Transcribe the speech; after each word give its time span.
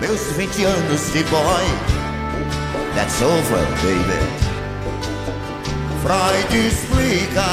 meus 0.00 0.20
20 0.36 0.64
anos 0.64 1.12
de 1.12 1.22
boy. 1.24 1.64
That's 2.94 3.20
over, 3.22 3.64
baby. 3.82 4.48
Freud 6.02 6.66
explica. 6.66 7.44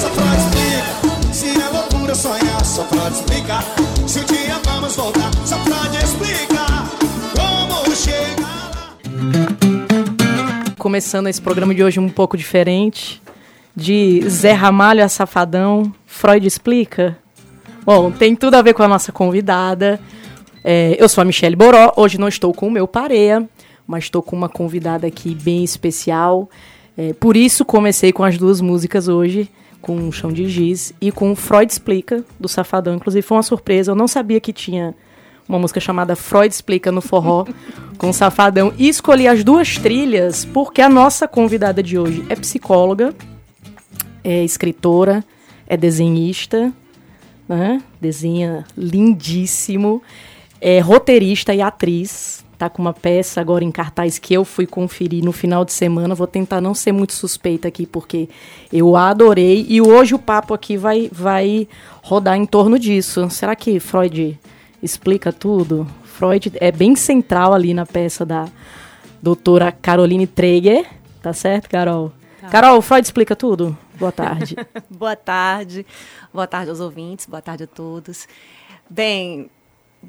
Só 0.00 0.08
Freud 0.10 0.36
explica. 0.36 1.32
Se 1.32 1.48
é 1.48 1.68
loucura 1.68 2.14
sonhar, 2.14 2.64
só 2.64 2.84
Freud 2.84 3.12
explica. 3.12 3.62
Se 4.06 4.20
um 4.20 4.24
dia 4.24 4.60
vamos 4.64 4.96
voltar, 4.96 5.30
só 5.44 5.56
Freud 5.58 5.96
explica. 5.96 6.66
Como 7.36 7.94
chegar 7.94 8.42
lá. 8.42 8.80
Começando 10.78 11.28
esse 11.28 11.40
programa 11.40 11.74
de 11.74 11.82
hoje 11.82 12.00
um 12.00 12.08
pouco 12.08 12.36
diferente. 12.36 13.22
De 13.74 14.26
Zé 14.28 14.52
Ramalho 14.52 15.04
a 15.04 15.08
Safadão, 15.08 15.92
Freud 16.06 16.46
explica. 16.46 17.18
Bom, 17.84 18.10
tem 18.10 18.34
tudo 18.34 18.54
a 18.54 18.62
ver 18.62 18.72
com 18.72 18.82
a 18.82 18.88
nossa 18.88 19.12
convidada. 19.12 20.00
É, 20.68 20.96
eu 20.98 21.08
sou 21.08 21.22
a 21.22 21.24
Michelle 21.24 21.54
Boró, 21.54 21.92
hoje 21.96 22.18
não 22.18 22.26
estou 22.26 22.52
com 22.52 22.66
o 22.66 22.70
meu 22.72 22.88
pareia, 22.88 23.48
mas 23.86 24.02
estou 24.02 24.20
com 24.20 24.34
uma 24.34 24.48
convidada 24.48 25.06
aqui 25.06 25.32
bem 25.32 25.62
especial. 25.62 26.50
É, 26.98 27.12
por 27.12 27.36
isso 27.36 27.64
comecei 27.64 28.12
com 28.12 28.24
as 28.24 28.36
duas 28.36 28.60
músicas 28.60 29.06
hoje, 29.06 29.48
com 29.80 30.08
o 30.08 30.10
Chão 30.10 30.32
de 30.32 30.48
Giz 30.48 30.92
e 31.00 31.12
com 31.12 31.36
Freud 31.36 31.70
Explica, 31.70 32.24
do 32.40 32.48
Safadão. 32.48 32.96
Inclusive 32.96 33.22
foi 33.22 33.36
uma 33.36 33.44
surpresa, 33.44 33.92
eu 33.92 33.94
não 33.94 34.08
sabia 34.08 34.40
que 34.40 34.52
tinha 34.52 34.92
uma 35.48 35.56
música 35.56 35.78
chamada 35.78 36.16
Freud 36.16 36.52
Explica 36.52 36.90
no 36.90 37.00
Forró, 37.00 37.46
com 37.96 38.10
o 38.10 38.12
Safadão. 38.12 38.74
E 38.76 38.88
escolhi 38.88 39.28
as 39.28 39.44
duas 39.44 39.78
trilhas 39.78 40.44
porque 40.44 40.82
a 40.82 40.88
nossa 40.88 41.28
convidada 41.28 41.80
de 41.80 41.96
hoje 41.96 42.26
é 42.28 42.34
psicóloga, 42.34 43.14
é 44.24 44.42
escritora, 44.42 45.24
é 45.64 45.76
desenhista, 45.76 46.72
né? 47.48 47.80
desenha 48.00 48.64
lindíssimo 48.76 50.02
é 50.68 50.80
roteirista 50.80 51.54
e 51.54 51.62
atriz. 51.62 52.44
Tá 52.58 52.68
com 52.68 52.82
uma 52.82 52.92
peça 52.92 53.40
agora 53.40 53.62
em 53.62 53.70
cartaz 53.70 54.18
que 54.18 54.34
eu 54.34 54.44
fui 54.44 54.66
conferir 54.66 55.24
no 55.24 55.30
final 55.30 55.64
de 55.64 55.72
semana. 55.72 56.12
Vou 56.12 56.26
tentar 56.26 56.60
não 56.60 56.74
ser 56.74 56.90
muito 56.90 57.12
suspeita 57.12 57.68
aqui, 57.68 57.86
porque 57.86 58.28
eu 58.72 58.96
adorei. 58.96 59.64
E 59.68 59.80
hoje 59.80 60.16
o 60.16 60.18
papo 60.18 60.52
aqui 60.52 60.76
vai, 60.76 61.08
vai 61.12 61.68
rodar 62.02 62.36
em 62.36 62.44
torno 62.44 62.80
disso. 62.80 63.30
Será 63.30 63.54
que 63.54 63.78
Freud 63.78 64.36
explica 64.82 65.32
tudo? 65.32 65.86
Freud 66.02 66.50
é 66.56 66.72
bem 66.72 66.96
central 66.96 67.54
ali 67.54 67.72
na 67.72 67.86
peça 67.86 68.26
da 68.26 68.48
doutora 69.22 69.70
Caroline 69.70 70.26
Traeger. 70.26 70.84
Tá 71.22 71.32
certo, 71.32 71.70
Carol? 71.70 72.10
Tá. 72.40 72.48
Carol, 72.48 72.82
Freud 72.82 73.04
explica 73.04 73.36
tudo? 73.36 73.78
Boa 74.00 74.10
tarde. 74.10 74.56
boa 74.90 75.14
tarde. 75.14 75.86
Boa 76.34 76.46
tarde 76.48 76.70
aos 76.70 76.80
ouvintes. 76.80 77.26
Boa 77.26 77.42
tarde 77.42 77.64
a 77.64 77.66
todos. 77.68 78.26
Bem, 78.90 79.50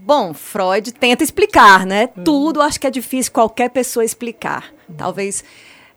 Bom, 0.06 0.34
Freud 0.34 0.94
tenta 0.94 1.24
explicar, 1.24 1.86
né? 1.86 2.10
Uhum. 2.16 2.24
Tudo 2.24 2.62
acho 2.62 2.80
que 2.80 2.88
é 2.88 2.92
difícil 2.92 3.32
qualquer 3.32 3.70
pessoa 3.70 4.06
explicar. 4.06 4.72
Uhum. 4.88 4.96
Talvez 4.96 5.44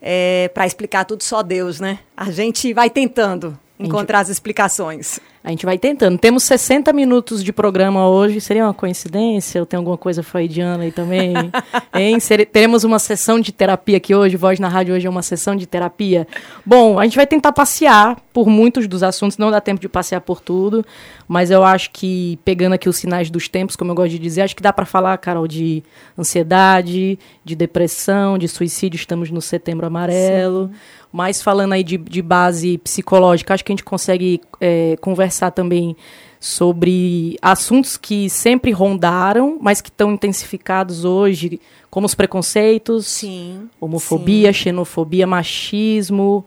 é, 0.01 0.51
para 0.55 0.67
explicar 0.67 1.05
tudo 1.05 1.23
só 1.23 1.43
Deus, 1.43 1.79
né? 1.81 1.99
A 2.17 2.31
gente 2.31 2.73
vai 2.73 2.89
tentando 2.89 3.59
encontrar 3.79 4.21
as 4.21 4.29
explicações. 4.29 5.21
A 5.43 5.49
gente 5.49 5.65
vai 5.65 5.79
tentando. 5.79 6.19
Temos 6.19 6.43
60 6.43 6.93
minutos 6.93 7.43
de 7.43 7.51
programa 7.51 8.07
hoje. 8.07 8.43
Seria 8.43 8.65
uma 8.65 8.75
coincidência? 8.75 9.59
Ou 9.59 9.67
tem 9.67 9.79
alguma 9.79 9.97
coisa 9.97 10.23
freudiana 10.23 10.85
aí 10.85 10.93
também? 10.93 11.33
hein? 11.97 12.21
Ser, 12.21 12.45
teremos 12.45 12.85
uma 12.85 12.99
sessão 12.99 13.41
de 13.41 13.51
terapia 13.51 13.97
aqui 13.97 14.15
hoje. 14.15 14.37
Voz 14.37 14.61
na 14.61 14.69
Rádio 14.69 14.95
hoje 14.95 15.07
é 15.07 15.11
uma 15.11 15.23
sessão 15.23 15.57
de 15.57 15.67
terapia. 15.67 16.29
Bom, 16.65 16.99
a 16.99 17.05
gente 17.05 17.17
vai 17.17 17.27
tentar 17.27 17.53
passear 17.53 18.21
por 18.35 18.49
muitos 18.49 18.87
dos 18.87 19.03
assuntos. 19.03 19.39
Não 19.39 19.51
dá 19.51 19.63
tempo 19.63 19.81
de 19.81 19.89
passear 19.89 20.21
por 20.21 20.43
tudo. 20.43 20.85
Mas 21.27 21.51
eu 21.51 21.65
acho 21.65 21.91
que, 21.91 22.39
pegando 22.45 22.75
aqui 22.75 22.89
os 22.89 22.99
sinais 22.99 23.31
dos 23.31 23.49
tempos, 23.49 23.77
como 23.77 23.93
eu 23.93 23.95
gosto 23.95 24.11
de 24.11 24.19
dizer, 24.19 24.43
acho 24.43 24.55
que 24.55 24.63
dá 24.63 24.75
para 24.75 24.85
falar, 24.85 25.17
Carol, 25.17 25.49
de 25.49 25.83
ansiedade, 26.19 27.19
de 27.43 27.57
depressão, 27.57 28.37
de 28.37 28.47
suicídio. 28.47 28.99
Estamos 28.99 29.31
no 29.31 29.41
setembro 29.41 29.87
amarelo. 29.87 30.67
Sim 30.67 31.01
mas 31.13 31.43
falando 31.43 31.73
aí 31.73 31.83
de, 31.83 31.97
de 31.99 32.23
base 32.23 32.79
psicológica, 32.79 33.53
acho 33.53 33.65
que 33.65 33.73
a 33.73 33.75
gente 33.75 33.85
consegue 33.85 34.41
é, 34.61 34.97
conversar 35.01 35.30
também 35.53 35.97
sobre 36.41 37.37
assuntos 37.43 37.99
que 37.99 38.31
sempre 38.31 38.71
rondaram, 38.71 39.59
mas 39.61 39.83
que 39.83 39.91
estão 39.91 40.13
intensificados 40.13 41.05
hoje, 41.05 41.61
como 41.91 42.07
os 42.07 42.15
preconceitos, 42.15 43.07
sim, 43.07 43.69
homofobia, 43.79 44.53
sim. 44.53 44.61
xenofobia, 44.61 45.27
machismo, 45.27 46.45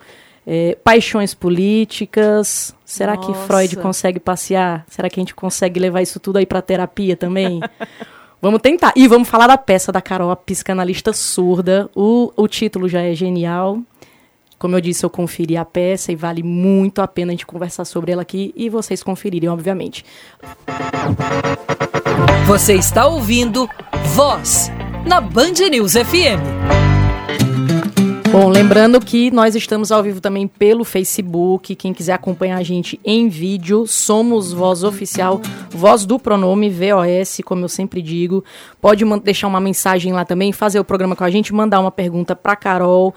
é, 0.48 0.76
paixões 0.84 1.36
políticas. 1.36 2.76
Será 2.84 3.16
Nossa. 3.16 3.32
que 3.32 3.38
Freud 3.48 3.76
consegue 3.78 4.20
passear? 4.20 4.84
Será 4.88 5.10
que 5.10 5.20
a 5.20 5.22
gente 5.22 5.36
consegue 5.36 5.80
levar 5.80 6.02
isso 6.02 6.20
tudo 6.20 6.38
aí 6.38 6.46
para 6.46 6.62
terapia 6.62 7.16
também? 7.16 7.62
Vamos 8.42 8.62
tentar. 8.62 8.92
E 8.94 9.08
vamos 9.08 9.30
falar 9.30 9.48
da 9.48 9.58
peça 9.58 9.90
da 9.90 10.02
Carol, 10.02 10.30
a 10.30 10.36
psicanalista 10.36 11.14
surda. 11.14 11.90
O, 11.96 12.30
o 12.36 12.46
título 12.46 12.90
já 12.90 13.02
é 13.02 13.16
genial. 13.16 13.80
Como 14.64 14.78
eu 14.78 14.80
disse, 14.80 15.06
eu 15.06 15.10
conferi 15.10 15.58
a 15.58 15.66
peça 15.66 16.14
e 16.14 16.16
vale 16.16 16.42
muito 16.42 17.02
a 17.02 17.08
pena 17.08 17.32
a 17.32 17.34
gente 17.34 17.46
conversar 17.46 17.84
sobre 17.84 18.14
ela 18.14 18.22
aqui 18.22 18.54
e 18.56 18.70
vocês 18.70 19.04
conferirem, 19.04 19.50
obviamente. 19.50 20.06
Você 22.48 22.76
está 22.76 23.06
ouvindo 23.06 23.70
Voz 24.16 24.72
na 25.06 25.20
Band 25.20 25.68
News 25.70 25.96
FM. 25.96 26.40
Bom, 28.32 28.48
lembrando 28.48 29.02
que 29.02 29.30
nós 29.32 29.54
estamos 29.54 29.92
ao 29.92 30.02
vivo 30.02 30.22
também 30.22 30.48
pelo 30.48 30.86
Facebook. 30.86 31.76
Quem 31.76 31.94
quiser 31.94 32.14
acompanhar 32.14 32.58
a 32.58 32.64
gente 32.64 32.98
em 33.04 33.28
vídeo, 33.28 33.86
somos 33.86 34.54
Voz 34.54 34.82
Oficial, 34.82 35.42
Voz 35.72 36.06
do 36.06 36.18
Pronome, 36.18 36.70
VOS, 36.70 37.42
como 37.44 37.66
eu 37.66 37.70
sempre 37.70 38.02
digo. 38.02 38.46
Pode 38.80 39.04
deixar 39.20 39.48
uma 39.48 39.60
mensagem 39.60 40.14
lá 40.14 40.24
também, 40.24 40.54
fazer 40.54 40.80
o 40.80 40.86
programa 40.86 41.18
com 41.18 41.26
a 41.26 41.30
gente, 41.30 41.54
mandar 41.54 41.82
uma 41.82 41.92
pergunta 41.92 42.34
para 42.34 42.56
Carol. 42.56 43.14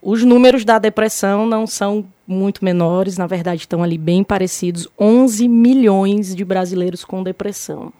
Os 0.05 0.23
números 0.23 0.63
da 0.63 0.77
depressão 0.77 1.47
não 1.47 1.65
são 1.65 2.05
muito 2.27 2.63
menores, 2.63 3.17
na 3.17 3.25
verdade 3.25 3.61
estão 3.61 3.81
ali 3.81 3.97
bem 3.97 4.23
parecidos. 4.23 4.87
11 4.99 5.47
milhões 5.47 6.35
de 6.35 6.45
brasileiros 6.45 7.03
com 7.03 7.23
depressão. 7.23 7.91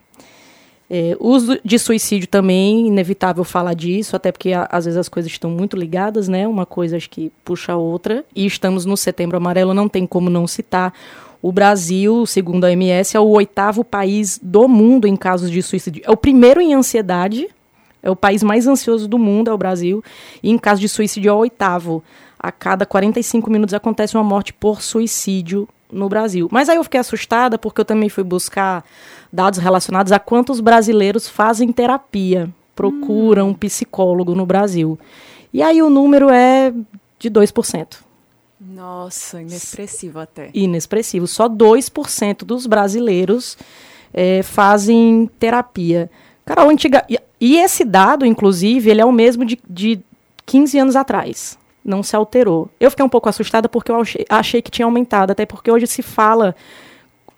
É, 0.87 1.17
uso 1.19 1.59
de 1.65 1.79
suicídio 1.79 2.27
também, 2.27 2.89
inevitável 2.89 3.43
falar 3.43 3.73
disso, 3.73 4.15
até 4.15 4.31
porque 4.31 4.53
a, 4.53 4.67
às 4.71 4.85
vezes 4.85 4.99
as 4.99 5.09
coisas 5.09 5.31
estão 5.31 5.49
muito 5.49 5.75
ligadas, 5.75 6.27
né? 6.27 6.47
Uma 6.47 6.63
coisa 6.63 6.95
acho 6.95 7.09
que 7.09 7.31
puxa 7.43 7.73
a 7.73 7.75
outra. 7.75 8.23
E 8.35 8.45
estamos 8.45 8.85
no 8.85 8.95
Setembro 8.95 9.37
Amarelo, 9.37 9.73
não 9.73 9.89
tem 9.89 10.05
como 10.05 10.29
não 10.29 10.45
citar. 10.45 10.93
O 11.41 11.51
Brasil, 11.51 12.23
segundo 12.27 12.65
a 12.65 12.67
OMS, 12.67 13.17
é 13.17 13.19
o 13.19 13.29
oitavo 13.29 13.83
país 13.83 14.39
do 14.43 14.67
mundo 14.67 15.07
em 15.07 15.15
casos 15.15 15.49
de 15.49 15.59
suicídio. 15.63 16.03
É 16.05 16.11
o 16.11 16.17
primeiro 16.17 16.61
em 16.61 16.75
ansiedade, 16.75 17.49
é 18.05 18.09
o 18.09 18.15
país 18.15 18.43
mais 18.43 18.67
ansioso 18.67 19.07
do 19.07 19.17
mundo, 19.17 19.49
é 19.49 19.53
o 19.53 19.57
Brasil. 19.57 20.03
E 20.43 20.51
em 20.51 20.57
caso 20.59 20.79
de 20.79 20.87
suicídio 20.87 21.29
é 21.29 21.33
o 21.33 21.37
oitavo. 21.37 22.03
A 22.39 22.51
cada 22.51 22.85
45 22.85 23.49
minutos 23.49 23.73
acontece 23.73 24.15
uma 24.15 24.23
morte 24.23 24.53
por 24.53 24.79
suicídio 24.81 25.67
no 25.91 26.07
Brasil. 26.07 26.47
Mas 26.51 26.69
aí 26.69 26.75
eu 26.75 26.83
fiquei 26.83 26.99
assustada 26.99 27.57
porque 27.57 27.81
eu 27.81 27.85
também 27.85 28.07
fui 28.07 28.23
buscar 28.23 28.85
dados 29.33 29.57
relacionados 29.57 30.11
a 30.11 30.19
quantos 30.19 30.59
brasileiros 30.59 31.27
fazem 31.27 31.71
terapia, 31.71 32.47
procuram 32.75 33.47
hum. 33.47 33.49
um 33.49 33.53
psicólogo 33.55 34.35
no 34.35 34.45
Brasil. 34.45 34.99
E 35.51 35.63
aí 35.63 35.81
o 35.81 35.89
número 35.89 36.29
é 36.29 36.71
de 37.17 37.31
2%. 37.31 37.97
Nossa, 38.61 39.41
inexpressivo 39.41 40.19
até. 40.19 40.51
Inexpressivo. 40.53 41.25
Só 41.25 41.49
2% 41.49 42.43
dos 42.43 42.67
brasileiros 42.67 43.57
é, 44.13 44.43
fazem 44.43 45.27
terapia. 45.39 46.09
Carol, 46.45 46.69
antiga. 46.69 47.03
E 47.45 47.59
esse 47.59 47.85
dado, 47.85 48.25
inclusive, 48.25 48.89
ele 48.89 48.99
é 48.99 49.05
o 49.05 49.11
mesmo 49.11 49.45
de, 49.45 49.59
de 49.69 49.99
15 50.47 50.79
anos 50.79 50.95
atrás. 50.95 51.59
não 51.85 52.01
se 52.01 52.15
alterou. 52.15 52.71
Eu 52.79 52.89
fiquei 52.89 53.05
um 53.05 53.09
pouco 53.09 53.29
assustada 53.29 53.69
porque 53.69 53.91
eu 53.91 54.01
achei, 54.27 54.63
que 54.63 54.71
tinha 54.71 54.87
aumentado, 54.87 55.29
até 55.29 55.45
porque 55.45 55.69
hoje 55.69 55.85
se 55.85 56.01
fala 56.01 56.55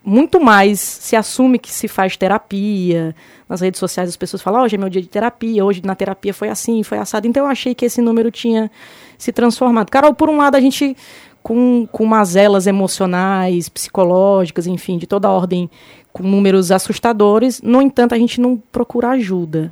muito 0.02 0.40
mais, 0.40 0.80
se 0.80 1.18
assume 1.18 1.60
que 1.60 1.70
se 1.70 1.90
faz 1.90 2.16
terapia. 2.16 3.14
Nas 3.50 3.60
redes 3.60 3.82
sociais 3.82 4.08
as 4.08 4.16
pessoas 4.16 4.42
falam, 4.42 4.64
hoje 4.64 4.76
é 4.76 4.78
meu 4.78 4.88
dia 4.88 5.02
de 5.02 5.10
terapia, 5.10 5.66
hoje 5.66 5.82
na 5.84 5.94
terapia 5.94 6.34
foi 6.34 6.48
assim, 6.48 6.84
foi 6.84 7.00
assado. 7.00 7.28
Então 7.28 7.44
eu 7.44 7.50
achei 7.50 7.76
que 7.76 7.84
esse 7.84 8.02
número 8.02 8.32
tinha 8.32 8.72
se 9.18 9.34
transformado. 9.34 9.90
Carol, 9.90 10.14
por 10.14 10.30
um 10.30 10.38
lado, 10.38 10.56
a 10.56 10.62
gente 10.62 10.96
com, 11.44 11.86
com 11.92 12.06
mazelas 12.06 12.66
emocionais, 12.66 13.68
psicológicas, 13.68 14.68
enfim, 14.68 14.98
de 14.98 15.06
toda 15.06 15.30
ordem, 15.30 15.70
com 16.14 16.24
números 16.24 16.72
assustadores. 16.72 17.62
No 17.62 17.82
entanto, 17.82 18.16
a 18.16 18.18
gente 18.18 18.40
não 18.40 18.56
procura 18.72 19.10
ajuda. 19.10 19.70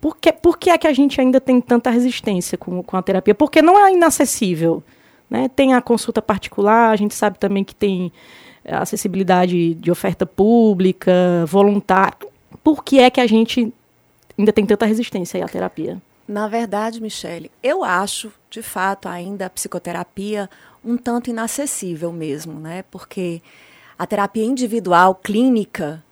Por 0.00 0.16
que, 0.16 0.32
por 0.32 0.58
que 0.58 0.70
é 0.70 0.78
que 0.78 0.86
a 0.86 0.92
gente 0.92 1.20
ainda 1.20 1.40
tem 1.40 1.60
tanta 1.60 1.90
resistência 1.90 2.56
com, 2.56 2.82
com 2.82 2.96
a 2.96 3.02
terapia? 3.02 3.34
Porque 3.34 3.60
não 3.60 3.78
é 3.78 3.92
inacessível. 3.92 4.82
Né? 5.28 5.48
Tem 5.48 5.74
a 5.74 5.82
consulta 5.82 6.22
particular, 6.22 6.90
a 6.90 6.96
gente 6.96 7.14
sabe 7.14 7.38
também 7.38 7.64
que 7.64 7.74
tem 7.74 8.12
acessibilidade 8.64 9.74
de 9.74 9.90
oferta 9.90 10.26
pública, 10.26 11.44
voluntária. 11.46 12.16
Por 12.62 12.84
que 12.84 13.00
é 13.00 13.10
que 13.10 13.20
a 13.20 13.26
gente 13.26 13.72
ainda 14.38 14.52
tem 14.52 14.66
tanta 14.66 14.86
resistência 14.86 15.44
à 15.44 15.48
terapia? 15.48 16.00
Na 16.26 16.46
verdade, 16.46 17.00
Michele, 17.00 17.50
eu 17.62 17.82
acho, 17.82 18.30
de 18.50 18.62
fato, 18.62 19.08
ainda 19.08 19.46
a 19.46 19.50
psicoterapia 19.50 20.48
um 20.84 20.96
tanto 20.96 21.30
inacessível 21.30 22.12
mesmo, 22.12 22.60
né? 22.60 22.84
Porque 22.90 23.42
a 23.98 24.06
terapia 24.06 24.44
individual, 24.44 25.14
clínica, 25.14 26.04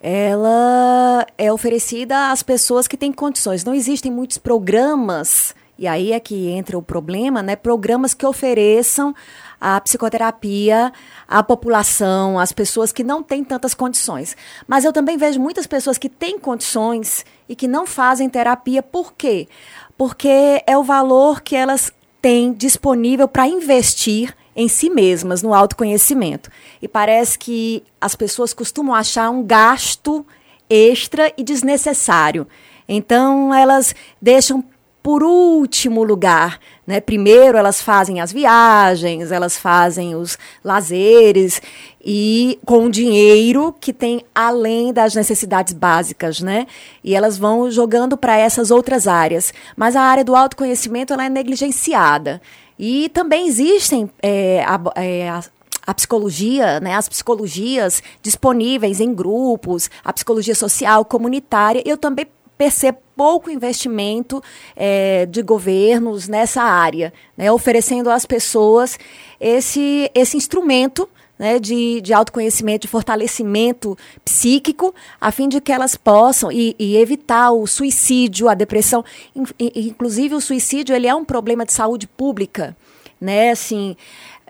ela 0.00 1.26
é 1.36 1.52
oferecida 1.52 2.30
às 2.30 2.42
pessoas 2.42 2.86
que 2.86 2.96
têm 2.96 3.12
condições. 3.12 3.64
Não 3.64 3.74
existem 3.74 4.10
muitos 4.10 4.38
programas, 4.38 5.54
e 5.78 5.86
aí 5.86 6.12
é 6.12 6.20
que 6.20 6.48
entra 6.48 6.78
o 6.78 6.82
problema, 6.82 7.42
né? 7.42 7.56
Programas 7.56 8.14
que 8.14 8.26
ofereçam 8.26 9.14
a 9.60 9.80
psicoterapia 9.80 10.92
à 11.26 11.42
população, 11.42 12.38
às 12.38 12.52
pessoas 12.52 12.92
que 12.92 13.02
não 13.02 13.22
têm 13.22 13.42
tantas 13.42 13.74
condições. 13.74 14.36
Mas 14.66 14.84
eu 14.84 14.92
também 14.92 15.16
vejo 15.16 15.40
muitas 15.40 15.66
pessoas 15.66 15.98
que 15.98 16.08
têm 16.08 16.38
condições 16.38 17.24
e 17.48 17.56
que 17.56 17.66
não 17.66 17.86
fazem 17.86 18.28
terapia. 18.28 18.82
Por 18.82 19.12
quê? 19.12 19.48
Porque 19.96 20.62
é 20.66 20.78
o 20.78 20.84
valor 20.84 21.40
que 21.40 21.56
elas 21.56 21.92
tem 22.20 22.52
disponível 22.52 23.28
para 23.28 23.46
investir 23.46 24.34
em 24.58 24.66
si 24.66 24.90
mesmas, 24.90 25.40
no 25.40 25.54
autoconhecimento. 25.54 26.50
E 26.82 26.88
parece 26.88 27.38
que 27.38 27.84
as 28.00 28.16
pessoas 28.16 28.52
costumam 28.52 28.92
achar 28.92 29.30
um 29.30 29.40
gasto 29.40 30.26
extra 30.68 31.32
e 31.38 31.44
desnecessário. 31.44 32.44
Então, 32.88 33.54
elas 33.54 33.94
deixam 34.20 34.64
por 35.00 35.22
último 35.22 36.02
lugar. 36.02 36.58
Né? 36.84 37.00
Primeiro, 37.00 37.56
elas 37.56 37.80
fazem 37.80 38.20
as 38.20 38.32
viagens, 38.32 39.30
elas 39.30 39.56
fazem 39.56 40.16
os 40.16 40.36
lazeres, 40.64 41.62
e 42.10 42.58
com 42.64 42.88
dinheiro 42.88 43.74
que 43.78 43.92
tem 43.92 44.24
além 44.34 44.94
das 44.94 45.14
necessidades 45.14 45.74
básicas, 45.74 46.40
né? 46.40 46.66
E 47.04 47.14
elas 47.14 47.36
vão 47.36 47.70
jogando 47.70 48.16
para 48.16 48.34
essas 48.34 48.70
outras 48.70 49.06
áreas. 49.06 49.52
Mas 49.76 49.94
a 49.94 50.00
área 50.00 50.24
do 50.24 50.34
autoconhecimento 50.34 51.12
ela 51.12 51.26
é 51.26 51.28
negligenciada. 51.28 52.40
E 52.78 53.10
também 53.10 53.46
existem 53.46 54.10
é, 54.22 54.64
a, 54.66 54.80
é, 54.94 55.28
a, 55.28 55.44
a 55.86 55.92
psicologia, 55.92 56.80
né, 56.80 56.94
as 56.94 57.10
psicologias 57.10 58.02
disponíveis 58.22 59.00
em 59.00 59.12
grupos, 59.12 59.90
a 60.02 60.10
psicologia 60.10 60.54
social, 60.54 61.04
comunitária. 61.04 61.82
Eu 61.84 61.98
também 61.98 62.26
percebo 62.56 63.00
pouco 63.14 63.50
investimento 63.50 64.42
é, 64.74 65.26
de 65.26 65.42
governos 65.42 66.26
nessa 66.26 66.62
área, 66.62 67.12
né, 67.36 67.52
oferecendo 67.52 68.08
às 68.08 68.24
pessoas 68.24 68.98
esse, 69.38 70.10
esse 70.14 70.38
instrumento 70.38 71.06
né, 71.38 71.58
de, 71.58 72.00
de 72.00 72.12
autoconhecimento, 72.12 72.82
de 72.82 72.88
fortalecimento 72.88 73.96
psíquico, 74.24 74.94
a 75.20 75.30
fim 75.30 75.48
de 75.48 75.60
que 75.60 75.72
elas 75.72 75.96
possam 75.96 76.50
e, 76.50 76.74
e 76.78 76.96
evitar 76.96 77.52
o 77.52 77.66
suicídio, 77.66 78.48
a 78.48 78.54
depressão. 78.54 79.04
Inclusive, 79.58 80.34
o 80.34 80.40
suicídio 80.40 80.94
ele 80.94 81.06
é 81.06 81.14
um 81.14 81.24
problema 81.24 81.64
de 81.64 81.72
saúde 81.72 82.06
pública. 82.06 82.76
Né, 83.20 83.50
assim, 83.50 83.96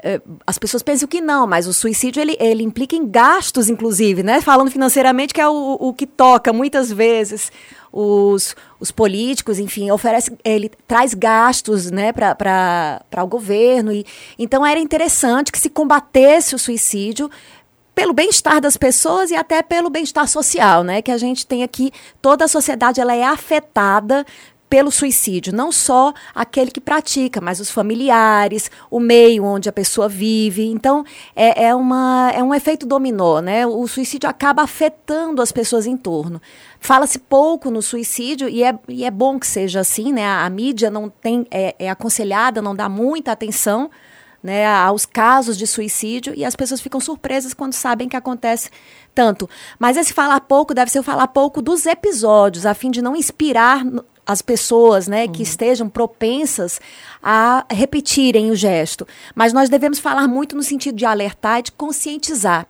é, 0.03 0.20
as 0.47 0.59
pessoas 0.59 0.82
pensam 0.82 1.09
que 1.09 1.20
não, 1.20 1.47
mas 1.47 1.67
o 1.67 1.73
suicídio 1.73 2.20
ele, 2.20 2.37
ele 2.38 2.62
implica 2.62 2.94
em 2.94 3.06
gastos, 3.09 3.69
inclusive, 3.69 4.23
né? 4.23 4.41
Falando 4.41 4.70
financeiramente, 4.70 5.35
que 5.35 5.41
é 5.41 5.49
o, 5.49 5.76
o 5.81 5.93
que 5.93 6.06
toca 6.06 6.53
muitas 6.53 6.93
vezes 6.93 7.50
os, 7.93 8.55
os 8.79 8.91
políticos, 8.91 9.59
enfim, 9.59 9.91
oferece, 9.91 10.37
ele 10.44 10.70
traz 10.87 11.15
gastos 11.15 11.91
né, 11.91 12.12
para 12.12 13.23
o 13.23 13.26
governo. 13.26 13.93
E, 13.93 14.05
então 14.38 14.65
era 14.65 14.79
interessante 14.79 15.50
que 15.50 15.59
se 15.59 15.71
combatesse 15.71 16.55
o 16.55 16.59
suicídio 16.59 17.31
pelo 17.94 18.12
bem-estar 18.12 18.61
das 18.61 18.76
pessoas 18.76 19.32
e 19.32 19.35
até 19.35 19.61
pelo 19.61 19.91
bem-estar 19.91 20.29
social, 20.29 20.85
né? 20.85 21.03
Que 21.03 21.11
a 21.11 21.19
gente 21.19 21.44
tem 21.44 21.64
aqui, 21.64 21.91
toda 22.23 22.44
a 22.44 22.49
sociedade 22.49 23.00
ela 23.00 23.14
é 23.14 23.25
afetada 23.25 24.25
pelo 24.69 24.91
suicídio, 24.91 25.55
não 25.55 25.73
só 25.73 26.12
aquele 26.35 26.70
que 26.70 26.81
pratica, 26.81 27.41
mas 27.41 27.61
os 27.61 27.70
familiares, 27.70 28.70
o 28.91 29.00
meio 29.00 29.44
onde 29.44 29.69
a 29.69 29.73
pessoa 29.73 30.09
vive. 30.09 30.67
Então, 30.67 31.05
é, 31.35 31.67
é, 31.67 31.75
uma, 31.75 32.31
é 32.35 32.43
um 32.43 32.55
efeito 32.55 32.87
dominó, 32.87 33.41
né? 33.41 33.67
O 33.67 33.87
suicídio 33.87 34.29
acaba 34.29 34.62
afetando 34.62 35.41
as 35.41 35.50
pessoas 35.50 35.87
em 35.87 35.97
torno. 35.97 36.41
Fala-se 36.81 37.19
pouco 37.19 37.70
no 37.70 37.82
suicídio 37.82 38.49
e 38.49 38.62
é, 38.62 38.79
e 38.88 39.05
é 39.05 39.11
bom 39.11 39.38
que 39.38 39.47
seja 39.47 39.81
assim, 39.81 40.12
né? 40.12 40.25
A, 40.25 40.44
a 40.44 40.50
mídia 40.50 40.91
não 40.91 41.09
tem, 41.09 41.47
é, 41.50 41.75
é 41.79 41.91
aconselhada, 41.91 42.62
não 42.62 42.75
dá 42.75 42.88
muita 42.88 43.32
atenção 43.32 43.91
né, 44.43 44.67
aos 44.67 45.05
casos 45.05 45.56
de 45.56 45.67
suicídio 45.67 46.32
e 46.37 46.44
as 46.44 46.55
pessoas 46.55 46.81
ficam 46.81 47.00
surpresas 47.00 47.52
quando 47.52 47.73
sabem 47.73 48.08
que 48.08 48.17
acontece 48.17 48.70
tanto. 49.14 49.49
Mas 49.79 49.96
esse 49.96 50.12
falar 50.12 50.40
pouco 50.40 50.73
deve 50.73 50.90
ser 50.90 51.00
o 51.00 51.02
falar 51.02 51.29
pouco 51.29 51.61
dos 51.61 51.87
episódios, 51.87 52.64
a 52.64 52.75
fim 52.75 52.90
de 52.90 53.02
não 53.02 53.17
inspirar 53.17 53.85
as 54.25 54.43
pessoas 54.43 55.08
né, 55.08 55.25
uhum. 55.25 55.32
que 55.32 55.43
estejam 55.43 55.88
propensas 55.88 56.81
a 57.23 57.64
repetirem 57.70 58.50
o 58.50 58.55
gesto. 58.55 59.08
Mas 59.35 59.52
nós 59.52 59.69
devemos 59.69 59.99
falar 59.99 60.29
muito 60.29 60.55
no 60.55 60.62
sentido 60.62 60.96
de 60.96 61.06
alertar 61.06 61.61
e 61.61 61.62
de 61.62 61.73
conscientizar. 61.73 62.67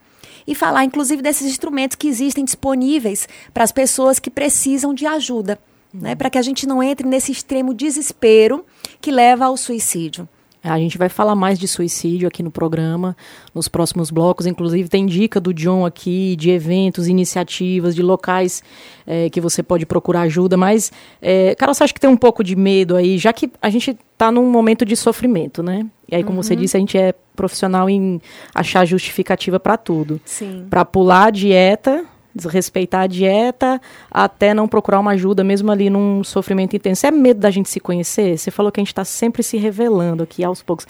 E 0.46 0.54
falar, 0.54 0.84
inclusive, 0.84 1.20
desses 1.20 1.46
instrumentos 1.46 1.96
que 1.96 2.08
existem 2.08 2.44
disponíveis 2.44 3.28
para 3.52 3.64
as 3.64 3.72
pessoas 3.72 4.18
que 4.18 4.30
precisam 4.30 4.94
de 4.94 5.04
ajuda. 5.04 5.58
Né, 5.92 6.00
uhum. 6.00 6.00
Né, 6.00 6.14
para 6.14 6.30
que 6.30 6.38
a 6.38 6.42
gente 6.42 6.66
não 6.66 6.82
entre 6.82 7.06
nesse 7.06 7.32
extremo 7.32 7.74
desespero 7.74 8.64
que 9.00 9.10
leva 9.10 9.46
ao 9.46 9.56
suicídio. 9.56 10.28
A 10.62 10.78
gente 10.78 10.98
vai 10.98 11.08
falar 11.08 11.34
mais 11.34 11.58
de 11.58 11.68
suicídio 11.68 12.26
aqui 12.26 12.42
no 12.42 12.50
programa, 12.50 13.16
nos 13.54 13.68
próximos 13.68 14.10
blocos. 14.10 14.46
Inclusive, 14.46 14.88
tem 14.88 15.06
dica 15.06 15.40
do 15.40 15.54
John 15.54 15.86
aqui 15.86 16.34
de 16.36 16.50
eventos, 16.50 17.06
iniciativas, 17.06 17.94
de 17.94 18.02
locais 18.02 18.62
é, 19.06 19.30
que 19.30 19.40
você 19.40 19.62
pode 19.62 19.86
procurar 19.86 20.22
ajuda. 20.22 20.56
Mas, 20.56 20.90
é, 21.22 21.54
Carol, 21.54 21.74
você 21.74 21.84
acha 21.84 21.94
que 21.94 22.00
tem 22.00 22.10
um 22.10 22.16
pouco 22.16 22.42
de 22.42 22.56
medo 22.56 22.96
aí, 22.96 23.18
já 23.18 23.32
que 23.32 23.50
a 23.62 23.70
gente 23.70 23.96
está 24.12 24.32
num 24.32 24.50
momento 24.50 24.84
de 24.84 24.96
sofrimento, 24.96 25.62
né? 25.62 25.86
E 26.10 26.16
aí, 26.16 26.24
como 26.24 26.38
uhum. 26.38 26.42
você 26.42 26.56
disse, 26.56 26.76
a 26.76 26.80
gente 26.80 26.98
é 26.98 27.14
profissional 27.36 27.88
em 27.88 28.20
achar 28.54 28.84
justificativa 28.84 29.60
para 29.60 29.76
tudo. 29.76 30.20
Sim. 30.24 30.66
Para 30.68 30.84
pular 30.84 31.26
a 31.26 31.30
dieta, 31.30 32.04
desrespeitar 32.38 33.02
a 33.02 33.06
dieta 33.06 33.80
até 34.10 34.54
não 34.54 34.66
procurar 34.66 34.98
uma 35.00 35.10
ajuda, 35.12 35.44
mesmo 35.44 35.70
ali 35.70 35.90
num 35.90 36.24
sofrimento 36.24 36.74
intenso. 36.74 37.06
É 37.06 37.10
medo 37.10 37.40
da 37.40 37.50
gente 37.50 37.68
se 37.68 37.80
conhecer? 37.80 38.38
Você 38.38 38.50
falou 38.50 38.72
que 38.72 38.80
a 38.80 38.82
gente 38.82 38.92
está 38.92 39.04
sempre 39.04 39.42
se 39.42 39.56
revelando 39.58 40.22
aqui 40.22 40.42
aos 40.42 40.62
poucos. 40.62 40.86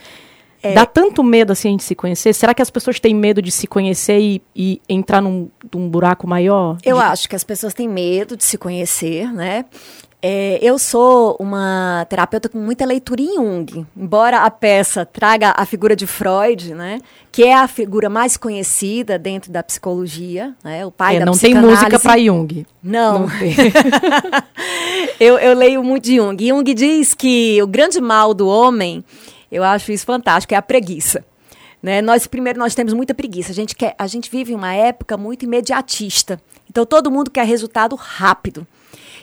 É. 0.63 0.75
Dá 0.75 0.85
tanto 0.85 1.23
medo 1.23 1.53
assim 1.53 1.69
a 1.69 1.71
gente 1.71 1.85
se 1.85 1.95
conhecer? 1.95 2.33
Será 2.33 2.53
que 2.53 2.61
as 2.61 2.71
pessoas 2.71 2.99
têm 2.99 3.15
medo 3.15 3.41
de 3.41 3.51
se 3.51 3.67
conhecer 3.67 4.19
e, 4.19 4.43
e 4.55 4.83
entrar 4.89 5.21
num, 5.21 5.49
num 5.73 5.89
buraco 5.89 6.27
maior? 6.27 6.79
Eu 6.85 6.97
de... 6.97 7.03
acho 7.03 7.29
que 7.29 7.37
as 7.37 7.45
pessoas 7.45 7.73
têm 7.73 7.89
medo 7.89 8.37
de 8.37 8.45
se 8.45 8.59
conhecer, 8.59 9.33
né? 9.33 9.65
É, 10.21 10.59
eu 10.61 10.81
sou 10.81 11.37
uma 11.39 12.05
terapeuta 12.09 12.49
com 12.49 12.59
muita 12.59 12.85
leitura 12.85 13.23
em 13.23 13.37
Jung. 13.37 13.87
Embora 13.97 14.41
a 14.41 14.51
peça 14.51 15.07
traga 15.07 15.55
a 15.57 15.65
figura 15.65 15.95
de 15.95 16.09
Freud, 16.09 16.75
né, 16.75 17.01
que 17.31 17.45
é 17.45 17.55
a 17.55 17.69
figura 17.69 18.11
mais 18.11 18.37
conhecida 18.37 19.17
dentro 19.17 19.53
da 19.53 19.63
psicologia, 19.63 20.55
né, 20.65 20.85
o 20.85 20.91
pai 20.91 21.17
é, 21.17 21.19
da 21.21 21.27
não 21.27 21.39
tem 21.39 21.55
música 21.55 22.01
para 22.01 22.19
Jung. 22.19 22.67
Não. 22.83 23.21
não 23.21 23.29
eu, 25.21 25.39
eu 25.39 25.55
leio 25.57 25.85
muito 25.85 26.05
de 26.07 26.17
Jung. 26.17 26.49
Jung 26.49 26.75
diz 26.75 27.15
que 27.15 27.63
o 27.63 27.67
grande 27.69 28.01
mal 28.01 28.35
do 28.35 28.49
homem, 28.49 29.05
eu 29.53 29.63
acho 29.63 29.93
isso 29.93 30.05
fantástico, 30.05 30.53
é 30.53 30.57
a 30.57 30.63
preguiça. 30.63 31.25
Né? 31.81 32.03
Nós 32.03 32.27
primeiro 32.27 32.59
nós 32.59 32.75
temos 32.75 32.93
muita 32.93 33.15
preguiça. 33.15 33.53
A 33.53 33.55
gente 33.55 33.77
quer, 33.77 33.95
a 33.97 34.09
gente 34.09 34.29
vive 34.29 34.53
uma 34.53 34.75
época 34.75 35.17
muito 35.17 35.45
imediatista. 35.45 36.41
Então 36.69 36.85
todo 36.85 37.09
mundo 37.09 37.31
quer 37.31 37.47
resultado 37.47 37.95
rápido. 37.95 38.67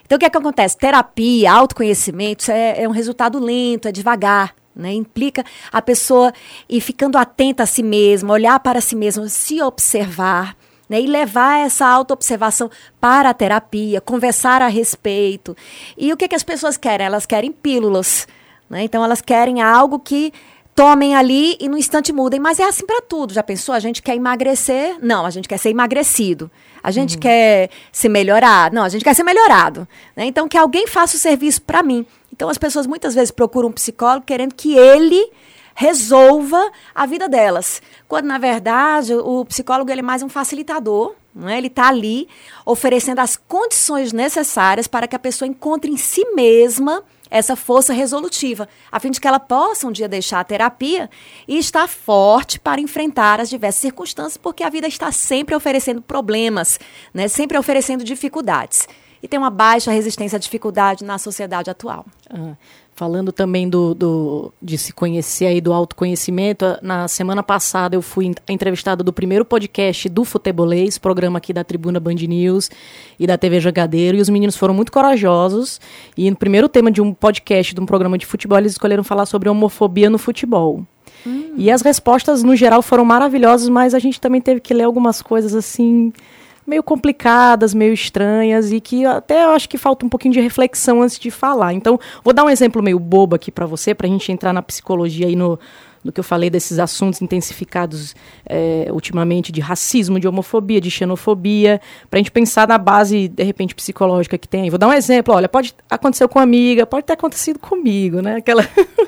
Então, 0.06 0.18
o 0.18 0.20
que 0.20 0.26
é 0.26 0.30
que 0.30 0.38
acontece? 0.38 0.78
Terapia, 0.78 1.52
autoconhecimento, 1.52 2.52
é, 2.52 2.84
é 2.84 2.88
um 2.88 2.92
resultado 2.92 3.40
lento, 3.40 3.88
é 3.88 3.92
devagar. 3.92 4.56
Né? 4.76 4.94
Implica 4.94 5.44
a 5.72 5.82
pessoa 5.82 6.34
ir 6.70 6.82
ficando 6.82 7.18
atenta 7.18 7.64
a 7.64 7.66
si 7.66 7.82
mesma, 7.82 8.34
olhar 8.34 8.60
para 8.60 8.82
si 8.82 8.96
mesma, 8.96 9.28
se 9.30 9.62
observar. 9.62 10.56
Né, 10.88 11.02
e 11.02 11.08
levar 11.08 11.66
essa 11.66 11.88
autoobservação 11.88 12.70
para 13.02 13.32
a 13.32 13.34
terapia, 13.34 14.00
conversar 14.00 14.62
a 14.62 14.68
respeito. 14.68 15.58
E 15.98 16.14
o 16.14 16.18
que, 16.18 16.28
que 16.28 16.36
as 16.36 16.44
pessoas 16.44 16.78
querem? 16.78 17.08
Elas 17.08 17.26
querem 17.26 17.52
pílulas. 17.52 18.28
Né? 18.70 18.84
Então 18.84 19.04
elas 19.04 19.20
querem 19.20 19.64
algo 19.64 19.98
que 19.98 20.32
tomem 20.76 21.16
ali 21.16 21.58
e 21.60 21.68
no 21.68 21.76
instante 21.76 22.14
mudem. 22.14 22.40
Mas 22.40 22.60
é 22.60 22.66
assim 22.66 22.86
para 22.86 23.02
tudo. 23.02 23.34
Já 23.34 23.42
pensou? 23.42 23.74
A 23.74 23.80
gente 23.80 24.04
quer 24.04 24.16
emagrecer? 24.16 24.98
Não, 25.02 25.26
a 25.26 25.32
gente 25.32 25.48
quer 25.48 25.58
ser 25.58 25.70
emagrecido. 25.70 26.52
A 26.86 26.92
gente 26.92 27.18
quer 27.18 27.72
se 27.92 28.08
melhorar? 28.08 28.72
Não, 28.72 28.84
a 28.84 28.90
gente 28.90 29.04
quer 29.04 29.16
ser 29.16 29.24
melhorado. 29.24 29.88
Né? 30.16 30.26
Então 30.26 30.48
que 30.48 30.56
alguém 30.56 30.86
faça 30.86 31.16
o 31.16 31.20
serviço 31.20 31.64
para 31.64 31.82
mim. 31.82 32.06
Então 32.32 32.48
as 32.48 32.60
pessoas 32.60 32.86
muitas 32.86 33.16
vezes 33.16 33.32
procuram 33.32 33.70
um 33.70 33.72
psicólogo 33.72 34.24
querendo 34.24 34.54
que 34.54 34.78
ele 34.78 35.32
resolva 35.74 36.72
a 36.94 37.08
vida 37.08 37.28
delas. 37.28 37.82
Quando, 38.08 38.26
na 38.26 38.38
verdade, 38.38 39.16
o 39.16 39.44
psicólogo 39.46 39.90
ele 39.90 40.02
é 40.02 40.04
mais 40.04 40.22
um 40.22 40.30
facilitador, 40.30 41.16
não 41.34 41.50
é? 41.50 41.58
ele 41.58 41.68
está 41.68 41.88
ali 41.88 42.28
oferecendo 42.64 43.18
as 43.18 43.36
condições 43.36 44.14
necessárias 44.14 44.86
para 44.86 45.08
que 45.08 45.16
a 45.16 45.20
pessoa 45.20 45.50
encontre 45.50 45.90
em 45.90 45.98
si 45.98 46.24
mesma 46.36 47.04
essa 47.30 47.56
força 47.56 47.94
resolutiva, 47.94 48.68
a 48.92 49.00
fim 49.00 49.12
de 49.12 49.20
que 49.20 49.28
ela 49.28 49.40
possa 49.40 49.88
um 49.88 49.92
dia 49.92 50.08
deixar 50.08 50.40
a 50.40 50.44
terapia 50.44 51.10
e 51.48 51.58
estar 51.58 51.88
forte 51.88 52.60
para 52.60 52.82
enfrentar 52.82 53.40
as 53.40 53.50
diversas 53.50 53.82
circunstâncias, 53.82 54.38
porque 54.38 54.64
a 54.64 54.70
vida 54.70 54.88
está 54.88 55.12
sempre 55.12 55.56
oferecendo 55.56 56.02
problemas, 56.02 56.80
né? 57.14 57.28
sempre 57.28 57.58
oferecendo 57.58 58.04
dificuldades. 58.04 58.88
E 59.24 59.28
tem 59.28 59.40
uma 59.40 59.50
baixa 59.50 59.92
resistência 59.92 60.36
à 60.36 60.40
dificuldade 60.40 61.04
na 61.04 61.18
sociedade 61.18 61.70
atual. 61.70 62.06
Ah, 62.30 62.56
falando 62.96 63.34
também 63.34 63.68
do, 63.68 63.94
do, 63.94 64.54
de 64.62 64.78
se 64.78 64.94
conhecer 64.94 65.48
aí, 65.48 65.60
do 65.60 65.74
autoconhecimento, 65.74 66.66
na 66.82 67.10
semana 67.10 67.44
passada 67.44 67.94
eu 67.94 68.02
fui 68.02 68.26
en- 68.28 68.36
entrevistada 68.48 69.04
do 69.04 69.12
primeiro 69.12 69.44
podcast 69.44 70.08
do 70.08 70.24
Futebolês, 70.24 70.98
programa 70.98 71.38
aqui 71.38 71.52
da 71.52 71.64
Tribuna 71.64 72.00
Band 72.00 72.16
News 72.16 72.72
e 73.20 73.28
da 73.28 73.38
TV 73.38 73.60
Jogadeiro, 73.60 74.18
e 74.18 74.22
os 74.22 74.30
meninos 74.30 74.56
foram 74.56 74.74
muito 74.74 74.94
corajosos, 74.94 75.82
e 76.18 76.30
no 76.32 76.38
primeiro 76.38 76.70
tema 76.70 76.90
de 76.90 77.02
um 77.02 77.14
podcast, 77.14 77.76
de 77.76 77.82
um 77.82 77.86
programa 77.86 78.18
de 78.18 78.26
futebol, 78.26 78.58
eles 78.58 78.72
escolheram 78.72 79.04
falar 79.04 79.26
sobre 79.26 79.50
homofobia 79.50 80.10
no 80.10 80.18
futebol. 80.18 80.86
E 81.58 81.72
as 81.72 81.82
respostas, 81.82 82.44
no 82.44 82.56
geral, 82.56 82.82
foram 82.82 83.04
maravilhosas, 83.04 83.68
mas 83.68 83.94
a 83.94 84.00
gente 84.00 84.22
também 84.22 84.40
teve 84.40 84.62
que 84.62 84.74
ler 84.74 84.84
algumas 84.84 85.22
coisas 85.22 85.54
assim 85.56 86.14
meio 86.66 86.82
complicadas, 86.82 87.74
meio 87.74 87.94
estranhas 87.94 88.72
e 88.72 88.82
que 88.82 89.06
até 89.06 89.46
eu 89.46 89.52
acho 89.52 89.70
que 89.70 89.78
falta 89.78 90.06
um 90.06 90.10
pouquinho 90.10 90.34
de 90.34 90.40
reflexão 90.40 91.02
antes 91.02 91.20
de 91.20 91.30
falar. 91.30 91.74
Então, 91.74 92.00
vou 92.24 92.34
dar 92.34 92.44
um 92.44 92.50
exemplo 92.50 92.82
meio 92.82 93.00
bobo 93.00 93.36
aqui 93.36 93.52
para 93.52 93.66
você, 93.66 93.94
para 93.94 94.08
a 94.08 94.10
gente 94.10 94.32
entrar 94.32 94.52
na 94.52 94.62
psicologia 94.62 95.30
e 95.30 95.36
no, 95.36 95.60
no 96.06 96.12
que 96.12 96.20
eu 96.20 96.24
falei 96.24 96.52
desses 96.52 96.78
assuntos 96.78 97.20
intensificados 97.20 98.16
é, 98.46 98.88
ultimamente 98.92 99.52
de 99.52 99.60
racismo, 99.60 100.20
de 100.20 100.28
homofobia, 100.28 100.80
de 100.80 100.92
xenofobia, 100.92 101.82
para 102.12 102.18
a 102.18 102.22
gente 102.22 102.32
pensar 102.32 102.68
na 102.68 102.78
base, 102.78 103.28
de 103.28 103.44
repente, 103.44 103.74
psicológica 103.74 104.38
que 104.38 104.48
tem. 104.48 104.70
Vou 104.70 104.78
dar 104.78 104.88
um 104.88 104.94
exemplo, 104.94 105.34
olha, 105.34 105.50
pode 105.50 105.74
acontecer 105.90 106.28
com 106.28 106.38
uma 106.38 106.44
amiga, 106.44 106.86
pode 106.86 107.08
ter 107.08 107.14
acontecido 107.14 107.58
comigo, 107.58 108.22
né? 108.22 108.36
Aquela... 108.36 108.64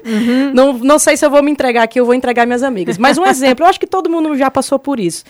não, 0.56 0.74
não 0.74 0.98
sei 0.98 1.16
se 1.16 1.24
eu 1.24 1.30
vou 1.30 1.44
me 1.44 1.52
entregar 1.52 1.84
aqui, 1.84 2.00
eu 2.00 2.06
vou 2.06 2.16
entregar 2.16 2.48
minhas 2.48 2.64
amigas. 2.64 2.98
Mas 2.98 3.18
um 3.20 3.26
exemplo, 3.26 3.64
eu 3.64 3.70
acho 3.70 3.80
que 3.80 3.88
todo 3.88 4.10
mundo 4.10 4.36
já 4.36 4.50
passou 4.50 4.80
por 4.80 5.00
isso 5.00 5.24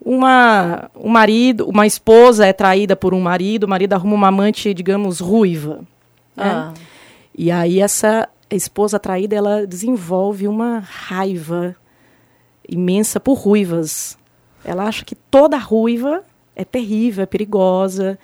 uma 0.00 0.90
um 0.94 1.08
marido, 1.08 1.68
uma 1.68 1.86
esposa 1.86 2.46
é 2.46 2.52
traída 2.52 2.94
por 2.94 3.14
um 3.14 3.20
marido, 3.20 3.64
o 3.64 3.68
marido 3.68 3.92
arruma 3.94 4.14
uma 4.14 4.28
amante, 4.28 4.72
digamos, 4.74 5.20
ruiva. 5.20 5.80
né? 6.36 6.44
Ah. 6.44 6.74
E 7.36 7.50
aí 7.50 7.80
essa 7.80 8.28
esposa 8.50 8.98
traída, 8.98 9.34
ela 9.34 9.66
desenvolve 9.66 10.46
uma 10.46 10.78
raiva 10.78 11.74
imensa 12.68 13.18
por 13.18 13.34
ruivas. 13.34 14.16
Ela 14.64 14.84
acha 14.84 15.04
que 15.04 15.14
toda 15.14 15.56
ruiva 15.58 16.22
é 16.54 16.64
terrível, 16.64 17.22
é 17.22 17.26
perigosa. 17.26 18.18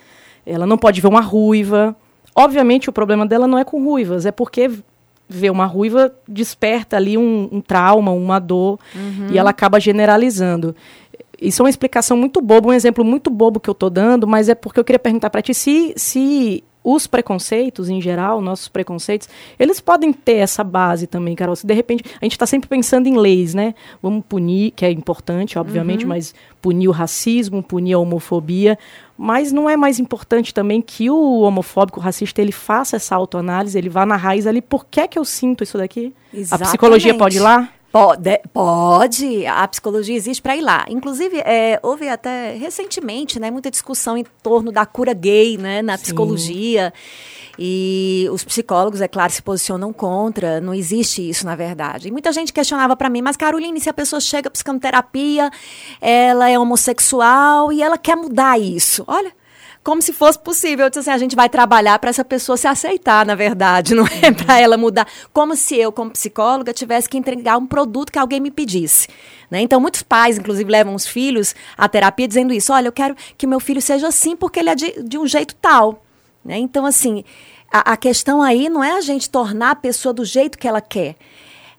Ela 0.47 0.67
não 0.67 0.79
pode 0.79 1.01
ver 1.01 1.09
uma 1.09 1.21
ruiva. 1.21 1.95
Obviamente 2.35 2.89
o 2.89 2.93
problema 2.93 3.27
dela 3.27 3.47
não 3.47 3.59
é 3.59 3.65
com 3.65 3.83
ruivas, 3.83 4.25
é 4.25 4.33
porque 4.33 4.71
ver 5.29 5.51
uma 5.51 5.67
ruiva 5.67 6.13
desperta 6.27 6.97
ali 6.97 7.17
um, 7.17 7.49
um 7.53 7.61
trauma, 7.61 8.11
uma 8.11 8.39
dor, 8.41 8.81
e 9.31 9.39
ela 9.39 9.51
acaba 9.51 9.79
generalizando. 9.79 10.75
Isso 11.41 11.63
é 11.63 11.65
uma 11.65 11.71
explicação 11.71 12.17
muito 12.17 12.41
boba, 12.41 12.69
um 12.69 12.73
exemplo 12.73 13.05
muito 13.05 13.31
bobo 13.31 13.59
que 13.59 13.71
eu 13.71 13.73
estou 13.73 13.89
dando, 13.89 14.27
mas 14.27 14.49
é 14.49 14.55
porque 14.55 14.79
eu 14.79 14.85
queria 14.85 14.99
perguntar 14.99 15.31
para 15.31 15.41
ti 15.41 15.55
se, 15.55 15.95
se 15.97 16.63
os 16.83 17.07
preconceitos, 17.07 17.89
em 17.89 18.01
geral, 18.01 18.41
nossos 18.41 18.69
preconceitos, 18.69 19.29
eles 19.59 19.81
podem 19.81 20.13
ter 20.13 20.37
essa 20.37 20.65
base 20.65 21.07
também, 21.07 21.35
Carol. 21.35 21.55
Se 21.55 21.67
de 21.67 21.75
repente 21.75 22.05
a 22.21 22.25
gente 22.25 22.33
está 22.33 22.47
sempre 22.47 22.69
pensando 22.69 23.07
em 23.07 23.19
leis, 23.19 23.55
né? 23.55 23.75
Vamos 24.03 24.25
punir, 24.27 24.73
que 24.73 24.85
é 24.85 24.91
importante, 24.91 25.59
obviamente, 25.59 26.07
mas 26.07 26.35
punir 26.61 26.89
o 26.89 26.93
racismo, 26.93 27.63
punir 27.63 27.93
a 27.95 27.99
homofobia. 27.99 28.79
Mas 29.17 29.53
não 29.53 29.69
é 29.69 29.77
mais 29.77 29.99
importante 29.99 30.55
também 30.55 30.81
que 30.81 31.11
o 31.11 31.41
homofóbico, 31.41 32.01
o 32.01 32.03
racista, 32.03 32.41
ele 32.41 32.53
faça 32.53 32.97
essa 32.97 33.15
autoanálise, 33.15 33.77
ele 33.77 33.91
vá 33.91 34.07
na 34.07 34.17
raiz 34.17 34.47
ali, 34.47 34.63
por 34.63 34.87
que, 34.87 35.01
é 35.01 35.09
que 35.09 35.19
eu 35.19 35.25
sinto 35.25 35.63
isso 35.63 35.77
daqui? 35.77 36.15
A 36.51 36.59
psicologia 36.59 37.11
Exatamente. 37.11 37.19
pode 37.19 37.37
ir 37.37 37.41
lá? 37.41 37.69
Pode, 37.93 38.41
pode. 38.53 39.47
A 39.47 39.67
psicologia 39.67 40.15
existe 40.15 40.41
para 40.41 40.57
ir 40.57 40.61
lá. 40.61 40.85
Inclusive, 40.89 41.39
é, 41.39 41.81
houve 41.83 42.09
até 42.09 42.53
recentemente 42.53 43.41
né, 43.41 43.51
muita 43.51 43.71
discussão 43.71 44.17
em 44.17 44.25
torno 44.43 44.71
da 44.71 44.87
cura 44.87 45.13
gay 45.13 45.59
né, 45.59 45.83
na 45.83 45.97
Sim. 45.97 46.05
psicologia. 46.05 46.93
E 47.59 48.29
os 48.33 48.45
psicólogos, 48.45 49.01
é 49.01 49.09
claro, 49.09 49.33
se 49.33 49.43
posicionam 49.43 49.93
contra. 49.93 50.61
Não 50.61 50.73
existe 50.73 51.29
isso, 51.29 51.45
na 51.45 51.57
verdade. 51.57 52.09
E 52.09 52.11
muita 52.13 52.33
gente 52.33 52.53
questionava 52.53 52.97
para 52.97 53.11
mim, 53.11 53.23
mas 53.23 53.37
Caroline, 53.37 53.81
se 53.81 53.91
a 53.91 53.93
pessoa 53.93 54.21
chega 54.21 54.49
buscando 54.49 54.81
terapia, 54.81 55.51
ela 56.01 56.49
é 56.49 56.57
homossexual 56.57 57.73
e 57.73 57.83
ela 57.83 57.99
quer 57.99 58.17
mudar 58.17 58.59
isso. 58.59 59.03
Olha, 59.07 59.33
como 59.83 60.03
se 60.03 60.13
fosse 60.13 60.39
possível. 60.39 60.87
Eu 60.87 60.91
disse 60.91 61.01
assim, 61.01 61.11
a 61.11 61.19
gente 61.19 61.35
vai 61.35 61.49
trabalhar 61.49 61.99
para 61.99 62.11
essa 62.11 62.25
pessoa 62.25 62.57
se 62.57 62.67
aceitar, 62.67 63.25
na 63.25 63.35
verdade, 63.35 63.95
não 63.97 64.07
é 64.07 64.31
para 64.31 64.61
ela 64.61 64.77
mudar. 64.77 65.07
Como 65.33 65.57
se 65.57 65.77
eu, 65.77 65.91
como 65.93 66.11
psicóloga, 66.11 66.73
tivesse 66.73 67.09
que 67.09 67.17
entregar 67.17 67.57
um 67.57 67.67
produto 67.67 68.13
que 68.13 68.19
alguém 68.19 68.41
me 68.41 68.51
pedisse. 68.51 69.09
Né? 69.51 69.61
Então, 69.63 69.81
muitos 69.81 70.03
pais, 70.03 70.39
inclusive, 70.39 70.71
levam 70.71 70.95
os 70.95 71.07
filhos 71.07 71.55
à 71.77 71.89
terapia 71.89 72.29
dizendo 72.29 72.53
isso. 72.53 72.73
Olha, 72.73 72.89
eu 72.89 72.93
quero 72.93 73.17
que 73.37 73.47
meu 73.47 73.61
filho 73.61 73.81
seja 73.81 74.09
assim 74.09 74.37
porque 74.37 74.61
ele 74.61 74.71
é 74.71 74.75
de, 74.75 75.03
de 75.03 75.19
um 75.19 75.27
jeito 75.27 75.55
tal. 75.57 76.05
Né? 76.45 76.59
Então, 76.59 76.87
assim, 76.87 77.25
a, 77.73 77.93
a 77.93 77.97
questão 77.97 78.43
aí 78.43 78.69
não 78.69 78.83
é 78.83 78.93
a 78.93 79.01
gente 79.01 79.29
tornar 79.31 79.71
a 79.71 79.77
pessoa 79.77 80.13
do 80.13 80.25
jeito 80.25 80.59
que 80.59 80.69
ela 80.69 80.81
quer, 80.81 81.17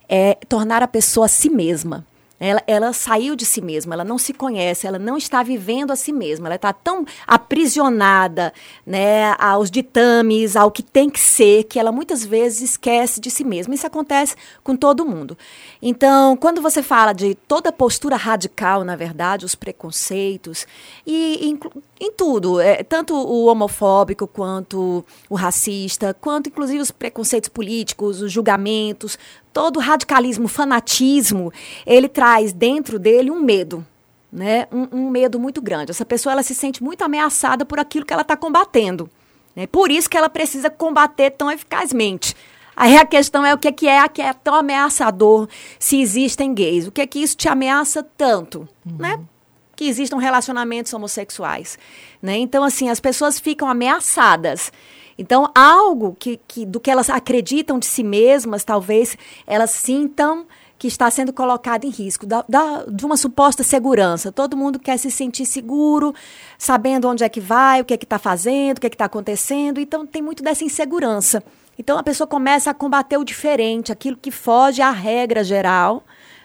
é 0.08 0.34
tornar 0.48 0.82
a 0.82 0.88
pessoa 0.88 1.26
a 1.26 1.28
si 1.28 1.48
mesma. 1.48 2.06
Ela, 2.44 2.60
ela 2.66 2.92
saiu 2.92 3.36
de 3.36 3.44
si 3.44 3.60
mesma, 3.60 3.94
ela 3.94 4.02
não 4.02 4.18
se 4.18 4.32
conhece, 4.32 4.84
ela 4.84 4.98
não 4.98 5.16
está 5.16 5.44
vivendo 5.44 5.92
a 5.92 5.96
si 5.96 6.12
mesma, 6.12 6.48
ela 6.48 6.56
está 6.56 6.72
tão 6.72 7.06
aprisionada 7.24 8.52
né, 8.84 9.32
aos 9.38 9.70
ditames, 9.70 10.56
ao 10.56 10.68
que 10.68 10.82
tem 10.82 11.08
que 11.08 11.20
ser, 11.20 11.62
que 11.62 11.78
ela 11.78 11.92
muitas 11.92 12.24
vezes 12.24 12.70
esquece 12.70 13.20
de 13.20 13.30
si 13.30 13.44
mesma. 13.44 13.76
Isso 13.76 13.86
acontece 13.86 14.34
com 14.64 14.74
todo 14.74 15.06
mundo. 15.06 15.38
Então, 15.80 16.36
quando 16.36 16.60
você 16.60 16.82
fala 16.82 17.12
de 17.12 17.36
toda 17.36 17.70
postura 17.70 18.16
radical, 18.16 18.82
na 18.82 18.96
verdade, 18.96 19.44
os 19.44 19.54
preconceitos, 19.54 20.66
e 21.06 21.48
inclu- 21.48 21.72
em 22.00 22.10
tudo, 22.10 22.58
é, 22.60 22.82
tanto 22.82 23.14
o 23.14 23.46
homofóbico 23.46 24.26
quanto 24.26 25.04
o 25.30 25.36
racista, 25.36 26.12
quanto 26.20 26.48
inclusive 26.48 26.80
os 26.80 26.90
preconceitos 26.90 27.48
políticos, 27.48 28.20
os 28.20 28.32
julgamentos, 28.32 29.16
todo 29.52 29.80
radicalismo, 29.80 30.48
fanatismo, 30.48 31.52
ele 31.86 32.08
traz 32.08 32.52
dentro 32.52 32.98
dele 32.98 33.30
um 33.30 33.40
medo, 33.40 33.86
né? 34.32 34.66
Um, 34.72 34.88
um 34.92 35.10
medo 35.10 35.38
muito 35.38 35.60
grande. 35.60 35.90
Essa 35.90 36.04
pessoa 36.04 36.32
ela 36.32 36.42
se 36.42 36.54
sente 36.54 36.82
muito 36.82 37.02
ameaçada 37.02 37.64
por 37.64 37.78
aquilo 37.78 38.06
que 38.06 38.12
ela 38.12 38.22
está 38.22 38.36
combatendo. 38.36 39.10
Né? 39.54 39.66
Por 39.66 39.90
isso 39.90 40.08
que 40.08 40.16
ela 40.16 40.28
precisa 40.28 40.70
combater 40.70 41.30
tão 41.30 41.50
eficazmente. 41.50 42.34
Aí 42.74 42.96
a 42.96 43.04
questão 43.04 43.44
é 43.44 43.52
o 43.52 43.58
que, 43.58 43.70
que 43.70 43.86
é 43.86 44.08
que 44.08 44.22
é 44.22 44.32
tão 44.32 44.54
ameaçador 44.54 45.48
se 45.78 46.00
existem 46.00 46.54
gays. 46.54 46.86
O 46.86 46.92
que 46.92 47.02
é 47.02 47.06
que 47.06 47.18
isso 47.18 47.36
te 47.36 47.48
ameaça 47.48 48.02
tanto, 48.16 48.66
né? 48.98 49.20
Que 49.76 49.84
existam 49.84 50.18
relacionamentos 50.18 50.92
homossexuais, 50.94 51.78
né? 52.20 52.36
Então 52.38 52.64
assim 52.64 52.88
as 52.88 52.98
pessoas 52.98 53.38
ficam 53.38 53.68
ameaçadas. 53.68 54.72
Então 55.22 55.50
algo 55.54 56.16
que, 56.18 56.38
que 56.46 56.66
do 56.66 56.78
que 56.80 56.90
elas 56.90 57.08
acreditam 57.08 57.78
de 57.78 57.86
si 57.86 58.02
mesmas, 58.02 58.64
talvez 58.64 59.16
elas 59.46 59.70
sintam 59.70 60.46
que 60.78 60.88
está 60.88 61.08
sendo 61.12 61.32
colocado 61.32 61.84
em 61.84 61.90
risco, 61.90 62.26
da, 62.26 62.44
da- 62.48 62.84
de 62.88 63.06
uma 63.06 63.16
suposta 63.16 63.62
segurança. 63.62 64.32
Todo 64.32 64.56
mundo 64.56 64.80
quer 64.80 64.98
se 64.98 65.12
sentir 65.12 65.46
seguro, 65.46 66.12
sabendo 66.58 67.08
onde 67.08 67.22
é 67.22 67.28
que 67.28 67.40
vai, 67.40 67.80
o 67.80 67.84
que 67.84 67.94
é 67.94 67.96
que 67.96 68.04
está 68.04 68.18
fazendo, 68.18 68.78
o 68.78 68.80
que 68.80 68.88
é 68.88 68.90
que 68.90 68.96
está 68.96 69.04
acontecendo. 69.04 69.78
Então, 69.78 70.04
tem 70.04 70.20
muito 70.20 70.42
dessa 70.42 70.64
insegurança. 70.64 71.40
Então, 71.78 71.96
a 71.96 72.02
pessoa 72.02 72.26
começa 72.26 72.68
a 72.68 72.74
combater 72.74 73.16
o 73.16 73.24
diferente, 73.24 73.92
aquilo 73.92 74.16
que 74.16 74.32
foge 74.32 74.82
à 74.82 74.90
regra 74.90 75.44
geral, 75.44 76.02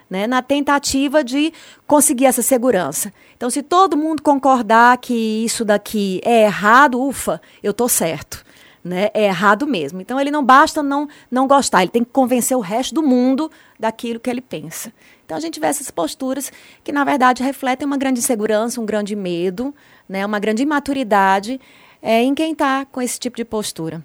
né, 0.07 0.27
na 0.27 0.43
tentativa 0.43 1.24
de 1.24 1.51
conseguir 1.88 2.25
essa 2.27 2.43
segurança. 2.43 3.12
Então, 3.36 3.50
se 3.50 3.63
todo 3.63 3.98
mundo 3.98 4.22
concordar 4.22 5.00
que 5.00 5.15
isso 5.43 5.65
daqui 5.65 6.22
é 6.24 6.43
errado, 6.43 7.01
ufa, 7.01 7.41
eu 7.63 7.72
estou 7.72 7.89
certo. 7.89 8.46
Né? 8.88 9.10
É 9.13 9.25
errado 9.25 9.67
mesmo. 9.67 10.00
Então 10.01 10.20
ele 10.20 10.32
não 10.32 10.44
basta 10.44 10.82
não, 10.82 11.08
não 11.29 11.48
gostar, 11.48 11.82
ele 11.82 11.91
tem 11.91 12.03
que 12.03 12.12
convencer 12.12 12.56
o 12.56 12.62
resto 12.62 12.96
do 12.96 13.03
mundo 13.03 13.51
daquilo 13.79 14.20
que 14.20 14.29
ele 14.29 14.41
pensa. 14.41 14.94
Então 15.25 15.38
a 15.38 15.41
gente 15.41 15.60
vê 15.60 15.67
essas 15.67 15.91
posturas 15.91 16.51
que, 16.84 16.91
na 16.91 17.03
verdade, 17.03 17.44
refletem 17.44 17.86
uma 17.86 17.98
grande 17.98 18.20
insegurança, 18.20 18.79
um 18.79 18.86
grande 18.86 19.15
medo, 19.15 19.75
né? 20.08 20.25
uma 20.25 20.39
grande 20.39 20.63
imaturidade 20.63 21.60
é, 22.01 22.22
em 22.24 22.34
quem 22.34 22.53
está 22.53 22.86
com 22.86 23.01
esse 23.01 23.20
tipo 23.20 23.36
de 23.36 23.44
postura. 23.44 24.03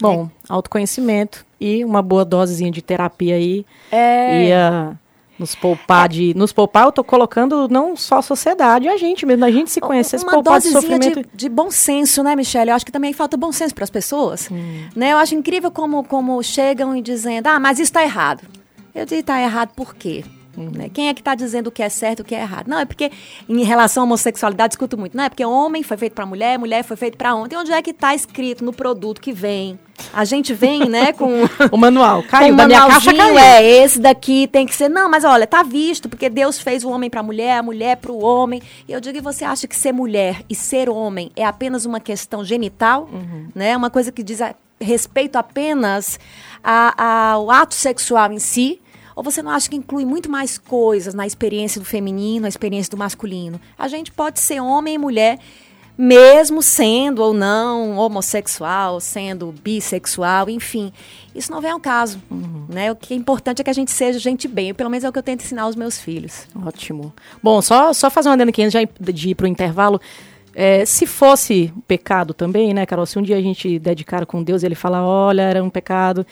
Bom, 0.00 0.30
autoconhecimento 0.48 1.44
e 1.60 1.84
uma 1.84 2.00
boa 2.00 2.24
dosezinha 2.24 2.70
de 2.70 2.80
terapia 2.80 3.34
aí 3.36 3.66
É. 3.92 4.48
ia 4.48 4.98
nos 5.38 5.54
poupar 5.54 6.08
de. 6.08 6.34
Nos 6.34 6.52
poupar, 6.52 6.84
eu 6.84 6.92
tô 6.92 7.02
colocando 7.02 7.68
não 7.68 7.96
só 7.96 8.18
a 8.18 8.22
sociedade, 8.22 8.88
a 8.88 8.96
gente 8.96 9.26
mesmo, 9.26 9.44
a 9.44 9.50
gente 9.50 9.70
se 9.70 9.80
conhecer, 9.80 10.18
se 10.18 10.26
poupar 10.26 10.60
de 10.60 10.68
sofrimento. 10.68 11.22
de, 11.22 11.28
de 11.34 11.48
bom 11.48 11.70
senso, 11.70 12.22
né, 12.22 12.36
Michelle? 12.36 12.70
Eu 12.70 12.76
acho 12.76 12.86
que 12.86 12.92
também 12.92 13.12
falta 13.12 13.36
bom 13.36 13.52
senso 13.52 13.74
para 13.74 13.84
as 13.84 13.90
pessoas. 13.90 14.48
Né? 14.94 15.12
Eu 15.12 15.18
acho 15.18 15.34
incrível 15.34 15.70
como, 15.70 16.04
como 16.04 16.42
chegam 16.42 16.96
e 16.96 17.02
dizendo, 17.02 17.46
ah, 17.48 17.58
mas 17.58 17.78
isso 17.78 17.90
está 17.90 18.02
errado. 18.02 18.42
Eu 18.94 19.04
digo, 19.04 19.20
está 19.20 19.40
errado 19.40 19.70
por 19.74 19.94
quê? 19.94 20.24
Né? 20.56 20.88
Quem 20.92 21.08
é 21.08 21.14
que 21.14 21.20
está 21.20 21.34
dizendo 21.34 21.68
o 21.68 21.70
que 21.70 21.82
é 21.82 21.88
certo 21.88 22.20
e 22.20 22.22
o 22.22 22.24
que 22.24 22.34
é 22.34 22.40
errado? 22.40 22.68
Não, 22.68 22.78
é 22.78 22.84
porque, 22.84 23.10
em 23.48 23.62
relação 23.64 24.02
à 24.02 24.06
homossexualidade, 24.06 24.74
escuto 24.74 24.96
muito. 24.98 25.16
Não, 25.16 25.24
é 25.24 25.28
porque 25.28 25.44
homem 25.44 25.82
foi 25.82 25.96
feito 25.96 26.12
para 26.14 26.24
mulher, 26.26 26.58
mulher 26.58 26.82
foi 26.84 26.96
feito 26.96 27.16
para 27.18 27.34
homem. 27.34 27.48
Onde 27.56 27.72
é 27.72 27.80
que 27.82 27.90
está 27.90 28.14
escrito 28.14 28.64
no 28.64 28.72
produto 28.72 29.20
que 29.20 29.32
vem? 29.32 29.78
A 30.12 30.24
gente 30.24 30.52
vem, 30.52 30.88
né, 30.88 31.12
com... 31.14 31.30
O 31.70 31.76
manual 31.76 32.22
caiu, 32.24 32.54
da 32.56 32.66
minha 32.66 32.80
caixa 32.94 33.10
caiu. 33.14 33.38
É, 33.38 33.62
esse 33.84 34.00
daqui 34.00 34.46
tem 34.48 34.66
que 34.66 34.74
ser. 34.74 34.88
Não, 34.88 35.08
mas 35.08 35.24
olha, 35.24 35.46
tá 35.46 35.62
visto, 35.62 36.08
porque 36.08 36.28
Deus 36.28 36.58
fez 36.60 36.84
o 36.84 36.90
homem 36.90 37.08
para 37.08 37.20
a 37.20 37.22
mulher, 37.22 37.58
a 37.58 37.62
mulher 37.62 37.96
para 37.98 38.10
o 38.12 38.22
homem. 38.22 38.60
E 38.88 38.92
eu 38.92 39.00
digo, 39.00 39.18
e 39.18 39.20
você 39.20 39.44
acha 39.44 39.66
que 39.68 39.76
ser 39.76 39.92
mulher 39.92 40.42
e 40.50 40.54
ser 40.54 40.88
homem 40.88 41.30
é 41.36 41.44
apenas 41.44 41.84
uma 41.86 42.00
questão 42.00 42.44
genital? 42.44 43.08
Né? 43.54 43.76
Uma 43.76 43.88
coisa 43.90 44.10
que 44.10 44.22
diz 44.22 44.40
a 44.42 44.54
respeito 44.80 45.36
apenas 45.36 46.18
a- 46.62 47.30
ao 47.34 47.50
ato 47.50 47.74
sexual 47.74 48.32
em 48.32 48.38
si? 48.40 48.80
Ou 49.14 49.22
você 49.22 49.42
não 49.42 49.50
acha 49.50 49.68
que 49.68 49.76
inclui 49.76 50.04
muito 50.04 50.30
mais 50.30 50.58
coisas 50.58 51.14
na 51.14 51.26
experiência 51.26 51.80
do 51.80 51.84
feminino, 51.84 52.42
na 52.42 52.48
experiência 52.48 52.90
do 52.90 52.96
masculino? 52.96 53.60
A 53.78 53.88
gente 53.88 54.10
pode 54.10 54.40
ser 54.40 54.60
homem 54.60 54.94
e 54.94 54.98
mulher 54.98 55.38
mesmo 55.96 56.60
sendo 56.60 57.22
ou 57.22 57.32
não 57.32 57.96
homossexual, 57.96 59.00
sendo 59.00 59.54
bissexual, 59.62 60.50
enfim. 60.50 60.92
Isso 61.34 61.50
não 61.50 61.60
vem 61.60 61.70
ao 61.70 61.80
caso. 61.80 62.20
Né? 62.68 62.90
O 62.90 62.96
que 62.96 63.14
é 63.14 63.16
importante 63.16 63.60
é 63.60 63.64
que 63.64 63.70
a 63.70 63.74
gente 63.74 63.90
seja 63.90 64.18
gente 64.18 64.48
bem. 64.48 64.74
Pelo 64.74 64.90
menos 64.90 65.04
é 65.04 65.08
o 65.08 65.12
que 65.12 65.18
eu 65.18 65.22
tento 65.22 65.42
ensinar 65.42 65.62
aos 65.62 65.76
meus 65.76 65.98
filhos. 66.00 66.46
Ótimo. 66.64 67.12
Bom, 67.42 67.62
só, 67.62 67.92
só 67.92 68.10
fazer 68.10 68.28
uma 68.28 68.34
adendo 68.34 68.50
aqui 68.50 68.62
antes 68.62 68.72
já 68.72 68.80
de 69.12 69.30
ir 69.30 69.34
para 69.34 69.44
o 69.44 69.48
intervalo. 69.48 70.00
É, 70.52 70.84
se 70.84 71.06
fosse 71.06 71.72
pecado 71.86 72.32
também, 72.32 72.72
né, 72.72 72.86
Carol? 72.86 73.06
Se 73.06 73.18
um 73.18 73.22
dia 73.22 73.36
a 73.36 73.42
gente 73.42 73.78
dedicar 73.78 74.24
com 74.26 74.42
Deus 74.42 74.62
e 74.62 74.66
ele 74.66 74.76
falar, 74.76 75.04
olha, 75.04 75.42
era 75.42 75.62
um 75.62 75.70
pecado. 75.70 76.26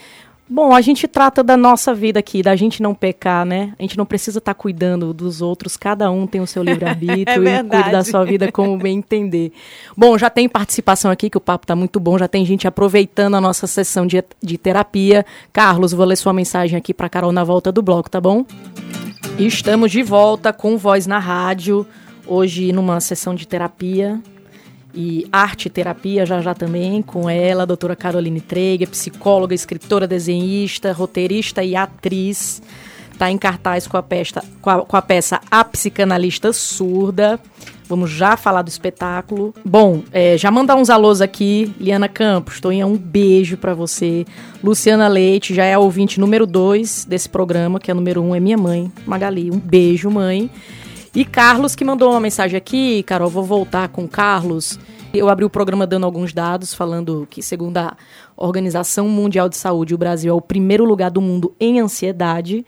Bom, 0.55 0.75
a 0.75 0.83
gente 0.83 1.09
trata 1.09 1.43
da 1.43 1.57
nossa 1.57 1.95
vida 1.95 2.19
aqui, 2.19 2.43
da 2.43 2.55
gente 2.55 2.83
não 2.83 2.95
pecar, 2.95 3.43
né? 3.43 3.73
A 3.79 3.83
gente 3.83 3.97
não 3.97 4.05
precisa 4.05 4.37
estar 4.37 4.53
cuidando 4.53 5.15
dos 5.15 5.41
outros, 5.41 5.79
cada 5.79 6.11
um 6.11 6.27
tem 6.27 6.43
o 6.43 6.47
seu 6.47 6.63
livre-arbítrio 6.63 7.49
É 7.49 7.61
e 7.61 7.65
cuida 7.65 7.91
da 7.91 8.05
sua 8.05 8.23
vida 8.23 8.53
como 8.53 8.77
bem 8.77 8.99
entender. 8.99 9.51
Bom, 9.97 10.19
já 10.19 10.29
tem 10.29 10.47
participação 10.51 11.11
aqui, 11.11 11.31
que 11.31 11.39
o 11.39 11.41
papo 11.41 11.67
tá 11.67 11.75
muito 11.75 11.99
bom, 11.99 12.19
já 12.19 12.29
tem 12.29 12.45
gente 12.45 12.69
aproveitando 12.69 13.35
a 13.35 13.41
nossa 13.41 13.67
sessão 13.67 14.07
de, 14.07 14.23
de 14.43 14.59
terapia. 14.59 15.25
Carlos, 15.55 15.93
vou 15.93 16.05
ler 16.05 16.17
sua 16.17 16.35
mensagem 16.35 16.77
aqui 16.77 16.93
para 16.93 17.09
Carol 17.09 17.33
na 17.33 17.45
volta 17.45 17.73
do 17.73 17.81
bloco, 17.81 18.11
tá 18.11 18.21
bom? 18.21 18.45
E 19.39 19.47
Estamos 19.47 19.91
de 19.91 20.03
volta 20.03 20.53
com 20.53 20.77
Voz 20.77 21.07
na 21.07 21.19
Rádio, 21.19 21.87
hoje 22.27 22.75
numa 22.75 23.01
sessão 23.01 23.35
de 23.35 23.49
terapia 23.49 24.21
e 24.95 25.27
arte 25.33 25.71
terapia 25.71 26.27
já 26.27 26.41
já 26.41 26.55
também 26.55 27.03
com 27.03 27.29
ela, 27.29 27.63
a 27.63 27.67
doutora 27.67 27.97
Caroline 27.97 28.41
Treger, 28.41 28.89
psicóloga, 28.89 29.55
escritora, 29.55 30.07
desenhista, 30.07 30.93
roteirista 30.93 31.63
e 31.63 31.75
atriz. 31.77 32.63
Está 33.13 33.31
em 33.31 33.39
cartaz 33.39 33.87
com 33.87 33.97
a, 33.97 34.03
pesta, 34.03 34.43
com, 34.61 34.71
a, 34.71 34.85
com 34.85 34.97
a 34.97 35.03
peça 35.03 35.41
A 35.51 35.63
Psicanalista 35.65 36.53
Surda. 36.53 37.39
Vamos 37.89 38.11
já 38.11 38.37
falar 38.37 38.63
do 38.63 38.69
espetáculo. 38.69 39.55
Bom, 39.65 40.03
é, 40.11 40.39
já 40.39 40.51
mandar 40.51 40.77
uns 40.77 40.89
alôs 40.89 41.21
aqui. 41.21 41.75
Liana 41.79 42.09
Campos, 42.09 42.59
Toinha, 42.59 42.87
um 42.87 42.97
beijo 42.97 43.57
para 43.57 43.75
você. 43.75 44.25
Luciana 44.65 45.09
Leite, 45.09 45.55
já 45.55 45.65
é 45.65 45.75
a 45.75 45.79
ouvinte 45.79 46.19
número 46.19 46.47
2 46.47 47.05
desse 47.05 47.29
programa, 47.29 47.79
que 47.79 47.91
é 47.91 47.95
número 47.95 48.23
1 48.23 48.29
um, 48.29 48.35
é 48.35 48.41
minha 48.41 48.57
mãe, 48.57 48.91
Magali. 49.07 49.51
Um 49.51 49.59
beijo, 49.59 50.11
mãe. 50.11 50.51
E 51.15 51.27
Carlos, 51.27 51.75
que 51.75 51.85
mandou 51.85 52.11
uma 52.11 52.21
mensagem 52.21 52.57
aqui, 52.57 53.03
Carol, 53.03 53.29
vou 53.29 53.45
voltar 53.45 53.89
com 53.89 54.09
Carlos. 54.09 54.79
Eu 55.13 55.29
abri 55.29 55.45
o 55.45 55.51
programa 55.51 55.87
dando 55.87 56.07
alguns 56.07 56.33
dados, 56.33 56.73
falando 56.73 57.29
que, 57.29 57.43
segundo 57.43 57.77
a 57.77 57.95
Organização 58.35 59.07
Mundial 59.09 59.47
de 59.47 59.59
Saúde, 59.59 59.95
o 59.95 59.99
Brasil 59.99 60.33
é 60.33 60.35
o 60.35 60.41
primeiro 60.41 60.87
lugar 60.87 61.11
do 61.11 61.21
mundo 61.21 61.55
em 61.61 61.81
ansiedade. 61.81 62.65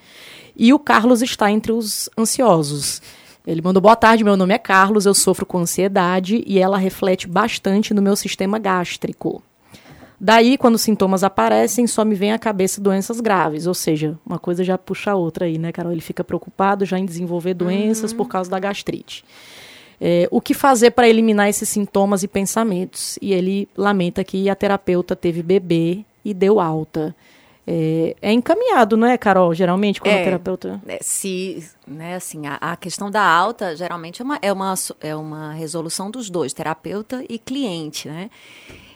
E 0.55 0.75
o 0.75 0.79
Carlos 0.79 1.23
está 1.23 1.51
entre 1.51 1.73
os 1.73 2.11
ansiosos. 2.19 3.01
Ele 3.47 3.63
mandou 3.63 3.81
boa 3.81 3.97
tarde, 3.97 4.23
meu 4.23 4.37
nome 4.37 4.53
é 4.53 4.59
Carlos, 4.59 5.07
eu 5.07 5.15
sofro 5.15 5.47
com 5.47 5.59
ansiedade 5.59 6.45
e 6.47 6.59
ela 6.59 6.77
reflete 6.77 7.27
bastante 7.27 7.95
no 7.95 8.03
meu 8.03 8.15
sistema 8.15 8.59
gástrico. 8.59 9.43
Daí, 10.21 10.57
quando 10.57 10.77
os 10.77 10.83
sintomas 10.83 11.25
aparecem, 11.25 11.87
só 11.87 12.05
me 12.05 12.15
vem 12.15 12.33
à 12.33 12.39
cabeça 12.39 12.81
doenças 12.81 13.21
graves. 13.21 13.67
Ou 13.67 13.75
seja, 13.75 14.19
uma 14.25 14.39
coisa 14.39 14.63
já 14.65 14.79
puxa 14.79 15.11
a 15.11 15.15
outra 15.17 15.47
aí, 15.47 15.59
né, 15.59 15.73
Carol? 15.73 15.93
Ele 15.93 16.01
fica 16.01 16.23
preocupado 16.25 16.85
já 16.85 16.99
em 16.99 17.05
desenvolver 17.05 17.55
doenças 17.55 18.13
por 18.13 18.29
causa 18.29 18.51
da 18.51 18.59
gastrite. 18.59 19.25
É, 20.01 20.29
o 20.31 20.41
que 20.41 20.55
fazer 20.55 20.91
para 20.93 21.09
eliminar 21.09 21.49
esses 21.49 21.69
sintomas 21.69 22.23
e 22.23 22.29
pensamentos? 22.29 23.19
E 23.21 23.33
ele 23.33 23.69
lamenta 23.77 24.25
que 24.25 24.49
a 24.49 24.55
terapeuta 24.55 25.15
teve 25.15 25.43
bebê 25.43 26.05
e 26.25 26.33
deu 26.35 26.61
alta. 26.61 27.15
É, 27.67 28.15
é 28.21 28.33
encaminhado, 28.33 28.97
não 28.97 29.07
é, 29.07 29.17
Carol? 29.17 29.55
Geralmente, 29.55 30.01
quando 30.01 30.15
a 30.15 30.19
É. 30.19 30.25
terapeuta. 30.25 30.83
É, 30.87 30.99
se, 31.01 31.65
né, 31.87 32.17
assim, 32.17 32.47
a, 32.47 32.57
a 32.61 32.77
questão 32.77 33.11
da 33.11 33.23
alta 33.23 33.75
geralmente 33.75 34.21
é 34.21 34.25
uma, 34.25 34.39
é, 34.43 34.53
uma, 34.53 34.75
é 35.01 35.17
uma 35.17 35.53
resolução 35.53 36.11
dos 36.11 36.29
dois, 36.29 36.53
terapeuta 36.53 37.25
e 37.29 37.39
cliente, 37.39 38.09
né? 38.09 38.29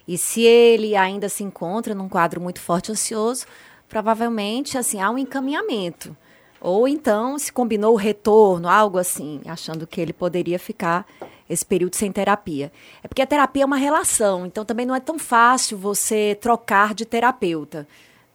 E 0.09 0.17
se 0.17 0.41
ele 0.41 0.97
ainda 0.97 1.29
se 1.29 1.45
encontra 1.45 1.95
num 1.95 2.09
quadro 2.09 2.41
muito 2.41 2.63
forte 2.63 2.91
ansioso, 2.91 3.45
provavelmente, 3.87 4.79
assim, 4.79 5.03
há 5.03 5.11
um 5.11 5.19
encaminhamento. 5.19 6.17
Ou 6.61 6.89
então 6.89 7.39
se 7.39 7.53
combinou 7.53 7.93
o 7.93 7.97
retorno, 7.97 8.69
algo 8.69 8.99
assim, 8.99 9.41
achando 9.47 9.87
que 9.87 10.01
ele 10.01 10.15
poderia 10.15 10.59
ficar 10.59 11.07
esse 11.49 11.65
período 11.65 11.95
sem 11.95 12.11
terapia. 12.11 12.73
É 13.03 13.07
porque 13.07 13.23
a 13.23 13.27
terapia 13.27 13.63
é 13.63 13.67
uma 13.67 13.77
relação, 13.77 14.47
então 14.47 14.65
também 14.65 14.87
não 14.87 14.95
é 14.95 15.01
tão 15.01 15.19
fácil 15.19 15.77
você 15.77 16.37
trocar 16.41 16.95
de 16.95 17.05
terapeuta 17.05 17.87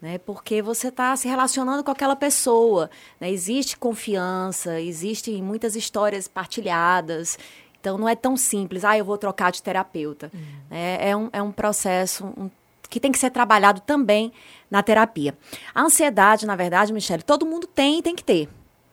né? 0.04 0.18
Porque 0.18 0.62
você 0.62 0.90
está 0.90 1.16
se 1.16 1.30
relacionando 1.30 1.82
com 1.82 1.90
aquela 1.90 2.14
pessoa, 2.14 2.92
né? 3.22 3.32
Existe 3.32 3.78
confiança, 3.78 4.82
existem 4.82 5.42
muitas 5.42 5.78
histórias 5.78 6.28
partilhadas. 6.28 7.40
Então 7.84 7.98
não 7.98 8.08
é 8.08 8.16
tão 8.16 8.38
simples, 8.38 8.86
ah, 8.86 8.98
eu 8.98 9.04
vou 9.04 9.18
trocar 9.18 9.52
de 9.52 9.62
terapeuta. 9.62 10.32
É, 10.72 11.10
é, 11.10 11.18
um, 11.18 11.28
é 11.34 11.42
um 11.42 11.52
processo 11.52 12.26
um- 12.26 12.50
que 12.90 12.98
tem 12.98 13.12
que 13.12 13.20
ser 13.20 13.30
trabalhado 13.30 13.82
também 13.82 14.32
na 14.72 14.82
terapia. 14.82 15.38
A 15.76 15.82
ansiedade, 15.82 16.46
na 16.46 16.56
verdade, 16.56 16.94
Michele, 16.94 17.22
todo 17.24 17.46
mundo 17.46 17.68
tem 17.68 18.00
e 18.00 18.02
tem 18.02 18.16
que 18.16 18.24
ter. 18.24 18.48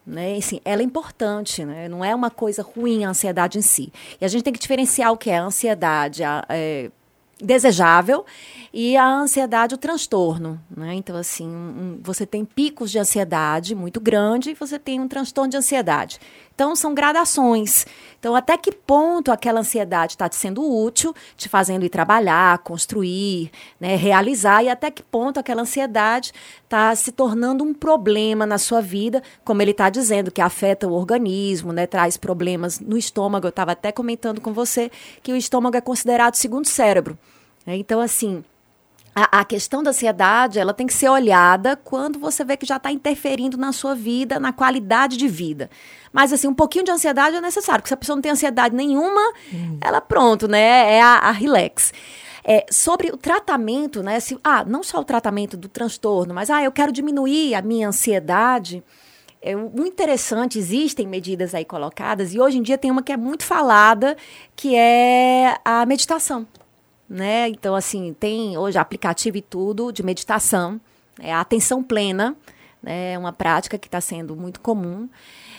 Né? 0.04 0.34
Assim, 0.36 0.60
ela 0.64 0.82
é 0.82 0.84
importante, 0.84 1.64
né? 1.64 1.88
não 1.88 2.04
é 2.04 2.12
uma 2.12 2.30
coisa 2.32 2.62
ruim 2.64 3.04
a 3.04 3.10
ansiedade 3.10 3.58
em 3.58 3.62
si. 3.62 3.92
E 4.20 4.24
a 4.24 4.28
gente 4.28 4.42
tem 4.42 4.52
que 4.52 4.58
diferenciar 4.58 5.12
o 5.12 5.16
que 5.16 5.30
é 5.30 5.38
a 5.38 5.42
ansiedade 5.44 6.24
a- 6.24 6.44
é, 6.48 6.90
desejável 7.42 8.24
e 8.72 8.96
a 8.96 9.06
ansiedade, 9.06 9.74
o 9.74 9.78
transtorno. 9.78 10.60
Né? 10.76 10.94
Então, 10.94 11.16
assim, 11.16 11.46
um- 11.48 11.98
você 12.02 12.26
tem 12.26 12.44
picos 12.44 12.90
de 12.90 12.98
ansiedade 12.98 13.74
muito 13.74 14.00
grande 14.00 14.50
e 14.50 14.54
você 14.54 14.78
tem 14.78 15.00
um 15.00 15.08
transtorno 15.08 15.50
de 15.50 15.56
ansiedade. 15.56 16.18
Então, 16.60 16.76
são 16.76 16.92
gradações. 16.92 17.86
Então, 18.18 18.36
até 18.36 18.54
que 18.54 18.70
ponto 18.70 19.32
aquela 19.32 19.60
ansiedade 19.60 20.12
está 20.12 20.28
te 20.28 20.36
sendo 20.36 20.62
útil, 20.62 21.14
te 21.34 21.48
fazendo 21.48 21.86
ir 21.86 21.88
trabalhar, 21.88 22.58
construir, 22.58 23.50
né, 23.80 23.96
realizar, 23.96 24.62
e 24.62 24.68
até 24.68 24.90
que 24.90 25.02
ponto 25.02 25.40
aquela 25.40 25.62
ansiedade 25.62 26.34
está 26.62 26.94
se 26.94 27.12
tornando 27.12 27.64
um 27.64 27.72
problema 27.72 28.44
na 28.44 28.58
sua 28.58 28.82
vida, 28.82 29.22
como 29.42 29.62
ele 29.62 29.70
está 29.70 29.88
dizendo, 29.88 30.30
que 30.30 30.42
afeta 30.42 30.86
o 30.86 30.92
organismo, 30.92 31.72
né, 31.72 31.86
traz 31.86 32.18
problemas 32.18 32.78
no 32.78 32.98
estômago. 32.98 33.46
Eu 33.46 33.48
estava 33.48 33.72
até 33.72 33.90
comentando 33.90 34.38
com 34.38 34.52
você 34.52 34.90
que 35.22 35.32
o 35.32 35.36
estômago 35.36 35.78
é 35.78 35.80
considerado 35.80 36.34
segundo 36.34 36.66
cérebro. 36.66 37.18
né? 37.66 37.74
Então, 37.74 38.00
assim, 38.00 38.44
a, 39.14 39.44
questão 39.44 39.82
da 39.82 39.90
ansiedade, 39.90 40.58
ela 40.58 40.72
tem 40.72 40.86
que 40.86 40.94
ser 40.94 41.08
olhada 41.08 41.76
quando 41.76 42.18
você 42.18 42.44
vê 42.44 42.56
que 42.56 42.66
já 42.66 42.76
está 42.76 42.92
interferindo 42.92 43.56
na 43.56 43.72
sua 43.72 43.94
vida, 43.94 44.38
na 44.38 44.52
qualidade 44.52 45.16
de 45.16 45.26
vida. 45.26 45.68
Mas, 46.12 46.32
assim, 46.32 46.46
um 46.46 46.54
pouquinho 46.54 46.84
de 46.84 46.90
ansiedade 46.90 47.36
é 47.36 47.40
necessário, 47.40 47.82
porque 47.82 47.88
se 47.88 47.94
a 47.94 47.96
pessoa 47.96 48.16
não 48.16 48.22
tem 48.22 48.32
ansiedade 48.32 48.74
nenhuma, 48.74 49.20
ela 49.80 50.00
pronto, 50.00 50.46
né? 50.46 50.94
É 50.94 51.02
a, 51.02 51.16
a 51.16 51.30
relax. 51.32 51.92
É, 52.44 52.64
sobre 52.70 53.10
o 53.10 53.16
tratamento, 53.16 54.02
né? 54.02 54.18
Se, 54.20 54.38
ah, 54.42 54.64
não 54.64 54.82
só 54.82 55.00
o 55.00 55.04
tratamento 55.04 55.56
do 55.56 55.68
transtorno, 55.68 56.32
mas, 56.32 56.48
ah, 56.48 56.62
eu 56.62 56.72
quero 56.72 56.92
diminuir 56.92 57.54
a 57.54 57.62
minha 57.62 57.88
ansiedade. 57.88 58.82
É 59.42 59.56
muito 59.56 59.88
interessante, 59.88 60.58
existem 60.58 61.06
medidas 61.06 61.54
aí 61.54 61.64
colocadas, 61.64 62.34
e 62.34 62.40
hoje 62.40 62.58
em 62.58 62.62
dia 62.62 62.76
tem 62.78 62.90
uma 62.90 63.02
que 63.02 63.10
é 63.10 63.16
muito 63.16 63.42
falada, 63.42 64.16
que 64.54 64.76
é 64.76 65.56
a 65.64 65.84
meditação 65.86 66.46
né? 67.10 67.48
Então, 67.48 67.74
assim, 67.74 68.14
tem 68.18 68.56
hoje 68.56 68.78
aplicativo 68.78 69.36
e 69.36 69.42
tudo 69.42 69.90
de 69.90 70.00
meditação, 70.00 70.80
é 71.18 71.32
a 71.32 71.40
atenção 71.40 71.82
plena, 71.82 72.36
né? 72.80 73.14
É 73.14 73.18
uma 73.18 73.32
prática 73.32 73.76
que 73.76 73.88
está 73.88 74.00
sendo 74.00 74.36
muito 74.36 74.60
comum 74.60 75.08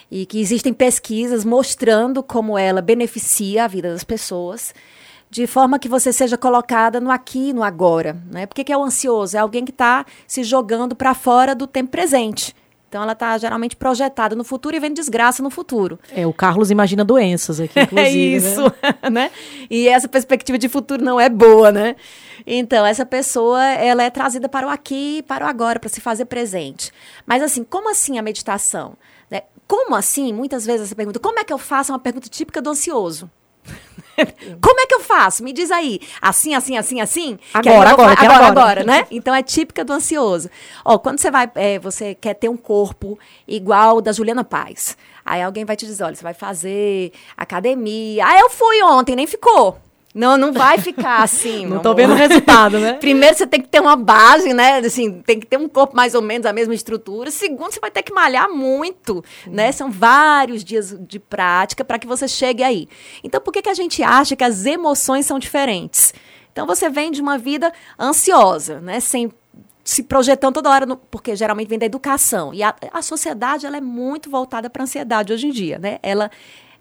e 0.09 0.25
que 0.25 0.39
existem 0.39 0.73
pesquisas 0.73 1.43
mostrando 1.43 2.23
como 2.23 2.57
ela 2.57 2.81
beneficia 2.81 3.65
a 3.65 3.67
vida 3.67 3.91
das 3.91 4.03
pessoas. 4.03 4.73
de 5.29 5.47
forma 5.47 5.79
que 5.79 5.87
você 5.87 6.11
seja 6.11 6.37
colocada 6.37 6.99
no 6.99 7.09
aqui 7.09 7.53
no 7.53 7.63
agora. 7.63 8.21
Né? 8.29 8.45
Por 8.45 8.53
que, 8.53 8.65
que 8.65 8.73
é 8.73 8.77
o 8.77 8.83
ansioso? 8.83 9.37
É 9.37 9.39
alguém 9.39 9.63
que 9.63 9.71
está 9.71 10.05
se 10.27 10.43
jogando 10.43 10.93
para 10.93 11.13
fora 11.13 11.55
do 11.55 11.65
tempo 11.65 11.89
presente. 11.89 12.53
Então 12.91 13.01
ela 13.01 13.13
está 13.13 13.37
geralmente 13.37 13.77
projetada 13.77 14.35
no 14.35 14.43
futuro 14.43 14.75
e 14.75 14.79
vendo 14.81 14.95
desgraça 14.95 15.41
no 15.41 15.49
futuro. 15.49 15.97
É, 16.13 16.27
o 16.27 16.33
Carlos 16.33 16.69
imagina 16.69 17.05
doenças 17.05 17.61
aqui, 17.61 17.79
inclusive. 17.79 18.05
É 18.05 18.11
isso, 18.11 18.63
né? 18.63 18.95
né? 19.09 19.31
E 19.69 19.87
essa 19.87 20.09
perspectiva 20.09 20.57
de 20.57 20.67
futuro 20.67 21.01
não 21.01 21.17
é 21.17 21.29
boa, 21.29 21.71
né? 21.71 21.95
Então, 22.45 22.85
essa 22.85 23.05
pessoa, 23.05 23.63
ela 23.63 24.03
é 24.03 24.09
trazida 24.09 24.49
para 24.49 24.67
o 24.67 24.69
aqui 24.69 25.19
e 25.19 25.23
para 25.23 25.45
o 25.45 25.47
agora, 25.47 25.79
para 25.79 25.87
se 25.87 26.01
fazer 26.01 26.25
presente. 26.25 26.91
Mas 27.25 27.41
assim, 27.41 27.63
como 27.63 27.89
assim 27.89 28.19
a 28.19 28.21
meditação? 28.21 28.97
Né? 29.29 29.43
Como 29.65 29.95
assim? 29.95 30.33
Muitas 30.33 30.65
vezes 30.65 30.87
essa 30.87 30.95
pergunta, 30.95 31.17
como 31.17 31.39
é 31.39 31.45
que 31.45 31.53
eu 31.53 31.57
faço? 31.57 31.93
É 31.93 31.93
uma 31.93 31.99
pergunta 31.99 32.27
típica 32.27 32.61
do 32.61 32.71
ansioso. 32.71 33.31
Como 34.61 34.79
é 34.79 34.85
que 34.85 34.95
eu 34.95 34.99
faço? 34.99 35.43
Me 35.43 35.53
diz 35.53 35.71
aí. 35.71 35.99
Assim, 36.21 36.53
assim, 36.53 36.77
assim, 36.77 37.01
assim? 37.01 37.39
Agora, 37.53 37.91
agora, 37.91 38.11
agora, 38.13 38.33
agora, 38.33 38.47
agora, 38.47 38.83
né? 38.83 39.07
Então 39.11 39.33
é 39.33 39.43
típica 39.43 39.83
do 39.83 39.93
ansioso. 39.93 40.49
Ó, 40.85 40.97
quando 40.97 41.19
você 41.19 41.29
vai, 41.31 41.49
é, 41.55 41.79
você 41.79 42.15
quer 42.15 42.33
ter 42.33 42.49
um 42.49 42.57
corpo 42.57 43.17
igual 43.47 44.01
da 44.01 44.11
Juliana 44.11 44.43
Paz. 44.43 44.97
Aí 45.25 45.41
alguém 45.41 45.65
vai 45.65 45.75
te 45.75 45.85
dizer, 45.85 46.03
olha, 46.03 46.15
você 46.15 46.23
vai 46.23 46.33
fazer 46.33 47.11
academia. 47.37 48.25
Ah, 48.25 48.39
eu 48.39 48.49
fui 48.49 48.81
ontem, 48.83 49.15
nem 49.15 49.27
ficou. 49.27 49.77
Não, 50.13 50.37
não 50.37 50.51
vai 50.51 50.77
ficar 50.77 51.23
assim. 51.23 51.65
não 51.65 51.79
tô 51.79 51.93
vendo 51.93 52.11
o 52.11 52.15
resultado, 52.15 52.77
né? 52.79 52.93
Primeiro 52.99 53.35
você 53.35 53.47
tem 53.47 53.61
que 53.61 53.69
ter 53.69 53.79
uma 53.79 53.95
base, 53.95 54.53
né? 54.53 54.79
Assim, 54.79 55.21
tem 55.21 55.39
que 55.39 55.45
ter 55.45 55.57
um 55.57 55.69
corpo 55.69 55.95
mais 55.95 56.13
ou 56.13 56.21
menos 56.21 56.45
a 56.45 56.51
mesma 56.51 56.73
estrutura. 56.73 57.31
Segundo, 57.31 57.71
você 57.71 57.79
vai 57.79 57.91
ter 57.91 58.03
que 58.03 58.13
malhar 58.13 58.49
muito, 58.49 59.23
né? 59.47 59.71
São 59.71 59.89
vários 59.89 60.63
dias 60.63 60.97
de 60.99 61.19
prática 61.19 61.85
para 61.85 61.97
que 61.97 62.07
você 62.07 62.27
chegue 62.27 62.61
aí. 62.61 62.89
Então, 63.23 63.39
por 63.39 63.53
que, 63.53 63.61
que 63.61 63.69
a 63.69 63.73
gente 63.73 64.03
acha 64.03 64.35
que 64.35 64.43
as 64.43 64.65
emoções 64.65 65.25
são 65.25 65.39
diferentes? 65.39 66.13
Então, 66.51 66.67
você 66.67 66.89
vem 66.89 67.11
de 67.11 67.21
uma 67.21 67.37
vida 67.37 67.71
ansiosa, 67.97 68.81
né? 68.81 68.99
Sem 68.99 69.31
se 69.83 70.03
projetando 70.03 70.55
toda 70.55 70.69
hora, 70.69 70.85
no, 70.85 70.95
porque 70.95 71.35
geralmente 71.35 71.67
vem 71.67 71.79
da 71.79 71.85
educação. 71.85 72.53
E 72.53 72.61
a, 72.61 72.75
a 72.93 73.01
sociedade 73.01 73.65
ela 73.65 73.77
é 73.77 73.81
muito 73.81 74.29
voltada 74.29 74.69
para 74.69 74.83
a 74.83 74.85
ansiedade 74.85 75.33
hoje 75.33 75.47
em 75.47 75.51
dia, 75.51 75.79
né? 75.79 75.99
Ela, 76.03 76.29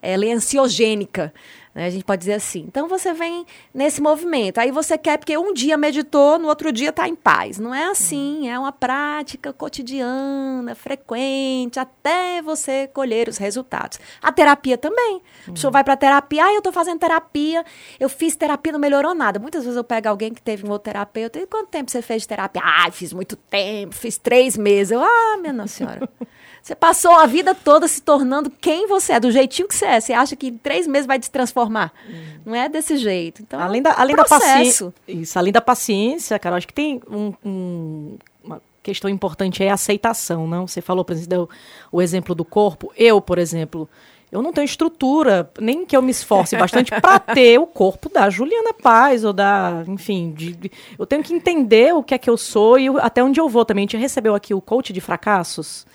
ela 0.03 0.25
é 0.25 0.33
ansiogênica. 0.33 1.33
Né? 1.75 1.87
A 1.87 1.91
gente 1.91 2.05
pode 2.05 2.21
dizer 2.21 2.35
assim. 2.35 2.65
Então 2.67 2.89
você 2.89 3.13
vem 3.13 3.47
nesse 3.73 4.01
movimento. 4.01 4.59
Aí 4.59 4.71
você 4.71 4.99
quer, 4.99 5.19
porque 5.19 5.37
um 5.37 5.53
dia 5.53 5.77
meditou, 5.77 6.39
no 6.39 6.49
outro 6.49 6.73
dia 6.73 6.91
está 6.91 7.09
em 7.09 7.15
paz. 7.15 7.59
Não 7.59 7.75
é 7.75 7.85
assim. 7.85 8.49
É 8.49 8.59
uma 8.59 8.73
prática 8.73 9.53
cotidiana, 9.53 10.75
frequente, 10.75 11.79
até 11.79 12.43
você 12.43 12.89
colher 12.89 13.29
os 13.29 13.39
resultados. 13.39 13.99
A 14.23 14.33
terapia 14.33 14.77
também. 14.77 15.23
A 15.47 15.53
pessoa 15.53 15.71
vai 15.71 15.85
para 15.85 15.97
terapia. 15.97 16.45
Ah, 16.45 16.53
eu 16.53 16.59
estou 16.59 16.73
fazendo 16.73 16.99
terapia. 16.99 17.65
Eu 17.99 18.09
fiz 18.09 18.35
terapia, 18.35 18.73
não 18.73 18.81
melhorou 18.81 19.15
nada. 19.15 19.39
Muitas 19.39 19.63
vezes 19.63 19.77
eu 19.77 19.85
pego 19.85 20.09
alguém 20.09 20.33
que 20.35 20.43
teve 20.43 20.67
um 20.67 20.71
outro 20.71 20.91
terapeuta. 20.91 21.39
E 21.39 21.47
quanto 21.47 21.69
tempo 21.69 21.91
você 21.91 22.03
fez 22.03 22.23
de 22.23 22.29
terapia? 22.29 22.63
Ah, 22.65 22.91
fiz 22.91 23.13
muito 23.13 23.37
tempo. 23.37 23.95
Fiz 23.95 24.19
três 24.19 24.57
meses. 24.57 24.91
Eu, 24.91 25.03
ah, 25.03 25.37
minha 25.39 25.53
Nossa 25.53 25.75
Senhora. 25.75 26.09
Você 26.63 26.75
passou 26.75 27.13
a 27.13 27.27
vida 27.27 27.55
toda 27.55 27.89
se 27.89 28.01
tornando 28.03 28.51
quem 28.51 28.87
você 28.87 29.15
é, 29.15 29.21
do 29.21 29.31
jeitinho 29.31 29.67
que 29.67 29.75
você 29.75 29.87
é. 29.87 30.01
Você 30.01 30.13
acha 30.13 30.37
que 30.37 30.49
em 30.49 30.59
três 30.59 30.87
meses 30.87 31.07
vai 31.07 31.21
se 31.23 31.31
transformar. 31.31 31.93
Hum. 32.09 32.41
Não 32.47 32.55
é 32.55 32.69
desse 32.69 32.97
jeito. 32.97 33.43
Então, 33.43 33.59
além 33.59 33.83
da, 33.83 33.95
além 33.95 34.15
processo. 34.15 34.41
da 34.41 34.47
paciência. 34.47 34.95
Isso, 35.09 35.39
além 35.39 35.53
da 35.53 35.61
paciência, 35.61 36.39
cara, 36.39 36.57
acho 36.57 36.67
que 36.69 36.75
tem 36.75 37.01
um, 37.09 37.33
um, 37.45 38.19
uma 38.45 38.63
questão 38.83 39.11
importante 39.11 39.63
é 39.63 39.71
a 39.71 39.75
aceitação, 39.75 40.47
não? 40.47 40.67
Você 40.67 40.81
falou, 40.81 41.05
por 41.05 41.13
exemplo, 41.13 41.49
o 41.91 42.03
exemplo 42.03 42.35
do 42.35 42.45
corpo. 42.45 42.93
Eu, 42.97 43.21
por 43.21 43.39
exemplo, 43.39 43.89
eu 44.31 44.41
não 44.43 44.53
tenho 44.53 44.65
estrutura, 44.65 45.51
nem 45.59 45.85
que 45.85 45.97
eu 45.97 46.03
me 46.03 46.11
esforce 46.11 46.57
bastante 46.57 46.91
para 47.01 47.19
ter 47.19 47.59
o 47.59 47.67
corpo 47.67 48.09
da 48.09 48.31
Juliana 48.31 48.73
Paz 48.73 49.25
ou 49.25 49.33
da, 49.33 49.83
enfim, 49.89 50.33
de, 50.33 50.53
de, 50.53 50.71
eu 50.99 51.05
tenho 51.05 51.23
que 51.23 51.35
entender 51.35 51.95
o 51.95 52.03
que 52.03 52.15
é 52.15 52.19
que 52.19 52.31
eu 52.31 52.37
sou 52.37 52.79
e 52.79 52.89
até 53.01 53.23
onde 53.23 53.41
eu 53.41 53.49
vou 53.49 53.65
também. 53.65 53.83
A 53.83 53.87
gente 53.87 53.97
recebeu 53.97 54.35
aqui 54.35 54.55
o 54.55 54.61
coach 54.61 54.93
de 54.93 55.01
fracassos. 55.01 55.87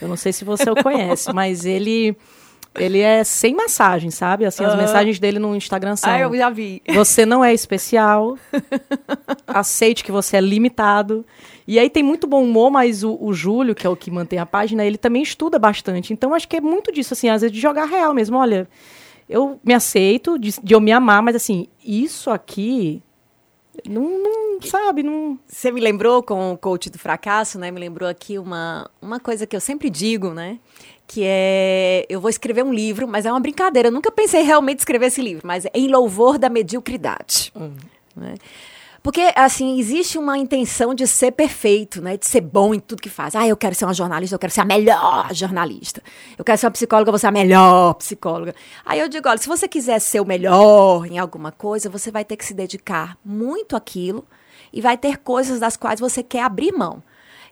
Eu 0.00 0.08
não 0.08 0.16
sei 0.16 0.32
se 0.32 0.44
você 0.44 0.70
o 0.70 0.82
conhece, 0.82 1.30
mas 1.34 1.64
ele 1.66 2.16
ele 2.74 3.00
é 3.00 3.22
sem 3.22 3.54
massagem, 3.54 4.10
sabe? 4.10 4.46
Assim, 4.46 4.64
as 4.64 4.74
mensagens 4.74 5.18
dele 5.18 5.38
no 5.38 5.54
Instagram 5.54 5.94
são. 5.94 6.10
Ah, 6.10 6.20
eu 6.20 6.34
já 6.34 6.48
vi. 6.48 6.82
Você 6.94 7.26
não 7.26 7.44
é 7.44 7.52
especial. 7.52 8.38
aceite 9.46 10.02
que 10.02 10.10
você 10.10 10.38
é 10.38 10.40
limitado. 10.40 11.24
E 11.66 11.78
aí 11.78 11.88
tem 11.88 12.02
muito 12.02 12.26
bom 12.26 12.42
humor, 12.42 12.70
mas 12.70 13.04
o, 13.04 13.16
o, 13.20 13.32
Júlio, 13.32 13.74
que 13.74 13.86
é 13.86 13.90
o 13.90 13.96
que 13.96 14.10
mantém 14.10 14.38
a 14.38 14.46
página, 14.46 14.84
ele 14.84 14.98
também 14.98 15.22
estuda 15.22 15.58
bastante. 15.58 16.12
Então 16.12 16.34
acho 16.34 16.48
que 16.48 16.56
é 16.56 16.60
muito 16.60 16.92
disso, 16.92 17.14
assim, 17.14 17.28
às 17.28 17.42
vezes 17.42 17.54
de 17.54 17.60
jogar 17.60 17.84
real 17.84 18.12
mesmo. 18.12 18.36
Olha, 18.36 18.68
eu 19.28 19.60
me 19.64 19.74
aceito, 19.74 20.38
de, 20.38 20.54
de 20.62 20.74
eu 20.74 20.80
me 20.80 20.92
amar, 20.92 21.22
mas 21.22 21.36
assim, 21.36 21.68
isso 21.84 22.30
aqui 22.30 23.02
não, 23.88 24.02
não, 24.02 24.62
sabe, 24.62 25.02
não. 25.02 25.38
Você 25.46 25.70
me 25.70 25.80
lembrou 25.80 26.22
com 26.22 26.52
o 26.52 26.58
coach 26.58 26.90
do 26.90 26.98
fracasso, 26.98 27.58
né? 27.58 27.70
Me 27.70 27.80
lembrou 27.80 28.08
aqui 28.08 28.38
uma, 28.38 28.90
uma 29.00 29.18
coisa 29.18 29.46
que 29.46 29.56
eu 29.56 29.60
sempre 29.60 29.88
digo, 29.88 30.30
né? 30.30 30.58
Que 31.06 31.22
é. 31.24 32.06
Eu 32.08 32.20
vou 32.20 32.28
escrever 32.28 32.62
um 32.62 32.72
livro, 32.72 33.08
mas 33.08 33.24
é 33.24 33.30
uma 33.30 33.40
brincadeira. 33.40 33.88
Eu 33.88 33.92
nunca 33.92 34.10
pensei 34.10 34.42
realmente 34.42 34.80
escrever 34.80 35.06
esse 35.06 35.22
livro, 35.22 35.46
mas 35.46 35.64
é 35.64 35.70
em 35.74 35.88
louvor 35.88 36.38
da 36.38 36.48
mediocridade. 36.48 37.52
Hum. 37.56 37.72
Né? 38.14 38.34
Porque, 39.02 39.32
assim, 39.34 39.80
existe 39.80 40.16
uma 40.16 40.38
intenção 40.38 40.94
de 40.94 41.08
ser 41.08 41.32
perfeito, 41.32 42.00
né? 42.00 42.16
De 42.16 42.24
ser 42.24 42.40
bom 42.40 42.72
em 42.72 42.78
tudo 42.78 43.02
que 43.02 43.10
faz. 43.10 43.34
Ah, 43.34 43.46
eu 43.46 43.56
quero 43.56 43.74
ser 43.74 43.84
uma 43.84 43.92
jornalista, 43.92 44.36
eu 44.36 44.38
quero 44.38 44.52
ser 44.52 44.60
a 44.60 44.64
melhor 44.64 45.34
jornalista. 45.34 46.00
Eu 46.38 46.44
quero 46.44 46.56
ser 46.56 46.66
uma 46.66 46.70
psicóloga, 46.70 47.08
eu 47.08 47.12
vou 47.12 47.18
ser 47.18 47.26
a 47.26 47.32
melhor 47.32 47.94
psicóloga. 47.94 48.54
Aí 48.86 49.00
eu 49.00 49.08
digo, 49.08 49.28
olha, 49.28 49.38
se 49.38 49.48
você 49.48 49.66
quiser 49.66 49.98
ser 49.98 50.20
o 50.20 50.24
melhor 50.24 51.04
em 51.06 51.18
alguma 51.18 51.50
coisa, 51.50 51.90
você 51.90 52.12
vai 52.12 52.24
ter 52.24 52.36
que 52.36 52.44
se 52.44 52.54
dedicar 52.54 53.18
muito 53.24 53.74
àquilo 53.74 54.24
e 54.72 54.80
vai 54.80 54.96
ter 54.96 55.18
coisas 55.18 55.58
das 55.58 55.76
quais 55.76 55.98
você 55.98 56.22
quer 56.22 56.44
abrir 56.44 56.70
mão. 56.70 57.02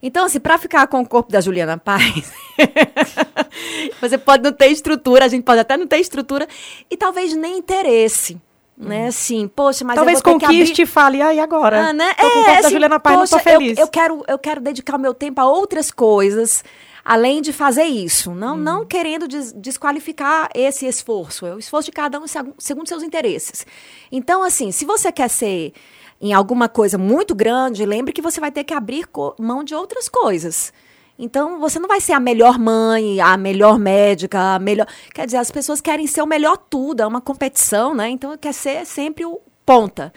Então, 0.01 0.27
assim, 0.27 0.39
para 0.39 0.57
ficar 0.57 0.87
com 0.87 1.01
o 1.01 1.09
corpo 1.09 1.33
da 1.33 1.41
Juliana 1.41 1.77
Paz, 1.77 2.33
você 4.01 4.17
pode 4.17 4.45
não 4.45 4.53
ter 4.53 4.69
estrutura, 4.69 5.25
a 5.25 5.29
gente 5.29 5.43
pode 5.43 5.61
até 5.61 5.77
não 5.77 5.87
ter 5.87 5.99
estrutura 5.99 6.47
e 6.89 6.97
talvez 6.97 7.35
nem 7.35 7.59
interesse 7.59 8.41
né? 8.81 9.09
Assim, 9.09 9.47
poxa, 9.47 9.85
mas 9.85 9.97
talvez 9.97 10.23
conquiste 10.23 10.83
e 10.83 10.87
fale 10.87 11.21
aí 11.21 11.39
agora. 11.39 11.89
Ah, 11.89 11.93
né? 11.93 12.15
Tô 12.15 12.27
é, 12.27 12.31
com 12.31 12.51
assim, 12.51 12.71
Juliana 12.71 12.99
Paz, 12.99 13.19
poxa, 13.19 13.37
não 13.37 13.43
tô 13.43 13.51
feliz. 13.51 13.79
Eu, 13.79 13.85
eu, 13.85 13.89
quero, 13.89 14.25
eu 14.27 14.39
quero 14.39 14.61
dedicar 14.61 14.97
o 14.97 15.01
meu 15.01 15.13
tempo 15.13 15.41
a 15.41 15.47
outras 15.47 15.91
coisas, 15.91 16.65
além 17.05 17.43
de 17.43 17.53
fazer 17.53 17.85
isso, 17.85 18.35
não, 18.35 18.55
hum. 18.55 18.59
não 18.59 18.87
querendo 18.87 19.29
des 19.29 19.53
desqualificar 19.53 20.49
esse 20.55 20.87
esforço, 20.87 21.45
é 21.47 21.55
o 21.55 21.59
esforço 21.59 21.87
de 21.87 21.93
cada 21.93 22.19
um 22.19 22.25
segundo 22.59 22.89
seus 22.89 23.03
interesses. 23.03 23.67
Então, 24.11 24.43
assim, 24.43 24.73
se 24.73 24.85
você 24.85 25.13
quer 25.13 25.29
ser 25.29 25.73
em 26.21 26.33
alguma 26.33 26.69
coisa 26.69 26.99
muito 26.99 27.35
grande, 27.35 27.85
lembre 27.87 28.13
que 28.13 28.23
você 28.23 28.41
vai 28.41 28.51
ter 28.51 28.65
que 28.65 28.75
abrir 28.75 29.07
mão 29.39 29.63
de 29.63 29.75
outras 29.75 30.09
coisas. 30.09 30.73
Então, 31.23 31.61
você 31.61 31.79
não 31.79 31.87
vai 31.87 32.01
ser 32.01 32.15
a 32.15 32.21
melhor 32.21 32.59
mãe, 32.59 33.21
a 33.21 33.37
melhor 33.37 33.79
médica, 33.79 34.55
a 34.55 34.59
melhor. 34.59 34.87
Quer 35.15 35.27
dizer, 35.27 35.37
as 35.37 35.51
pessoas 35.51 35.79
querem 35.79 36.07
ser 36.07 36.23
o 36.23 36.27
melhor 36.27 36.57
tudo, 36.57 37.03
é 37.03 37.07
uma 37.07 37.21
competição, 37.21 37.95
né? 37.95 38.09
Então, 38.09 38.37
quer 38.39 38.55
ser 38.55 38.87
sempre 38.87 39.27
o 39.27 39.39
ponta. 39.67 40.13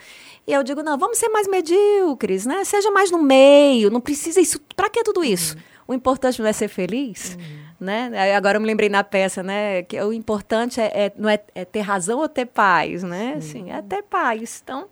E 0.46 0.52
eu 0.52 0.62
digo, 0.62 0.82
não, 0.82 0.96
vamos 0.98 1.18
ser 1.18 1.28
mais 1.28 1.46
medíocres, 1.46 2.46
né? 2.46 2.64
Seja 2.64 2.90
mais 2.90 3.10
no 3.10 3.22
meio, 3.22 3.90
não 3.90 4.00
precisa 4.00 4.40
isso. 4.40 4.58
Para 4.74 4.88
que 4.88 5.04
tudo 5.04 5.22
isso? 5.22 5.54
Uhum. 5.56 5.62
O 5.88 5.94
importante 5.94 6.40
não 6.40 6.48
é 6.48 6.52
ser 6.54 6.68
feliz, 6.68 7.36
uhum. 7.38 7.86
né? 7.86 8.34
Agora 8.34 8.56
eu 8.56 8.60
me 8.62 8.66
lembrei 8.66 8.88
na 8.88 9.04
peça, 9.04 9.42
né? 9.42 9.82
Que 9.82 10.00
o 10.00 10.10
importante 10.10 10.80
é, 10.80 10.86
é 10.86 11.12
não 11.18 11.28
é, 11.28 11.38
é, 11.54 11.66
ter 11.66 11.80
razão 11.80 12.20
ou 12.20 12.28
ter 12.28 12.46
paz, 12.46 13.02
né? 13.02 13.34
Assim, 13.36 13.70
é 13.70 13.82
ter 13.82 14.02
paz. 14.02 14.62
Então, 14.64 14.88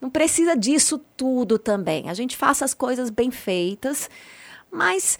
não 0.00 0.10
precisa 0.10 0.56
disso 0.56 0.98
tudo 1.16 1.58
também. 1.60 2.10
A 2.10 2.14
gente 2.14 2.36
faça 2.36 2.64
as 2.64 2.74
coisas 2.74 3.08
bem 3.08 3.30
feitas, 3.30 4.10
mas 4.68 5.16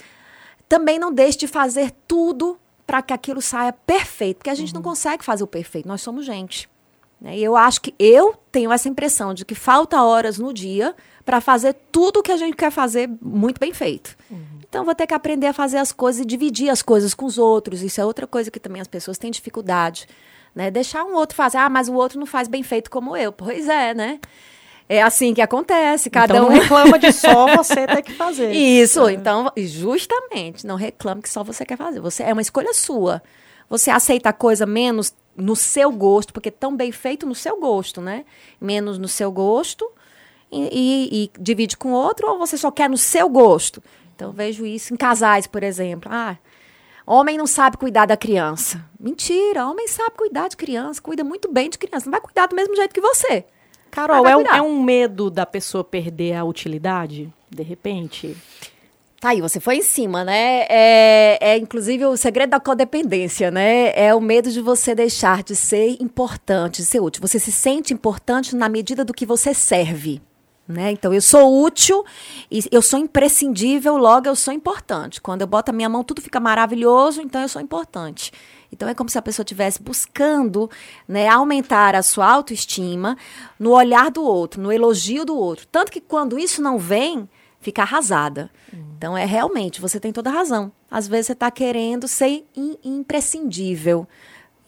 também 0.69 0.99
não 0.99 1.13
deixe 1.13 1.39
de 1.39 1.49
fazer 1.49 1.93
tudo 2.07 2.59
para 2.87 3.03
que 3.03 3.13
aquilo 3.13 3.41
saia 3.41 3.73
perfeito, 3.73 4.39
porque 4.39 4.51
a 4.51 4.55
gente 4.55 4.69
uhum. 4.69 4.77
não 4.77 4.83
consegue 4.83 5.25
fazer 5.25 5.43
o 5.43 5.47
perfeito, 5.47 5.89
nós 5.89 6.03
somos 6.03 6.25
gente. 6.27 6.69
Né? 7.21 7.39
E 7.39 7.45
eu 7.45 7.57
acho 7.57 7.81
que 7.81 7.95
eu 7.99 8.35
tenho 8.53 8.71
essa 8.71 8.89
impressão 8.89 9.33
de 9.33 9.45
que 9.45 9.55
falta 9.55 10.03
horas 10.03 10.39
no 10.39 10.53
dia 10.53 10.95
para 11.25 11.41
fazer 11.41 11.75
tudo 11.91 12.21
o 12.21 12.23
que 12.23 12.31
a 12.31 12.37
gente 12.37 12.57
quer 12.57 12.71
fazer 12.71 13.09
muito 13.21 13.59
bem 13.59 13.73
feito. 13.73 14.17
Uhum. 14.31 14.61
Então 14.69 14.85
vou 14.85 14.95
ter 14.95 15.07
que 15.07 15.15
aprender 15.15 15.47
a 15.47 15.53
fazer 15.53 15.79
as 15.79 15.93
coisas 15.93 16.21
e 16.21 16.25
dividir 16.27 16.69
as 16.69 16.83
coisas 16.83 17.15
com 17.15 17.25
os 17.25 17.39
outros. 17.39 17.83
Isso 17.83 18.01
é 18.01 18.05
outra 18.05 18.27
coisa 18.27 18.51
que 18.51 18.61
também 18.61 18.83
as 18.83 18.89
pessoas 18.89 19.17
têm 19.17 19.31
dificuldade. 19.31 20.07
Né? 20.55 20.71
Deixar 20.71 21.05
um 21.05 21.15
outro 21.15 21.37
fazer, 21.37 21.59
ah, 21.59 21.69
mas 21.69 21.89
o 21.89 21.95
outro 21.95 22.19
não 22.19 22.27
faz 22.27 22.47
bem 22.47 22.63
feito 22.63 22.91
como 22.91 23.17
eu. 23.17 23.33
Pois 23.33 23.69
é, 23.69 23.95
né? 23.95 24.21
É 24.89 25.03
assim 25.03 25.33
que 25.33 25.41
acontece, 25.41 26.11
cada 26.11 26.35
então, 26.35 26.47
um 26.47 26.51
não 26.51 26.59
reclama 26.61 26.99
de 26.99 27.13
só 27.13 27.57
você 27.57 27.87
ter 27.87 28.03
que 28.03 28.13
fazer. 28.13 28.53
Isso, 28.53 29.09
é. 29.09 29.15
então, 29.15 29.51
justamente, 29.57 30.67
não 30.67 30.77
reclame 30.77 31.23
que 31.23 31.29
só 31.29 31.43
você 31.43 31.65
quer 31.65 31.79
fazer. 31.79 32.01
Você 32.01 32.23
é 32.23 32.33
uma 32.33 32.43
escolha 32.43 32.75
sua. 32.75 33.23
Você 33.69 33.91
aceita 33.91 34.29
a 34.29 34.33
coisa 34.33 34.67
menos 34.67 35.15
no 35.35 35.57
seu 35.57 35.91
gosto, 35.91 36.33
porque 36.33 36.51
tão 36.51 36.77
bem 36.77 36.93
feito 36.93 37.27
no 37.27 37.35
seu 37.35 37.59
gosto, 37.59 38.01
né? 38.01 38.25
Menos 38.61 38.99
no 38.99 39.09
seu 39.09 39.33
gosto 39.33 39.91
e, 40.53 40.69
e, 40.71 41.25
e 41.25 41.31
divide 41.41 41.77
com 41.77 41.93
outro, 41.93 42.29
ou 42.29 42.39
você 42.39 42.57
só 42.59 42.71
quer 42.71 42.89
no 42.89 42.99
seu 42.99 43.29
gosto. 43.29 43.83
Então, 44.15 44.33
vejo 44.33 44.67
isso 44.67 44.93
em 44.93 44.97
casais, 44.97 45.47
por 45.47 45.63
exemplo. 45.63 46.11
Ah, 46.13 46.37
homem 47.07 47.39
não 47.39 47.47
sabe 47.47 47.79
cuidar 47.79 48.07
da 48.07 48.17
criança. 48.17 48.85
Mentira, 49.01 49.67
homem 49.67 49.89
sabe 49.89 50.17
cuidar 50.17 50.49
de 50.49 50.57
criança, 50.57 51.01
cuida 51.01 51.25
muito 51.25 51.51
bem 51.51 51.71
de 51.71 51.79
criança. 51.79 52.05
Não 52.05 52.13
vai 52.13 52.21
cuidar 52.21 52.47
do 52.47 52.55
mesmo 52.55 52.77
jeito 52.77 52.95
que 52.95 53.01
você. 53.01 53.45
Carol, 53.95 54.27
é 54.27 54.37
um, 54.37 54.41
é 54.43 54.61
um 54.61 54.83
medo 54.83 55.31
da 55.31 55.47
pessoa 55.47 55.85
perder 55.85 56.35
a 56.35 56.43
utilidade, 56.43 57.33
de 57.49 57.63
repente? 57.63 58.37
Tá 59.21 59.29
aí, 59.29 59.41
você 59.41 59.61
foi 59.61 59.77
em 59.77 59.83
cima, 59.83 60.25
né? 60.25 60.67
É, 60.69 61.39
é 61.41 61.57
inclusive 61.57 62.05
o 62.05 62.17
segredo 62.17 62.51
da 62.51 62.59
codependência, 62.59 63.53
né? 63.53 63.93
É 63.95 64.13
o 64.13 64.21
medo 64.21 64.51
de 64.51 64.61
você 64.61 64.97
deixar 64.97 65.45
de 65.45 65.55
ser 65.55 65.97
importante, 66.03 66.83
de 66.83 66.89
ser 66.89 67.01
útil. 67.01 67.23
Você 67.23 67.39
se 67.39 67.53
sente 67.53 67.95
importante 67.95 68.57
na 68.57 68.69
medida 68.69 69.05
do 69.05 69.15
que 69.15 69.25
você 69.25 69.55
serve. 69.55 70.21
Né? 70.67 70.91
Então, 70.91 71.15
eu 71.15 71.21
sou 71.21 71.63
útil 71.63 72.05
e 72.51 72.65
eu 72.73 72.83
sou 72.83 72.99
imprescindível, 72.99 73.97
logo 73.97 74.27
eu 74.27 74.35
sou 74.35 74.53
importante. 74.53 75.21
Quando 75.21 75.43
eu 75.43 75.47
boto 75.47 75.71
a 75.71 75.75
minha 75.75 75.89
mão, 75.89 76.03
tudo 76.03 76.21
fica 76.21 76.41
maravilhoso, 76.41 77.23
então 77.23 77.41
eu 77.43 77.49
sou 77.49 77.63
importante. 77.63 78.33
Então, 78.75 78.89
é 78.89 78.95
como 78.95 79.09
se 79.09 79.17
a 79.19 79.23
pessoa 79.23 79.45
estivesse 79.45 79.83
buscando 79.83 80.71
né, 81.09 81.29
aumentar 81.29 81.95
a 81.95 82.03
sua 82.03 82.31
autoestima 82.31 83.17
no 83.59 83.71
olhar 83.71 84.11
do 84.11 84.23
outro, 84.23 84.61
no 84.61 84.71
elogio 84.71 85.25
do 85.25 85.37
outro. 85.37 85.67
Tanto 85.71 85.91
que 85.91 86.01
quando 86.01 86.39
isso 86.39 86.61
não 86.61 86.79
vem, 86.79 87.29
fica 87.61 87.83
arrasada. 87.83 88.51
Então, 88.97 89.17
é 89.17 89.25
realmente, 89.25 89.81
você 89.81 89.99
tem 89.99 90.13
toda 90.13 90.31
a 90.31 90.33
razão. 90.33 90.71
Às 90.91 91.09
vezes 91.09 91.27
você 91.27 91.33
está 91.33 91.51
querendo 91.51 92.07
ser 92.09 92.45
in- 92.57 92.77
imprescindível. 92.85 94.07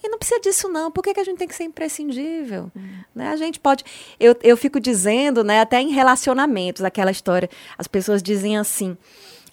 E 0.03 0.09
não 0.09 0.19
precisa 0.19 0.40
disso, 0.40 0.69
não. 0.69 0.90
Por 0.90 1.03
que, 1.03 1.12
que 1.14 1.21
a 1.21 1.25
gente 1.25 1.38
tem 1.38 1.49
que 1.49 1.55
ser 1.55 1.64
imprescindível? 1.64 2.71
Né? 3.14 3.29
A 3.29 3.37
gente 3.37 3.59
pode. 3.59 3.83
Eu, 4.21 4.37
eu 4.42 4.57
fico 4.57 4.79
dizendo, 4.79 5.42
né, 5.42 5.61
até 5.61 5.81
em 5.81 5.90
relacionamentos, 5.90 6.85
aquela 6.85 7.11
história. 7.11 7.51
As 7.77 7.87
pessoas 7.88 8.23
dizem 8.23 8.57
assim. 8.57 8.97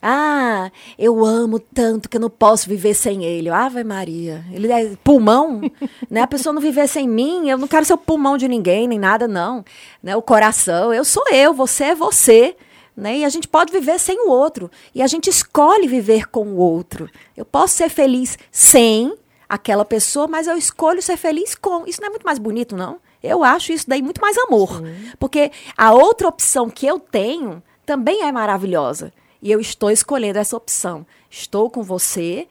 Ah, 0.06 0.70
eu 1.00 1.24
amo 1.24 1.58
tanto 1.60 2.10
que 2.10 2.18
eu 2.18 2.22
não 2.22 2.30
posso 2.30 2.68
viver 2.68 2.94
sem 2.94 3.24
ele. 3.24 3.50
Ave 3.50 3.86
Maria. 3.86 4.44
Ele 4.52 4.70
é 4.70 4.98
pulmão, 5.02 5.62
né? 6.12 6.20
A 6.20 6.28
pessoa 6.28 6.52
não 6.52 6.62
viver 6.62 6.90
sem 6.90 7.08
mim, 7.08 7.50
eu 7.50 7.58
não 7.58 7.70
quero 7.70 7.86
ser 7.86 7.94
o 7.94 7.98
pulmão 7.98 8.38
de 8.38 8.50
ninguém, 8.50 8.86
nem 8.86 9.00
nada, 9.00 9.30
não. 9.30 9.64
Né? 10.04 10.14
O 10.14 10.22
coração, 10.22 10.94
eu 10.94 11.06
sou 11.06 11.24
eu, 11.32 11.54
você 11.54 11.86
é 11.86 11.96
você. 11.96 12.54
Né? 12.98 13.20
E 13.20 13.26
a 13.26 13.30
gente 13.30 13.48
pode 13.48 13.72
viver 13.72 13.98
sem 13.98 14.28
o 14.28 14.30
outro. 14.30 14.70
E 14.94 15.02
a 15.02 15.08
gente 15.08 15.30
escolhe 15.30 15.88
viver 15.88 16.28
com 16.28 16.48
o 16.48 16.58
outro. 16.58 17.10
Eu 17.38 17.46
posso 17.46 17.76
ser 17.76 17.88
feliz 17.88 18.38
sem 18.52 19.16
aquela 19.48 19.86
pessoa, 19.86 20.28
mas 20.28 20.48
eu 20.48 20.58
escolho 20.58 21.02
ser 21.02 21.16
feliz 21.16 21.56
com. 21.56 21.88
Isso 21.88 22.02
não 22.02 22.08
é 22.08 22.10
muito 22.10 22.26
mais 22.26 22.40
bonito, 22.40 22.76
não? 22.76 22.98
Eu 23.24 23.42
acho 23.42 23.72
isso 23.72 23.86
daí 23.88 24.02
muito 24.02 24.20
mais 24.20 24.38
amor. 24.38 24.84
Porque 25.18 25.50
a 25.78 25.94
outra 25.94 26.28
opção 26.28 26.70
que 26.70 26.86
eu 26.86 27.00
tenho 27.00 27.64
também 27.86 28.24
é 28.24 28.32
maravilhosa. 28.34 29.14
E 29.44 29.52
eu 29.52 29.60
estou 29.60 29.92
escolhendo 29.92 30.40
essa 30.40 30.56
opção. 30.56 31.06
Estou 31.30 31.70
com 31.70 31.84
você 31.84 32.48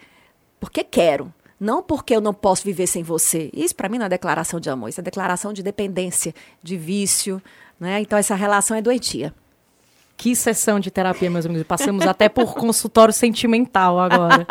porque 0.60 0.84
quero. 0.84 1.32
Não 1.58 1.82
porque 1.82 2.14
eu 2.14 2.20
não 2.20 2.34
posso 2.34 2.62
viver 2.64 2.86
sem 2.86 3.02
você. 3.02 3.48
Isso 3.54 3.74
para 3.74 3.88
mim 3.88 3.96
não 3.96 4.04
é 4.04 4.08
declaração 4.10 4.60
de 4.60 4.68
amor, 4.68 4.90
isso 4.90 5.00
é 5.00 5.02
declaração 5.02 5.54
de 5.54 5.62
dependência, 5.62 6.34
de 6.62 6.76
vício. 6.76 7.42
Né? 7.80 8.02
Então 8.02 8.18
essa 8.18 8.34
relação 8.34 8.76
é 8.76 8.82
doentia. 8.82 9.32
Que 10.18 10.36
sessão 10.36 10.78
de 10.78 10.90
terapia, 10.90 11.30
meus 11.30 11.46
amigos. 11.46 11.66
Passamos 11.66 12.06
até 12.06 12.28
por 12.28 12.52
consultório 12.54 13.14
sentimental 13.14 13.98
agora. 13.98 14.46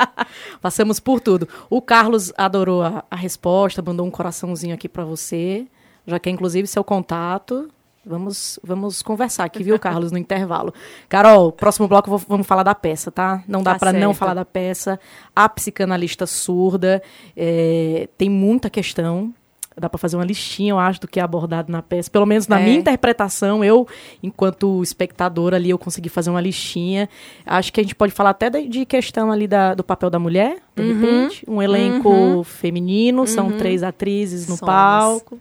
Passamos 0.60 1.00
por 1.00 1.22
tudo. 1.22 1.48
O 1.70 1.80
Carlos 1.80 2.34
adorou 2.36 2.82
a, 2.82 3.06
a 3.12 3.16
resposta, 3.16 3.84
mandou 3.84 4.06
um 4.06 4.12
coraçãozinho 4.12 4.74
aqui 4.74 4.90
pra 4.90 5.06
você. 5.06 5.68
Já 6.08 6.20
quer, 6.20 6.32
inclusive, 6.32 6.68
seu 6.68 6.84
contato. 6.84 7.70
Vamos, 8.04 8.60
vamos 8.64 9.02
conversar 9.04 9.44
aqui, 9.44 9.62
viu, 9.64 9.78
Carlos, 9.78 10.12
no 10.12 10.18
intervalo. 10.18 10.74
Carol, 11.08 11.52
próximo 11.52 11.88
bloco 11.88 12.10
vou- 12.10 12.22
vamos 12.28 12.48
falar 12.48 12.64
da 12.64 12.74
peça, 12.74 13.12
tá? 13.12 13.44
Não 13.48 13.62
dá 13.62 13.74
Tá 13.74 13.80
pra 13.80 13.94
não 13.94 14.12
falar 14.14 14.34
da 14.34 14.44
peça. 14.46 15.00
A 15.36 15.48
psicanalista 15.48 16.26
surda. 16.26 17.02
é, 17.38 18.10
tem 18.18 18.28
muita 18.30 18.70
questão. 18.70 19.32
Dá 19.80 19.88
pra 19.90 19.98
fazer 19.98 20.18
uma 20.18 20.26
listinha, 20.26 20.72
eu 20.72 20.80
acho, 20.80 21.00
do 21.00 21.08
que 21.08 21.18
é 21.20 21.24
abordado 21.24 21.72
na 21.72 21.82
peça. 21.82 22.10
Pelo 22.12 22.26
menos 22.26 22.46
na 22.48 22.60
É. 22.60 22.64
minha 22.64 22.76
interpretação, 22.78 23.64
eu, 23.64 23.88
enquanto 24.22 24.84
espectadora 24.84 25.56
ali, 25.56 25.70
eu 25.70 25.78
consegui 25.78 26.10
fazer 26.10 26.30
uma 26.30 26.42
listinha. 26.42 27.08
Acho 27.46 27.72
que 27.72 27.80
a 27.80 27.84
gente 27.84 27.96
pode 27.96 28.12
falar 28.12 28.32
até 28.32 28.50
de, 28.50 28.68
de 28.68 28.86
questão 28.86 29.32
ali 29.32 29.48
da- 29.48 29.74
do 29.74 29.84
papel 29.84 30.10
da 30.10 30.20
mulher, 30.20 30.58
de 30.76 30.84
Uhum. 30.84 31.00
repente. 31.00 31.46
Um 31.48 31.62
elenco 31.62 32.44
feminino, 32.44 33.26
são 33.26 33.52
três 33.52 33.82
atrizes 33.82 34.42
no 34.48 34.58
Somos. 34.58 34.74
palco. 34.74 35.40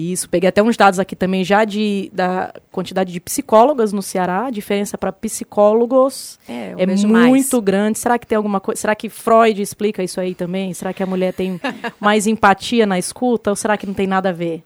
Isso, 0.00 0.30
peguei 0.30 0.48
até 0.48 0.62
uns 0.62 0.76
dados 0.78 0.98
aqui 0.98 1.14
também 1.14 1.44
já 1.44 1.64
de, 1.64 2.10
da 2.14 2.54
quantidade 2.72 3.12
de 3.12 3.20
psicólogas 3.20 3.92
no 3.92 4.00
Ceará. 4.00 4.46
A 4.46 4.50
diferença 4.50 4.96
para 4.96 5.12
psicólogos 5.12 6.38
É, 6.48 6.74
é 6.78 6.86
muito 6.86 7.08
mais. 7.08 7.50
grande. 7.62 7.98
Será 7.98 8.18
que 8.18 8.26
tem 8.26 8.36
alguma 8.36 8.60
coisa? 8.60 8.80
Será 8.80 8.94
que 8.94 9.10
Freud 9.10 9.60
explica 9.60 10.02
isso 10.02 10.18
aí 10.18 10.34
também? 10.34 10.72
Será 10.72 10.94
que 10.94 11.02
a 11.02 11.06
mulher 11.06 11.34
tem 11.34 11.60
mais 12.00 12.26
empatia 12.26 12.86
na 12.86 12.98
escuta 12.98 13.50
ou 13.50 13.56
será 13.56 13.76
que 13.76 13.86
não 13.86 13.92
tem 13.92 14.06
nada 14.06 14.30
a 14.30 14.32
ver? 14.32 14.62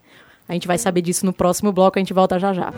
A 0.49 0.53
gente 0.53 0.69
vai 0.69 0.79
saber 0.79 1.01
disso 1.03 1.27
no 1.27 1.33
próximo 1.33 1.73
bloco, 1.73 1.99
a 1.99 2.01
gente 2.01 2.13
volta 2.13 2.39
já 2.39 2.53
já. 2.53 2.73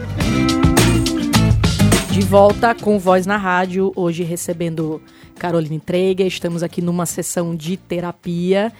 De 2.12 2.20
volta 2.22 2.74
com 2.74 2.98
Voz 2.98 3.26
na 3.26 3.36
Rádio, 3.36 3.92
hoje 3.94 4.22
recebendo 4.22 5.02
Caroline 5.38 5.78
Treiga. 5.78 6.24
Estamos 6.24 6.62
aqui 6.62 6.80
numa 6.80 7.04
sessão 7.04 7.54
de 7.54 7.76
terapia. 7.76 8.72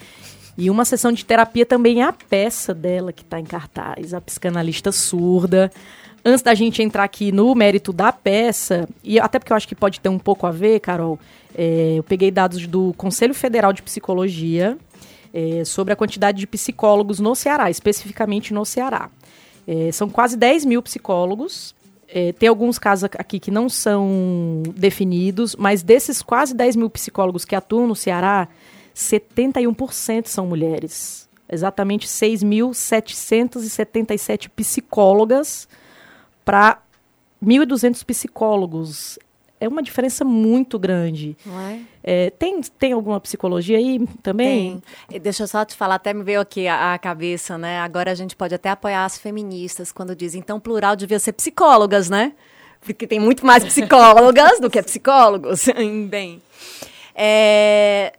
E 0.59 0.71
uma 0.71 0.85
sessão 0.85 1.13
de 1.13 1.25
terapia 1.25 1.67
também 1.67 2.01
é 2.01 2.05
a 2.05 2.13
peça 2.13 2.73
dela 2.73 3.13
que 3.13 3.23
está 3.23 3.39
em 3.39 3.45
cartaz, 3.45 4.15
a 4.15 4.21
psicanalista 4.21 4.91
surda. 4.91 5.71
Antes 6.25 6.43
da 6.43 6.55
gente 6.55 6.83
entrar 6.83 7.05
aqui 7.05 7.31
no 7.31 7.55
mérito 7.55 7.93
da 7.93 8.11
peça, 8.11 8.89
e 9.05 9.21
até 9.21 9.39
porque 9.39 9.53
eu 9.53 9.57
acho 9.57 9.69
que 9.69 9.75
pode 9.75 10.01
ter 10.01 10.09
um 10.09 10.19
pouco 10.19 10.47
a 10.47 10.51
ver, 10.51 10.81
Carol, 10.81 11.21
é, 11.55 11.95
eu 11.99 12.03
peguei 12.03 12.31
dados 12.31 12.67
do 12.67 12.93
Conselho 12.95 13.35
Federal 13.35 13.73
de 13.73 13.83
Psicologia 13.83 14.77
é, 15.33 15.65
sobre 15.65 15.93
a 15.93 15.97
quantidade 15.97 16.39
de 16.39 16.47
psicólogos 16.47 17.21
no 17.21 17.35
Ceará, 17.35 17.71
especificamente 17.71 18.55
no 18.55 18.65
Ceará. 18.65 19.11
É, 19.69 19.93
são 19.93 20.09
quase 20.09 20.37
10 20.37 20.65
mil 20.65 20.83
psicólogos. 20.83 21.75
É, 22.09 22.33
tem 22.33 22.49
alguns 22.49 22.79
casos 22.79 23.05
aqui 23.05 23.39
que 23.39 23.51
não 23.51 23.69
são 23.69 24.63
definidos, 24.75 25.55
mas 25.57 25.83
desses 25.83 26.23
quase 26.23 26.55
10 26.55 26.77
mil 26.77 26.89
psicólogos 26.89 27.45
que 27.45 27.55
atuam 27.55 27.87
no 27.87 27.95
Ceará, 27.95 28.49
71% 28.97 30.27
são 30.27 30.47
mulheres. 30.47 31.29
Exatamente 31.49 32.09
6.777 32.09 34.49
psicólogas 34.49 35.69
para 36.45 36.83
1.200 37.45 38.05
psicólogos. 38.05 39.17
É 39.61 39.69
uma 39.69 39.83
diferença 39.83 40.25
muito 40.25 40.79
grande. 40.79 41.37
Não 41.47 41.61
é? 41.61 41.81
É, 42.03 42.31
tem, 42.31 42.61
tem 42.61 42.93
alguma 42.93 43.21
psicologia 43.21 43.79
aí 43.79 44.05
também? 44.23 44.83
Tem. 45.09 45.21
Deixa 45.21 45.45
eu 45.45 45.47
só 45.47 45.65
te 45.65 45.77
falar, 45.77 45.95
até 45.97 46.13
me 46.13 46.25
veio 46.25 46.41
aqui 46.41 46.67
a, 46.67 46.95
a 46.95 46.99
cabeça, 46.99 47.57
né? 47.57 47.79
Agora 47.81 48.11
a 48.11 48.15
gente 48.15 48.35
pode 48.35 48.55
até 48.55 48.71
apoiar 48.71 49.05
as 49.05 49.19
feministas 49.19 49.93
quando 49.93 50.17
dizem, 50.17 50.41
então 50.41 50.59
plural 50.59 50.97
devia 50.97 51.19
ser 51.19 51.33
psicólogas, 51.33 52.11
né? 52.11 52.33
Porque 52.81 53.07
tem 53.07 53.21
muito 53.21 53.47
mais 53.47 53.65
psicólogas 53.65 54.61
do 54.61 54.69
que 54.69 54.83
psicólogos. 54.83 55.67
Bem. 56.09 56.43
É, 57.15 58.13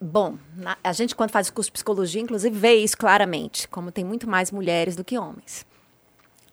Bom, 0.00 0.36
a 0.84 0.92
gente 0.92 1.16
quando 1.16 1.30
faz 1.32 1.48
o 1.48 1.52
curso 1.52 1.68
de 1.68 1.72
psicologia, 1.72 2.22
inclusive, 2.22 2.56
vê 2.56 2.76
isso 2.76 2.96
claramente, 2.96 3.66
como 3.66 3.90
tem 3.90 4.04
muito 4.04 4.28
mais 4.28 4.52
mulheres 4.52 4.94
do 4.94 5.02
que 5.02 5.18
homens. 5.18 5.66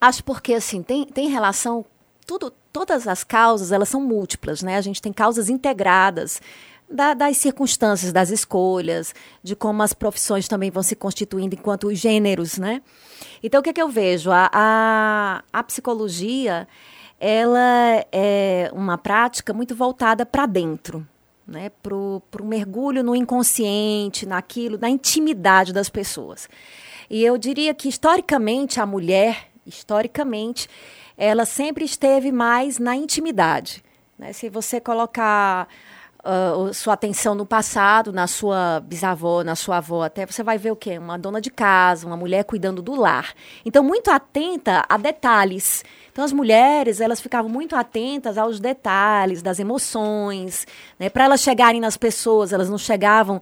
Acho 0.00 0.24
porque, 0.24 0.54
assim, 0.54 0.82
tem, 0.82 1.04
tem 1.04 1.28
relação. 1.28 1.84
Tudo, 2.26 2.52
todas 2.72 3.06
as 3.06 3.22
causas, 3.22 3.70
elas 3.70 3.88
são 3.88 4.00
múltiplas, 4.00 4.62
né? 4.62 4.76
A 4.76 4.80
gente 4.80 5.00
tem 5.00 5.12
causas 5.12 5.48
integradas 5.48 6.40
da- 6.90 7.14
das 7.14 7.36
circunstâncias, 7.36 8.12
das 8.12 8.30
escolhas, 8.30 9.14
de 9.44 9.54
como 9.54 9.80
as 9.82 9.92
profissões 9.92 10.48
também 10.48 10.70
vão 10.70 10.82
se 10.82 10.96
constituindo 10.96 11.54
enquanto 11.54 11.86
os 11.86 11.98
gêneros, 11.98 12.58
né? 12.58 12.82
Então, 13.42 13.60
o 13.60 13.62
que, 13.62 13.70
é 13.70 13.72
que 13.72 13.82
eu 13.82 13.88
vejo? 13.88 14.30
A, 14.32 14.50
a, 14.52 15.42
a 15.52 15.62
psicologia, 15.62 16.66
ela 17.20 18.04
é 18.10 18.70
uma 18.72 18.98
prática 18.98 19.52
muito 19.54 19.74
voltada 19.74 20.26
para 20.26 20.46
dentro, 20.46 21.06
né? 21.46 21.70
Para 21.82 21.94
o 21.94 22.22
mergulho 22.44 23.02
no 23.02 23.14
inconsciente, 23.14 24.26
naquilo, 24.26 24.78
na 24.78 24.90
intimidade 24.90 25.72
das 25.72 25.88
pessoas. 25.88 26.48
E 27.08 27.24
eu 27.24 27.38
diria 27.38 27.72
que, 27.72 27.88
historicamente, 27.88 28.80
a 28.80 28.86
mulher, 28.86 29.48
historicamente, 29.64 30.68
ela 31.16 31.44
sempre 31.44 31.84
esteve 31.84 32.32
mais 32.32 32.78
na 32.78 32.96
intimidade. 32.96 33.82
né? 34.18 34.32
Se 34.32 34.48
você 34.48 34.80
colocar 34.80 35.68
o- 36.58 36.72
sua 36.74 36.94
atenção 36.94 37.34
no 37.34 37.46
passado, 37.46 38.12
na 38.12 38.26
sua 38.26 38.80
bisavó, 38.80 39.44
na 39.44 39.54
sua 39.54 39.76
avó, 39.76 40.02
até 40.02 40.26
você 40.26 40.42
vai 40.42 40.58
ver 40.58 40.72
o 40.72 40.76
quê? 40.76 40.98
Uma 40.98 41.16
dona 41.16 41.40
de 41.40 41.50
casa, 41.50 42.06
uma 42.06 42.16
mulher 42.16 42.42
cuidando 42.44 42.82
do 42.82 42.94
lar. 42.94 43.32
Então, 43.64 43.84
muito 43.84 44.10
atenta 44.10 44.84
a 44.88 44.96
detalhes. 44.96 45.84
Então, 46.16 46.24
as 46.24 46.32
mulheres, 46.32 46.98
elas 46.98 47.20
ficavam 47.20 47.50
muito 47.50 47.76
atentas 47.76 48.38
aos 48.38 48.58
detalhes, 48.58 49.42
das 49.42 49.58
emoções, 49.58 50.66
né? 50.98 51.10
Para 51.10 51.24
elas 51.24 51.42
chegarem 51.42 51.78
nas 51.78 51.98
pessoas, 51.98 52.54
elas 52.54 52.70
não 52.70 52.78
chegavam 52.78 53.38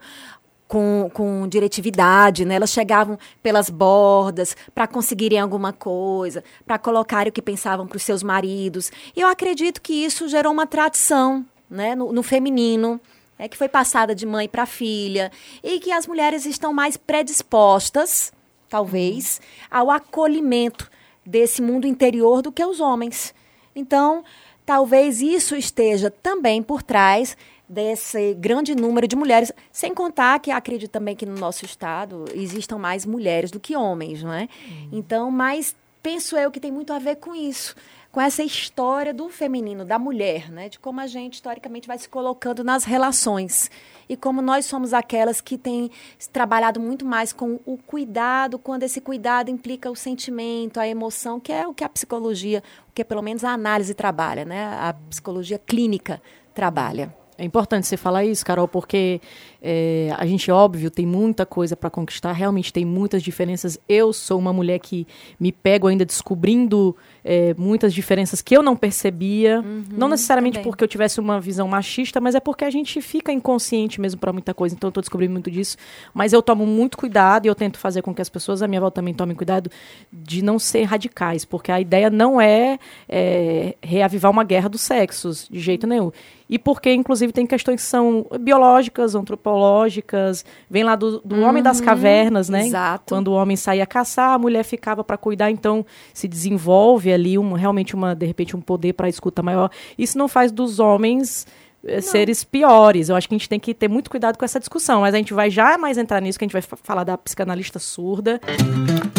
com, 0.67 1.09
com 1.15 1.47
diretividade, 1.47 2.45
né? 2.45 2.57
Elas 2.57 2.73
chegavam 2.73 3.17
pelas 3.41 3.71
bordas 3.71 4.57
para 4.75 4.89
conseguirem 4.89 5.39
alguma 5.39 5.73
coisa, 5.73 6.43
para 6.67 6.77
colocarem 6.77 7.31
o 7.31 7.33
que 7.33 7.41
pensavam 7.41 7.87
para 7.87 7.97
os 7.97 8.03
seus 8.03 8.25
maridos. 8.25 8.91
E 9.15 9.21
eu 9.21 9.29
acredito 9.29 9.81
que 9.81 9.93
isso 9.93 10.27
gerou 10.27 10.53
uma 10.53 10.67
tradição, 10.67 11.47
né? 11.71 11.95
No, 11.95 12.13
no 12.13 12.25
feminino, 12.25 13.01
é 13.39 13.47
que 13.47 13.57
foi 13.57 13.69
passada 13.69 14.17
de 14.17 14.27
mãe 14.27 14.49
para 14.49 14.67
filha 14.67 15.31
e 15.63 15.79
que 15.79 15.93
as 15.93 16.09
mulheres 16.09 16.45
estão 16.45 16.73
mais 16.73 16.97
predispostas, 16.97 18.33
talvez, 18.69 19.41
ao 19.71 19.93
acolhimento 19.93 20.91
desse 21.25 21.63
mundo 21.63 21.87
interior 21.87 22.43
do 22.43 22.53
que 22.53 22.65
os 22.65 22.81
homens. 22.81 23.35
Então, 23.75 24.25
talvez 24.65 25.21
isso 25.21 25.57
esteja 25.57 26.11
também 26.11 26.63
por 26.63 26.83
trás 26.83 27.37
desse 27.69 28.35
grande 28.35 28.75
número 28.75 29.09
de 29.09 29.17
mulheres, 29.17 29.51
sem 29.73 29.95
contar 29.95 30.39
que 30.39 30.51
acredito 30.51 30.91
também 30.91 31.17
que 31.17 31.27
no 31.27 31.37
nosso 31.37 31.65
estado 31.65 32.27
existam 32.35 32.79
mais 32.79 33.07
mulheres 33.07 33.51
do 33.51 33.59
que 33.59 33.75
homens, 33.75 34.23
não 34.23 34.33
é? 34.33 34.49
Então, 34.93 35.31
mas 35.31 35.75
penso 36.03 36.37
eu 36.37 36.51
que 36.51 36.61
tem 36.61 36.71
muito 36.71 36.93
a 36.93 36.99
ver 36.99 37.17
com 37.17 37.35
isso, 37.35 37.75
com 38.15 38.21
essa 38.21 38.45
história 38.45 39.13
do 39.13 39.29
feminino, 39.29 39.85
da 39.85 39.99
mulher, 39.99 40.49
né? 40.49 40.69
De 40.69 40.79
como 40.79 41.01
a 41.01 41.07
gente 41.09 41.35
historicamente 41.35 41.89
vai 41.89 41.99
se 41.99 42.09
colocando 42.09 42.63
nas 42.63 42.85
relações 42.85 43.69
e 44.09 44.17
como 44.17 44.41
nós 44.41 44.67
somos 44.67 44.95
aquelas 44.95 45.41
que 45.41 45.59
têm 45.59 45.91
trabalhado 46.33 46.79
muito 46.79 47.05
mais 47.05 47.33
com 47.33 47.59
o 47.67 47.77
cuidado, 47.77 48.57
quando 48.57 48.85
esse 48.85 49.01
cuidado 49.01 49.51
implica 49.51 49.91
o 49.91 49.97
sentimento, 49.97 50.79
a 50.79 50.87
emoção, 50.87 51.41
que 51.41 51.51
é 51.53 51.67
o 51.67 51.75
que 51.75 51.83
a 51.83 51.89
psicologia, 51.89 52.63
o 52.89 52.93
que 52.93 53.05
pelo 53.05 53.21
menos 53.21 53.43
a 53.43 53.51
análise 53.51 53.93
trabalha, 53.95 54.45
né? 54.45 54.65
A 54.65 54.95
psicologia 55.11 55.59
clínica 55.59 56.23
trabalha. 56.55 57.13
É 57.37 57.45
importante 57.45 57.89
você 57.89 57.97
falar 57.97 58.25
isso, 58.25 58.47
Carol, 58.47 58.69
porque 58.69 59.21
é, 59.61 60.15
a 60.17 60.25
gente, 60.25 60.53
óbvio, 60.53 60.89
tem 60.89 61.05
muita 61.05 61.45
coisa 61.45 61.75
para 61.75 61.91
conquistar, 61.91 62.31
realmente 62.31 62.73
tem 62.73 62.85
muitas 62.85 63.25
diferenças. 63.25 63.77
Eu 63.89 64.13
sou 64.13 64.39
uma 64.39 64.53
mulher 64.53 64.79
que 64.79 65.05
me 65.39 65.51
pego 65.51 65.89
ainda 65.89 66.05
descobrindo 66.05 66.97
é, 67.25 67.55
muitas 67.57 67.95
diferenças 67.95 68.43
que 68.43 68.55
eu 68.55 68.63
não 68.63 68.77
percebia. 68.77 69.61
Uhum, 69.61 69.85
não 69.91 70.09
necessariamente 70.09 70.59
também. 70.59 70.71
porque 70.71 70.85
eu 70.85 70.89
tivesse 70.89 71.19
uma 71.19 71.41
visão 71.41 71.67
machista, 71.67 72.21
mas 72.21 72.35
é 72.35 72.41
porque 72.41 72.65
a 72.65 72.71
gente 72.71 73.01
fica 73.01 73.33
inconsciente 73.33 74.01
mesmo 74.01 74.21
para 74.21 74.33
muita 74.33 74.53
coisa. 74.53 74.75
Então 74.75 74.89
eu 74.89 74.91
estou 74.91 75.01
descobrindo 75.01 75.33
muito 75.33 75.51
disso. 75.51 75.77
Mas 76.13 76.33
eu 76.33 76.43
tomo 76.43 76.67
muito 76.67 76.99
cuidado 76.99 77.47
e 77.47 77.49
eu 77.49 77.55
tento 77.55 77.79
fazer 77.79 78.03
com 78.03 78.15
que 78.15 78.21
as 78.21 78.29
pessoas 78.29 78.61
à 78.61 78.69
minha 78.69 78.81
volta 78.81 78.97
também 78.97 79.15
tomem 79.15 79.35
cuidado 79.35 79.71
de 80.13 80.43
não 80.43 80.59
ser 80.59 80.83
radicais, 80.83 81.45
porque 81.45 81.73
a 81.73 81.81
ideia 81.81 82.11
não 82.11 82.41
é, 82.41 82.79
é 83.09 83.75
reavivar 83.83 84.31
uma 84.31 84.45
guerra 84.45 84.69
dos 84.69 84.83
sexos, 84.83 85.49
de 85.51 85.61
jeito 85.61 85.87
nenhum. 85.87 86.13
E 86.49 86.59
porque, 86.59 86.93
inclusive, 86.93 87.33
tem 87.33 87.47
questões 87.47 87.81
que 87.81 87.87
são 87.87 88.27
biológicas, 88.41 89.15
antropológicas, 89.15 90.45
vem 90.69 90.85
lá 90.85 90.95
do, 90.95 91.21
do 91.21 91.37
uhum, 91.37 91.49
homem 91.49 91.63
das 91.63 91.79
uhum. 91.79 91.87
cavernas, 91.87 92.51
né? 92.51 92.67
Exato. 92.67 93.15
Quando 93.15 93.29
o 93.29 93.33
homem 93.33 93.57
saía 93.57 93.87
caçar, 93.87 94.35
a 94.35 94.39
mulher 94.39 94.63
ficava 94.63 95.03
para 95.03 95.17
cuidar, 95.17 95.51
então 95.51 95.87
se 96.13 96.29
desenvolve 96.29 97.11
ali 97.15 97.39
um, 97.39 97.53
realmente 97.53 97.95
uma, 97.95 98.15
de 98.15 98.27
repente, 98.27 98.57
um 98.57 98.61
poder 98.61 98.93
para 98.93 99.09
escuta 99.09 99.43
maior. 99.43 99.71
Isso 99.99 100.19
não 100.19 100.29
faz 100.29 100.53
dos 100.53 100.79
homens 100.79 101.47
eh, 101.87 102.01
seres 102.01 102.43
piores. 102.43 103.09
Eu 103.09 103.17
acho 103.17 103.29
que 103.29 103.35
a 103.35 103.39
gente 103.39 103.49
tem 103.49 103.61
que 103.61 103.75
ter 103.75 103.89
muito 103.89 104.11
cuidado 104.11 104.39
com 104.39 104.45
essa 104.45 104.59
discussão, 104.59 105.03
mas 105.03 105.15
a 105.15 105.19
gente 105.19 105.35
vai 105.35 105.51
já 105.51 105.77
mais 105.77 105.99
entrar 105.99 106.21
nisso, 106.21 106.39
que 106.39 106.45
a 106.45 106.49
gente 106.49 106.53
vai 106.53 106.63
falar 106.63 107.05
da 107.05 107.17
psicanalista 107.19 107.79
surda. 107.79 108.41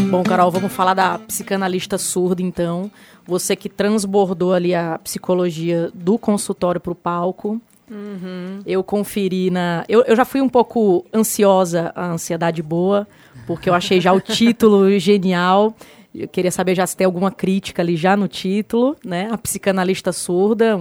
Bom, 0.09 0.23
Carol, 0.23 0.49
vamos 0.49 0.71
falar 0.71 0.93
da 0.93 1.19
psicanalista 1.19 1.97
surda, 1.97 2.41
então. 2.41 2.89
Você 3.25 3.55
que 3.55 3.69
transbordou 3.69 4.53
ali 4.53 4.73
a 4.73 4.99
psicologia 5.03 5.91
do 5.93 6.17
consultório 6.17 6.81
para 6.81 6.91
o 6.91 6.95
palco. 6.95 7.61
Uhum. 7.89 8.61
Eu 8.65 8.83
conferi 8.83 9.51
na. 9.51 9.85
Eu, 9.87 10.03
eu 10.03 10.15
já 10.15 10.25
fui 10.25 10.41
um 10.41 10.49
pouco 10.49 11.05
ansiosa, 11.13 11.91
a 11.95 12.07
ansiedade 12.07 12.63
boa, 12.63 13.07
porque 13.45 13.69
eu 13.69 13.75
achei 13.75 14.01
já 14.01 14.11
o 14.11 14.19
título 14.19 14.89
genial. 14.97 15.75
Eu 16.17 16.27
queria 16.27 16.51
saber 16.51 16.75
já 16.75 16.87
se 16.87 16.95
tem 16.95 17.05
alguma 17.05 17.31
crítica 17.31 17.81
ali 17.81 17.95
já 17.95 18.15
no 18.15 18.27
título, 18.27 18.95
né? 19.03 19.27
A 19.31 19.37
psicanalista 19.37 20.11
surda, 20.11 20.79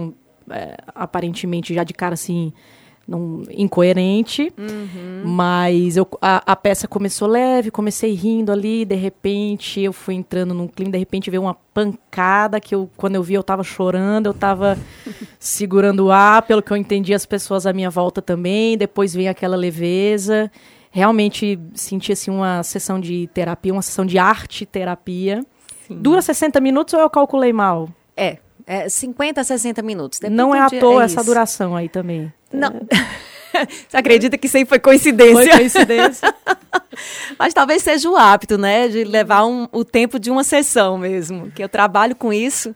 é, 0.49 0.77
aparentemente 0.87 1.73
já 1.73 1.83
de 1.83 1.93
cara 1.93 2.13
assim, 2.13 2.53
não, 3.07 3.43
incoerente. 3.51 4.51
Uhum. 4.57 5.23
Mas 5.25 5.97
eu, 5.97 6.07
a, 6.21 6.51
a, 6.51 6.55
peça 6.55 6.87
começou 6.87 7.27
leve, 7.27 7.69
comecei 7.69 8.13
rindo 8.13 8.51
ali, 8.51 8.85
de 8.85 8.95
repente 8.95 9.81
eu 9.81 9.93
fui 9.93 10.15
entrando 10.15 10.53
num 10.53 10.67
clima, 10.67 10.91
de 10.91 10.97
repente 10.97 11.29
veio 11.29 11.43
uma 11.43 11.53
pancada 11.53 12.59
que 12.59 12.73
eu, 12.73 12.89
quando 12.95 13.15
eu 13.15 13.23
vi, 13.23 13.33
eu 13.33 13.43
tava 13.43 13.63
chorando, 13.63 14.27
eu 14.27 14.33
tava 14.33 14.77
segurando 15.39 16.05
o 16.05 16.11
ar, 16.11 16.41
pelo 16.43 16.61
que 16.61 16.71
eu 16.71 16.77
entendi, 16.77 17.13
as 17.13 17.25
pessoas 17.25 17.65
à 17.65 17.73
minha 17.73 17.89
volta 17.89 18.21
também. 18.21 18.77
Depois 18.77 19.13
vem 19.13 19.27
aquela 19.27 19.55
leveza 19.55 20.51
realmente 20.95 21.59
senti 21.73 22.13
assim, 22.13 22.31
uma 22.31 22.63
sessão 22.63 23.01
de 23.01 23.29
terapia, 23.33 23.73
uma 23.73 23.81
sessão 23.81 24.05
de 24.05 24.17
arte 24.17 24.65
terapia. 24.65 25.45
Sim. 25.85 25.97
Dura 25.99 26.21
60 26.21 26.61
minutos 26.61 26.93
ou 26.93 27.01
eu 27.01 27.09
calculei 27.09 27.51
mal? 27.51 27.89
É, 28.15 28.37
é 28.65 28.87
50 28.87 29.41
a 29.41 29.43
60 29.43 29.81
minutos. 29.81 30.19
Depende 30.19 30.37
Não 30.37 30.55
é 30.55 30.61
à 30.61 30.69
toa 30.69 31.01
é 31.01 31.05
essa 31.05 31.19
isso. 31.19 31.25
duração 31.25 31.75
aí 31.75 31.89
também. 31.89 32.31
Não. 32.49 32.69
É. 32.69 33.67
Você 33.89 33.97
acredita 33.97 34.37
que 34.37 34.47
isso 34.47 34.55
aí 34.55 34.63
foi 34.63 34.79
coincidência? 34.79 35.35
Foi 35.35 35.49
coincidência. 35.49 36.33
Mas 37.37 37.53
talvez 37.53 37.83
seja 37.83 38.09
o 38.09 38.15
hábito, 38.15 38.57
né? 38.57 38.87
De 38.87 39.03
levar 39.03 39.45
um, 39.45 39.67
o 39.73 39.83
tempo 39.83 40.17
de 40.17 40.31
uma 40.31 40.45
sessão 40.45 40.97
mesmo. 40.97 41.51
Que 41.51 41.61
eu 41.61 41.67
trabalho 41.67 42.15
com 42.15 42.31
isso. 42.31 42.73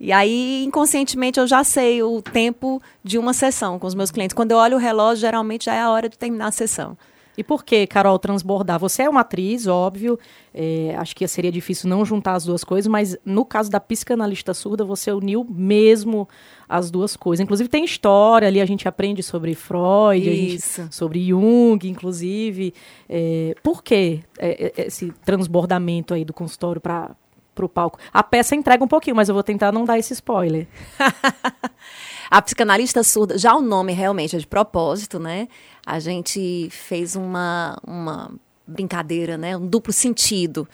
E 0.00 0.10
aí, 0.10 0.64
inconscientemente, 0.64 1.38
eu 1.38 1.46
já 1.46 1.62
sei 1.62 2.02
o 2.02 2.22
tempo 2.22 2.80
de 3.04 3.18
uma 3.18 3.34
sessão 3.34 3.78
com 3.78 3.86
os 3.86 3.94
meus 3.94 4.10
clientes. 4.10 4.32
Quando 4.32 4.52
eu 4.52 4.56
olho 4.56 4.76
o 4.76 4.80
relógio, 4.80 5.20
geralmente 5.20 5.66
já 5.66 5.74
é 5.74 5.80
a 5.80 5.90
hora 5.90 6.08
de 6.08 6.16
terminar 6.16 6.48
a 6.48 6.52
sessão. 6.52 6.96
E 7.38 7.44
por 7.44 7.64
que, 7.64 7.86
Carol, 7.86 8.18
transbordar? 8.18 8.80
Você 8.80 9.04
é 9.04 9.08
uma 9.08 9.20
atriz, 9.20 9.68
óbvio. 9.68 10.18
É, 10.52 10.96
acho 10.98 11.14
que 11.14 11.24
seria 11.28 11.52
difícil 11.52 11.88
não 11.88 12.04
juntar 12.04 12.34
as 12.34 12.44
duas 12.44 12.64
coisas, 12.64 12.90
mas 12.90 13.16
no 13.24 13.44
caso 13.44 13.70
da 13.70 13.78
psicanalista 13.78 14.52
surda, 14.52 14.84
você 14.84 15.12
uniu 15.12 15.46
mesmo 15.48 16.28
as 16.68 16.90
duas 16.90 17.16
coisas. 17.16 17.44
Inclusive, 17.44 17.68
tem 17.68 17.84
história 17.84 18.48
ali, 18.48 18.60
a 18.60 18.66
gente 18.66 18.88
aprende 18.88 19.22
sobre 19.22 19.54
Freud, 19.54 20.24
gente, 20.24 20.92
sobre 20.92 21.28
Jung, 21.28 21.78
inclusive. 21.84 22.74
É, 23.08 23.54
por 23.62 23.84
que 23.84 24.18
é, 24.36 24.72
é, 24.76 24.86
esse 24.88 25.12
transbordamento 25.24 26.14
aí 26.14 26.24
do 26.24 26.34
consultório 26.34 26.80
para 26.80 27.14
o 27.60 27.68
palco? 27.68 28.00
A 28.12 28.24
peça 28.24 28.56
entrega 28.56 28.82
um 28.82 28.88
pouquinho, 28.88 29.14
mas 29.14 29.28
eu 29.28 29.34
vou 29.36 29.44
tentar 29.44 29.70
não 29.70 29.84
dar 29.84 29.96
esse 29.96 30.12
spoiler. 30.12 30.66
a 32.30 32.42
psicanalista 32.42 33.02
surda, 33.02 33.38
já 33.38 33.54
o 33.54 33.60
nome 33.60 33.92
realmente 33.92 34.36
é 34.36 34.38
de 34.38 34.46
propósito, 34.46 35.18
né? 35.18 35.48
a 35.88 35.98
gente 35.98 36.68
fez 36.70 37.16
uma, 37.16 37.78
uma 37.82 38.30
brincadeira, 38.66 39.38
né? 39.38 39.56
um 39.56 39.66
duplo 39.66 39.90
sentido. 39.90 40.68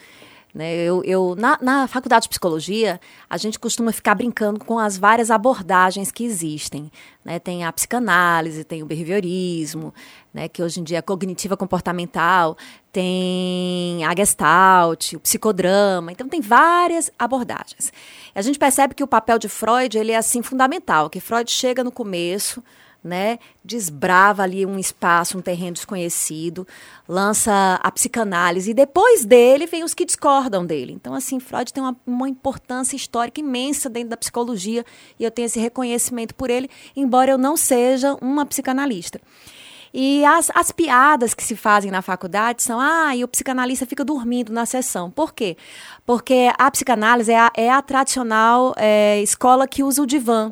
Né? 0.53 0.75
Eu, 0.75 1.01
eu 1.05 1.35
na, 1.37 1.57
na, 1.61 1.87
faculdade 1.87 2.23
de 2.23 2.29
psicologia, 2.29 2.99
a 3.29 3.37
gente 3.37 3.57
costuma 3.57 3.93
ficar 3.93 4.13
brincando 4.13 4.59
com 4.59 4.77
as 4.77 4.97
várias 4.97 5.31
abordagens 5.31 6.11
que 6.11 6.25
existem. 6.25 6.91
Né? 7.23 7.39
Tem 7.39 7.63
a 7.63 7.71
psicanálise, 7.71 8.65
tem 8.65 8.83
o 8.83 8.85
behaviorismo, 8.85 9.93
né? 10.35 10.49
que 10.49 10.61
hoje 10.61 10.81
em 10.81 10.83
dia 10.83 10.97
é 10.97 11.01
cognitiva 11.01 11.55
comportamental, 11.55 12.57
tem 12.91 14.03
a 14.03 14.13
gestalt, 14.13 15.13
o 15.13 15.19
psicodrama. 15.21 16.11
Então, 16.11 16.27
tem 16.27 16.41
várias 16.41 17.09
abordagens. 17.17 17.93
A 18.35 18.41
gente 18.41 18.59
percebe 18.59 18.93
que 18.93 19.03
o 19.03 19.07
papel 19.07 19.39
de 19.39 19.47
Freud 19.47 19.97
ele 19.97 20.11
é 20.11 20.17
assim 20.17 20.41
fundamental, 20.41 21.09
que 21.09 21.21
Freud 21.21 21.49
chega 21.49 21.85
no 21.85 21.91
começo 21.91 22.61
né? 23.05 23.37
Desbrava 23.63 24.41
ali 24.41 24.65
um 24.65 24.79
espaço, 24.79 25.37
um 25.37 25.41
terreno 25.41 25.73
desconhecido, 25.73 26.67
lança 27.07 27.79
a 27.83 27.91
psicanálise 27.91 28.71
e 28.71 28.73
depois 28.73 29.23
dele 29.23 29.67
vem 29.67 29.83
os 29.83 29.93
que 29.93 30.05
discordam 30.05 30.65
dele. 30.65 30.91
Então, 30.93 31.13
assim, 31.13 31.39
Freud 31.39 31.71
tem 31.71 31.83
uma, 31.83 31.95
uma 32.03 32.27
importância 32.27 32.95
histórica 32.95 33.39
imensa 33.39 33.91
dentro 33.91 34.09
da 34.09 34.17
psicologia 34.17 34.83
e 35.19 35.23
eu 35.23 35.29
tenho 35.29 35.45
esse 35.45 35.59
reconhecimento 35.59 36.33
por 36.33 36.49
ele, 36.49 36.67
embora 36.95 37.29
eu 37.29 37.37
não 37.37 37.55
seja 37.55 38.17
uma 38.19 38.43
psicanalista. 38.43 39.21
E 39.97 40.25
as, 40.25 40.51
as 40.53 40.73
piadas 40.73 41.33
que 41.33 41.41
se 41.41 41.55
fazem 41.55 41.89
na 41.89 42.01
faculdade 42.01 42.61
são: 42.61 42.81
ah, 42.81 43.15
e 43.15 43.23
o 43.23 43.27
psicanalista 43.29 43.85
fica 43.85 44.03
dormindo 44.03 44.51
na 44.51 44.65
sessão. 44.65 45.09
Por 45.09 45.33
quê? 45.33 45.55
Porque 46.05 46.51
a 46.59 46.69
psicanálise 46.69 47.31
é 47.31 47.39
a, 47.39 47.51
é 47.55 47.69
a 47.71 47.81
tradicional 47.81 48.73
é, 48.75 49.21
escola 49.21 49.65
que 49.65 49.81
usa 49.81 50.01
o 50.01 50.05
divã. 50.05 50.51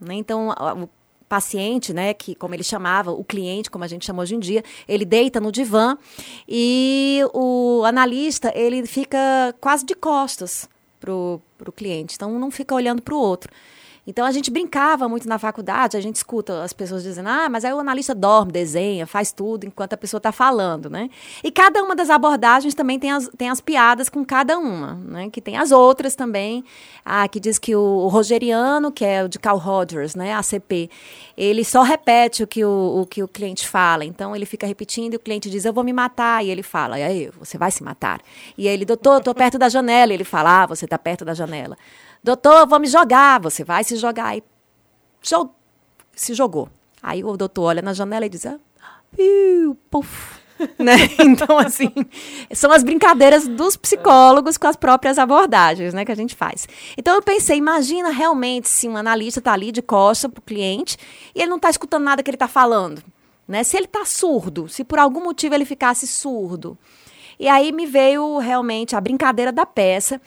Né? 0.00 0.14
Então, 0.14 0.48
o 0.48 0.88
paciente, 1.28 1.92
né, 1.92 2.14
que 2.14 2.34
como 2.34 2.54
ele 2.54 2.62
chamava, 2.62 3.12
o 3.12 3.22
cliente, 3.22 3.70
como 3.70 3.84
a 3.84 3.86
gente 3.86 4.06
chama 4.06 4.22
hoje 4.22 4.34
em 4.34 4.38
dia, 4.38 4.64
ele 4.88 5.04
deita 5.04 5.42
no 5.42 5.52
divã 5.52 5.98
e 6.48 7.20
o 7.34 7.82
analista, 7.84 8.50
ele 8.56 8.86
fica 8.86 9.54
quase 9.60 9.84
de 9.84 9.94
costas 9.94 10.66
pro, 10.98 11.38
pro 11.58 11.70
cliente, 11.70 12.14
então 12.14 12.38
não 12.38 12.50
fica 12.50 12.74
olhando 12.74 13.02
para 13.02 13.14
o 13.14 13.18
outro. 13.18 13.52
Então 14.10 14.26
a 14.26 14.32
gente 14.32 14.50
brincava 14.50 15.08
muito 15.08 15.28
na 15.28 15.38
faculdade, 15.38 15.96
a 15.96 16.00
gente 16.00 16.16
escuta 16.16 16.64
as 16.64 16.72
pessoas 16.72 17.04
dizendo, 17.04 17.28
ah, 17.28 17.48
mas 17.48 17.64
aí 17.64 17.72
o 17.72 17.78
analista 17.78 18.12
dorme, 18.12 18.50
desenha, 18.50 19.06
faz 19.06 19.30
tudo 19.30 19.64
enquanto 19.64 19.92
a 19.92 19.96
pessoa 19.96 20.18
está 20.18 20.32
falando, 20.32 20.90
né? 20.90 21.08
E 21.44 21.50
cada 21.52 21.80
uma 21.80 21.94
das 21.94 22.10
abordagens 22.10 22.74
também 22.74 22.98
tem 22.98 23.12
as, 23.12 23.30
tem 23.38 23.48
as 23.48 23.60
piadas 23.60 24.08
com 24.08 24.24
cada 24.24 24.58
uma, 24.58 24.94
né? 24.94 25.30
Que 25.30 25.40
tem 25.40 25.56
as 25.56 25.70
outras 25.70 26.16
também, 26.16 26.64
ah, 27.04 27.28
que 27.28 27.38
diz 27.38 27.56
que 27.56 27.76
o, 27.76 28.08
rogeriano, 28.08 28.90
que 28.90 29.04
é 29.04 29.22
o 29.22 29.28
de 29.28 29.38
Carl 29.38 29.58
Rogers, 29.58 30.16
né, 30.16 30.34
ACP, 30.34 30.90
ele 31.36 31.64
só 31.64 31.82
repete 31.82 32.42
o 32.42 32.48
que 32.48 32.64
o, 32.64 33.02
o 33.02 33.06
que 33.06 33.22
o 33.22 33.28
cliente 33.28 33.68
fala, 33.68 34.04
então 34.04 34.34
ele 34.34 34.44
fica 34.44 34.66
repetindo 34.66 35.12
e 35.12 35.16
o 35.18 35.20
cliente 35.20 35.48
diz, 35.48 35.64
eu 35.64 35.72
vou 35.72 35.84
me 35.84 35.92
matar, 35.92 36.44
e 36.44 36.50
ele 36.50 36.64
fala, 36.64 36.98
e 36.98 37.04
aí, 37.04 37.30
você 37.38 37.56
vai 37.56 37.70
se 37.70 37.84
matar. 37.84 38.20
E 38.58 38.66
aí 38.66 38.74
ele, 38.74 38.84
doutor, 38.84 39.18
estou 39.18 39.34
perto 39.36 39.56
da 39.56 39.68
janela, 39.68 40.12
e 40.12 40.16
ele 40.16 40.24
fala, 40.24 40.64
ah, 40.64 40.66
você 40.66 40.84
está 40.84 40.98
perto 40.98 41.24
da 41.24 41.32
janela. 41.32 41.78
Doutor, 42.22 42.66
vou 42.66 42.78
me 42.78 42.86
jogar. 42.86 43.40
Você 43.40 43.64
vai 43.64 43.84
se 43.84 43.96
jogar. 43.96 44.26
Aí 44.26 44.42
se 46.14 46.34
jogou. 46.34 46.68
Aí 47.02 47.24
o 47.24 47.36
doutor 47.36 47.64
olha 47.64 47.82
na 47.82 47.92
janela 47.92 48.26
e 48.26 48.28
diz: 48.28 48.46
ah, 48.46 48.58
puf. 49.90 50.40
né? 50.78 50.94
Então, 51.18 51.58
assim, 51.58 51.90
são 52.52 52.70
as 52.70 52.82
brincadeiras 52.82 53.48
dos 53.48 53.76
psicólogos 53.76 54.56
com 54.56 54.66
as 54.66 54.76
próprias 54.76 55.18
abordagens, 55.18 55.94
né, 55.94 56.04
que 56.04 56.12
a 56.12 56.16
gente 56.16 56.34
faz. 56.34 56.68
Então, 56.96 57.14
eu 57.14 57.22
pensei, 57.22 57.56
imagina 57.56 58.10
realmente 58.10 58.68
se 58.68 58.88
um 58.88 58.96
analista 58.96 59.40
está 59.40 59.52
ali 59.52 59.72
de 59.72 59.82
costa 59.82 60.28
para 60.28 60.38
o 60.38 60.42
cliente 60.42 60.96
e 61.34 61.40
ele 61.40 61.50
não 61.50 61.56
está 61.56 61.70
escutando 61.70 62.04
nada 62.04 62.22
que 62.22 62.30
ele 62.30 62.36
está 62.36 62.48
falando, 62.48 63.02
né? 63.46 63.64
Se 63.64 63.76
ele 63.76 63.86
está 63.86 64.04
surdo, 64.04 64.68
se 64.68 64.84
por 64.84 64.98
algum 64.98 65.22
motivo 65.22 65.54
ele 65.54 65.64
ficasse 65.64 66.06
surdo. 66.06 66.76
E 67.40 67.48
aí 67.48 67.72
me 67.72 67.86
veio 67.86 68.36
realmente 68.36 68.94
a 68.94 69.00
brincadeira 69.00 69.50
da 69.50 69.64
peça. 69.64 70.20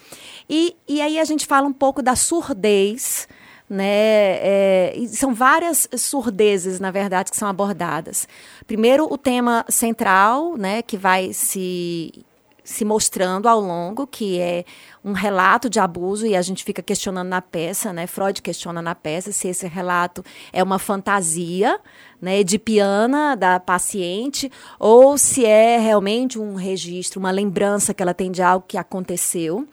E, 0.49 0.75
e 0.87 0.99
aí 0.99 1.19
a 1.19 1.23
gente 1.23 1.45
fala 1.45 1.67
um 1.67 1.71
pouco 1.71 2.01
da 2.01 2.15
surdez, 2.15 3.27
né? 3.69 4.39
É, 4.41 4.95
são 5.09 5.31
várias 5.31 5.87
surdezes, 5.95 6.79
na 6.79 6.89
verdade, 6.89 7.29
que 7.29 7.37
são 7.37 7.47
abordadas. 7.47 8.27
Primeiro, 8.65 9.07
o 9.11 9.15
tema 9.15 9.63
central, 9.69 10.57
né, 10.57 10.81
que 10.81 10.97
vai 10.97 11.31
se 11.33 12.25
se 12.63 12.85
mostrando 12.85 13.47
ao 13.47 13.59
longo, 13.59 14.07
que 14.07 14.39
é 14.39 14.63
um 15.03 15.11
relato 15.11 15.69
de 15.69 15.79
abuso, 15.79 16.25
e 16.25 16.35
a 16.35 16.41
gente 16.41 16.63
fica 16.63 16.81
questionando 16.81 17.27
na 17.27 17.41
peça, 17.41 17.91
né? 17.91 18.07
Freud 18.07 18.41
questiona 18.41 18.81
na 18.81 18.95
peça 18.95 19.31
se 19.31 19.47
esse 19.47 19.67
relato 19.67 20.23
é 20.51 20.63
uma 20.63 20.79
fantasia, 20.79 21.79
né, 22.21 22.39
edipiana 22.39 23.35
da 23.35 23.59
paciente, 23.59 24.51
ou 24.79 25.17
se 25.17 25.45
é 25.45 25.77
realmente 25.77 26.39
um 26.39 26.55
registro, 26.55 27.19
uma 27.19 27.31
lembrança 27.31 27.93
que 27.93 28.01
ela 28.01 28.13
tem 28.13 28.31
de 28.31 28.41
algo 28.41 28.65
que 28.67 28.77
aconteceu 28.77 29.67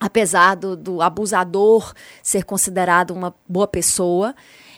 apesar 0.00 0.54
do, 0.54 0.76
do 0.76 1.00
abusador 1.00 1.94
ser 2.22 2.44
considerado 2.44 3.12
uma 3.12 3.34
boa 3.48 3.66
pessoa. 3.66 4.34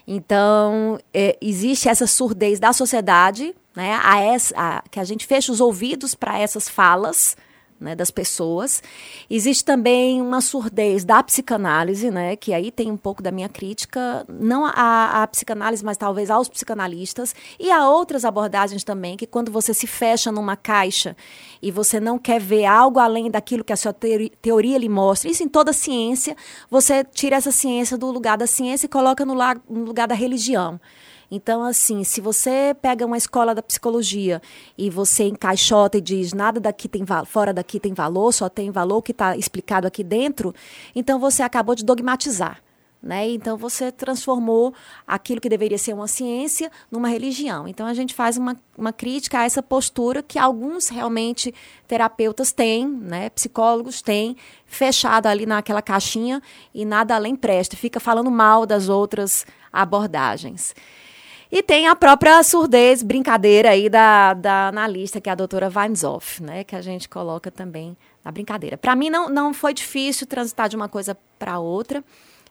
Então, 0.07 0.99
é, 1.13 1.37
existe 1.41 1.89
essa 1.89 2.07
surdez 2.07 2.61
da 2.61 2.73
sociedade, 2.73 3.55
né, 3.75 3.99
a 4.03 4.21
essa, 4.21 4.55
a, 4.57 4.83
que 4.89 5.01
a 5.01 5.05
gente 5.05 5.27
fecha 5.27 5.51
os 5.51 5.61
ouvidos 5.61 6.15
para 6.15 6.39
essas 6.39 6.69
falas, 6.69 7.37
né, 7.81 7.95
das 7.95 8.11
pessoas. 8.11 8.83
Existe 9.29 9.65
também 9.65 10.21
uma 10.21 10.41
surdez 10.41 11.05
da 11.05 11.23
psicanálise, 11.23 12.11
né, 12.11 12.37
que 12.37 12.53
aí 12.53 12.71
tem 12.71 12.91
um 12.91 12.97
pouco 12.97 13.23
da 13.23 13.31
minha 13.31 13.49
crítica, 13.49 14.25
não 14.29 14.65
à, 14.65 15.23
à 15.23 15.27
psicanálise, 15.27 15.85
mas 15.85 15.97
talvez 15.97 16.31
aos 16.31 16.49
psicanalistas, 16.49 17.35
e 17.59 17.71
a 17.71 17.89
outras 17.89 18.25
abordagens 18.25 18.85
também, 18.85 19.17
que 19.17 19.27
quando 19.27 19.51
você 19.51 19.73
se 19.73 19.87
fecha 19.87 20.33
numa 20.33 20.57
caixa 20.57 21.17
e 21.63 21.71
você 21.71 22.01
não 22.01 22.19
quer 22.19 22.41
ver 22.41 22.65
algo 22.65 22.99
além 22.99 23.31
daquilo 23.31 23.65
que 23.65 23.73
a 23.73 23.77
sua 23.77 23.95
teoria 24.41 24.79
lhe 24.79 24.89
mostra, 24.89 25.31
isso 25.31 25.43
em 25.43 25.49
toda 25.49 25.73
ciência, 25.73 26.37
você 26.71 27.05
tira 27.05 27.37
essa 27.37 27.51
ciência 27.51 27.97
do 27.97 28.11
lugar 28.11 28.37
da 28.37 28.47
ciência 28.47 28.87
e 28.87 28.89
coloca 28.89 29.25
no, 29.25 29.35
no 29.35 29.85
lugar 29.85 30.09
da 30.09 30.15
religião. 30.15 30.81
Então, 31.31 31.63
assim, 31.63 32.05
se 32.05 32.21
você 32.21 32.77
pega 32.81 33.05
uma 33.05 33.17
escola 33.17 33.55
da 33.55 33.63
psicologia 33.63 34.41
e 34.79 34.89
você 34.89 35.25
encaixota 35.25 35.99
e 35.99 36.01
diz 36.01 36.33
nada 36.33 36.61
daqui 36.61 36.89
tem 36.89 37.05
fora 37.27 37.53
daqui 37.53 37.81
tem 37.81 37.93
valor, 37.93 38.33
só 38.33 38.49
tem 38.49 38.71
valor 38.71 39.03
que 39.03 39.13
está 39.13 39.37
explicado 39.37 39.87
aqui 39.87 40.05
dentro, 40.05 40.55
então 40.95 41.19
você 41.19 41.43
acabou 41.43 41.75
de 41.75 41.85
dogmatizar. 41.85 42.63
Né? 43.03 43.29
Então 43.29 43.57
você 43.57 43.93
transformou 43.93 44.75
aquilo 45.07 45.41
que 45.41 45.49
deveria 45.49 45.79
ser 45.79 45.93
uma 45.93 46.09
ciência 46.09 46.73
numa 46.91 47.09
religião. 47.09 47.69
Então 47.69 47.87
a 47.87 47.95
gente 47.95 48.13
faz 48.13 48.37
uma, 48.37 48.57
uma 48.77 48.93
crítica 48.93 49.39
a 49.39 49.45
essa 49.45 49.63
postura 49.63 50.23
que 50.23 50.39
alguns 50.39 50.89
realmente 50.89 51.55
terapeutas 51.87 52.51
têm, 52.51 52.89
né? 52.89 53.31
psicólogos 53.31 54.03
têm, 54.03 54.37
fechado 54.65 55.27
ali 55.27 55.47
naquela 55.47 55.83
caixinha 55.83 56.43
e 56.75 56.85
nada 56.85 57.15
além 57.15 57.37
presta, 57.37 57.77
fica 57.77 58.01
falando 58.01 58.31
mal 58.31 58.67
das 58.67 58.89
outras 58.89 59.47
abordagens. 59.73 60.75
E 61.51 61.63
tem 61.63 61.87
a 61.87 61.95
própria 61.95 62.43
surdez, 62.43 63.03
brincadeira 63.03 63.71
aí 63.71 63.89
da, 63.89 64.35
da 64.35 64.69
analista, 64.69 65.21
que 65.21 65.29
é 65.29 65.33
a 65.33 65.37
doutora 65.37 65.71
Weinshoff, 65.75 66.43
né? 66.43 66.65
Que 66.65 66.75
a 66.75 66.81
gente 66.81 67.09
coloca 67.09 67.51
também 67.51 67.97
na 68.25 68.33
brincadeira. 68.33 68.77
Para 68.77 68.97
mim, 68.97 69.09
não, 69.09 69.29
não 69.29 69.55
foi 69.55 69.73
difícil 69.73 70.27
transitar 70.27 70.69
de 70.69 70.75
uma 70.75 70.89
coisa 70.89 71.17
para 71.39 71.59
outra. 71.59 72.03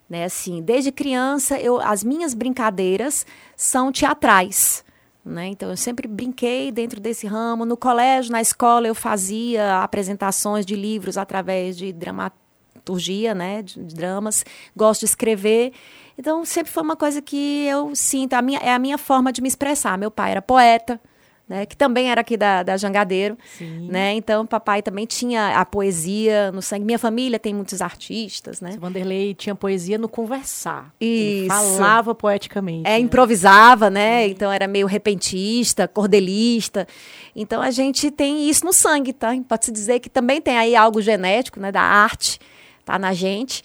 Né? 0.10 0.24
Assim, 0.24 0.62
desde 0.62 0.92
criança, 0.92 1.60
eu, 1.60 1.80
as 1.82 2.04
minhas 2.04 2.34
brincadeiras 2.34 3.26
são 3.56 3.92
teatrais. 3.92 4.86
Né? 5.24 5.48
Então, 5.48 5.70
eu 5.70 5.78
sempre 5.78 6.08
brinquei 6.08 6.72
dentro 6.72 7.00
desse 7.02 7.28
ramo. 7.28 7.66
No 7.66 7.76
colégio, 7.76 8.32
na 8.32 8.40
escola, 8.40 8.88
eu 8.88 8.96
fazia 8.96 9.82
apresentações 9.82 10.66
de 10.66 10.76
livros 10.76 11.18
através 11.18 11.76
de 11.76 11.92
dramaturgia, 11.92 13.34
né? 13.34 13.62
de, 13.62 13.84
de 13.84 13.96
dramas. 13.96 14.46
Gosto 14.76 15.02
de 15.02 15.08
escrever. 15.08 15.74
Então, 16.18 16.46
sempre 16.46 16.72
foi 16.72 16.84
uma 16.84 16.96
coisa 16.96 17.22
que 17.22 17.66
eu 17.66 17.96
sinto, 17.96 18.34
a 18.34 18.42
minha, 18.42 18.60
é 18.60 18.74
a 18.74 18.80
minha 18.80 18.98
forma 18.98 19.32
de 19.32 19.42
me 19.42 19.48
expressar. 19.48 19.98
Meu 19.98 20.10
pai 20.10 20.32
era 20.32 20.42
poeta, 20.42 21.00
né, 21.48 21.66
que 21.66 21.78
também 21.78 22.10
era 22.10 22.22
aqui 22.22 22.36
da, 22.36 22.64
da 22.64 22.76
Jangadeiro, 22.76 23.38
Sim. 23.58 23.88
né? 23.88 24.14
Então, 24.14 24.48
papai 24.48 24.82
também 24.82 25.06
tinha 25.06 25.60
a 25.60 25.66
poesia 25.66 26.52
no 26.52 26.62
sangue. 26.62 26.84
Minha 26.84 26.98
família 26.98 27.38
tem 27.38 27.54
muitos 27.54 27.82
artistas, 27.82 28.62
né? 28.62 28.76
Vanderlei 28.80 29.36
tinha 29.36 29.54
poesia 29.54 29.98
no 29.98 30.10
conversar. 30.10 30.92
Isso. 31.00 31.48
falava 31.48 32.16
poeticamente. 32.16 32.88
É, 32.88 32.94
né? 32.94 33.00
improvisava, 33.00 33.92
né? 33.92 34.24
Sim. 34.26 34.32
Então 34.32 34.52
era 34.52 34.68
meio 34.68 34.88
repentista, 34.88 35.88
cordelista. 35.88 36.88
Então 37.36 37.62
a 37.62 37.70
gente 37.70 38.10
tem 38.10 38.50
isso 38.50 38.66
no 38.66 38.74
sangue, 38.74 39.14
tá? 39.14 39.30
Pode 39.48 39.66
se 39.66 39.72
dizer 39.72 40.00
que 40.00 40.10
também 40.10 40.42
tem 40.42 40.58
aí 40.58 40.76
algo 40.76 41.00
genético, 41.00 41.60
né, 41.60 41.72
da 41.72 41.82
arte, 41.82 42.40
tá 42.84 42.98
na 42.98 43.14
gente. 43.14 43.62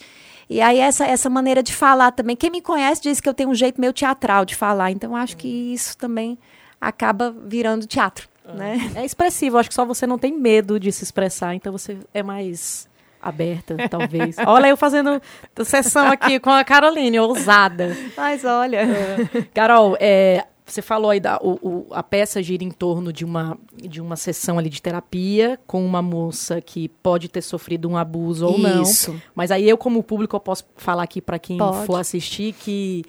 E 0.50 0.60
aí 0.60 0.80
essa, 0.80 1.06
essa 1.06 1.30
maneira 1.30 1.62
de 1.62 1.72
falar 1.72 2.10
também. 2.10 2.34
Quem 2.34 2.50
me 2.50 2.60
conhece 2.60 3.00
diz 3.00 3.20
que 3.20 3.28
eu 3.28 3.32
tenho 3.32 3.50
um 3.50 3.54
jeito 3.54 3.80
meio 3.80 3.92
teatral 3.92 4.44
de 4.44 4.56
falar. 4.56 4.90
Então 4.90 5.14
acho 5.14 5.36
que 5.36 5.46
isso 5.46 5.96
também 5.96 6.36
acaba 6.80 7.32
virando 7.46 7.86
teatro. 7.86 8.28
Ah. 8.44 8.52
Né? 8.54 8.90
É 8.96 9.04
expressivo, 9.04 9.58
acho 9.58 9.68
que 9.68 9.74
só 9.74 9.84
você 9.84 10.08
não 10.08 10.18
tem 10.18 10.36
medo 10.36 10.80
de 10.80 10.90
se 10.90 11.04
expressar, 11.04 11.54
então 11.54 11.70
você 11.70 11.98
é 12.12 12.20
mais 12.20 12.88
aberta, 13.22 13.76
talvez. 13.88 14.36
olha 14.44 14.68
eu 14.68 14.76
fazendo 14.76 15.22
sessão 15.64 16.10
aqui 16.10 16.40
com 16.40 16.50
a 16.50 16.64
Caroline, 16.64 17.20
ousada. 17.20 17.96
Mas 18.16 18.44
olha. 18.44 18.78
É. 18.78 19.42
Carol, 19.54 19.96
é, 20.00 20.44
você 20.72 20.82
falou 20.82 21.10
aí 21.10 21.20
da 21.20 21.38
o, 21.42 21.58
o, 21.62 21.86
a 21.90 22.02
peça 22.02 22.42
gira 22.42 22.64
em 22.64 22.70
torno 22.70 23.12
de 23.12 23.24
uma 23.24 23.58
de 23.76 24.00
uma 24.00 24.16
sessão 24.16 24.58
ali 24.58 24.68
de 24.68 24.80
terapia 24.80 25.58
com 25.66 25.84
uma 25.84 26.02
moça 26.02 26.60
que 26.60 26.88
pode 26.88 27.28
ter 27.28 27.42
sofrido 27.42 27.88
um 27.88 27.96
abuso 27.96 28.46
ou 28.46 28.58
Isso. 28.82 29.12
não. 29.12 29.22
Mas 29.34 29.50
aí 29.50 29.68
eu 29.68 29.76
como 29.76 30.02
público 30.02 30.36
eu 30.36 30.40
posso 30.40 30.64
falar 30.76 31.02
aqui 31.02 31.20
para 31.20 31.38
quem 31.38 31.58
pode. 31.58 31.86
for 31.86 31.96
assistir 31.96 32.52
que 32.52 33.04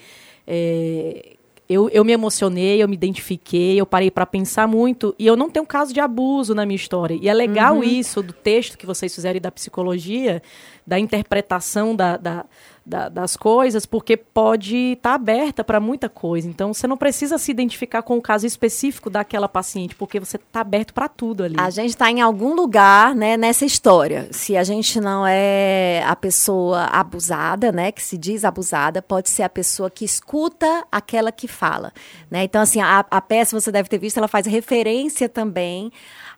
é, 0.47 1.35
eu, 1.71 1.87
eu 1.89 2.03
me 2.03 2.11
emocionei, 2.11 2.83
eu 2.83 2.87
me 2.87 2.95
identifiquei, 2.95 3.79
eu 3.79 3.85
parei 3.85 4.11
para 4.11 4.25
pensar 4.25 4.67
muito 4.67 5.15
e 5.17 5.25
eu 5.25 5.37
não 5.37 5.49
tenho 5.49 5.65
caso 5.65 5.93
de 5.93 6.01
abuso 6.01 6.53
na 6.53 6.65
minha 6.65 6.75
história. 6.75 7.17
E 7.21 7.29
é 7.29 7.33
legal 7.33 7.77
uhum. 7.77 7.83
isso 7.83 8.21
do 8.21 8.33
texto 8.33 8.77
que 8.77 8.85
vocês 8.85 9.15
fizeram 9.15 9.37
e 9.37 9.39
da 9.39 9.49
psicologia, 9.49 10.43
da 10.85 10.99
interpretação 10.99 11.95
da, 11.95 12.17
da 12.17 12.45
da, 12.85 13.09
das 13.09 13.37
coisas, 13.37 13.85
porque 13.85 14.17
pode 14.17 14.93
estar 14.93 15.11
tá 15.11 15.15
aberta 15.15 15.63
para 15.63 15.79
muita 15.79 16.09
coisa. 16.09 16.47
Então, 16.47 16.73
você 16.73 16.87
não 16.87 16.97
precisa 16.97 17.37
se 17.37 17.51
identificar 17.51 18.01
com 18.01 18.17
o 18.17 18.21
caso 18.21 18.45
específico 18.47 19.09
daquela 19.09 19.47
paciente, 19.47 19.95
porque 19.95 20.19
você 20.19 20.37
está 20.37 20.61
aberto 20.61 20.93
para 20.93 21.07
tudo 21.07 21.43
ali. 21.43 21.55
A 21.59 21.69
gente 21.69 21.91
está 21.91 22.09
em 22.09 22.21
algum 22.21 22.55
lugar 22.55 23.13
né, 23.13 23.37
nessa 23.37 23.65
história. 23.65 24.27
Se 24.31 24.57
a 24.57 24.63
gente 24.63 24.99
não 24.99 25.25
é 25.27 26.03
a 26.05 26.15
pessoa 26.15 26.85
abusada, 26.85 27.71
né, 27.71 27.91
que 27.91 28.01
se 28.01 28.17
diz 28.17 28.43
abusada, 28.43 29.01
pode 29.01 29.29
ser 29.29 29.43
a 29.43 29.49
pessoa 29.49 29.89
que 29.89 30.03
escuta 30.03 30.85
aquela 30.91 31.31
que 31.31 31.47
fala. 31.47 31.93
Né? 32.29 32.43
Então, 32.43 32.61
assim, 32.61 32.81
a, 32.81 33.05
a 33.09 33.21
peça, 33.21 33.59
você 33.59 33.71
deve 33.71 33.89
ter 33.89 33.99
visto, 33.99 34.17
ela 34.17 34.27
faz 34.27 34.47
referência 34.47 35.29
também 35.29 35.91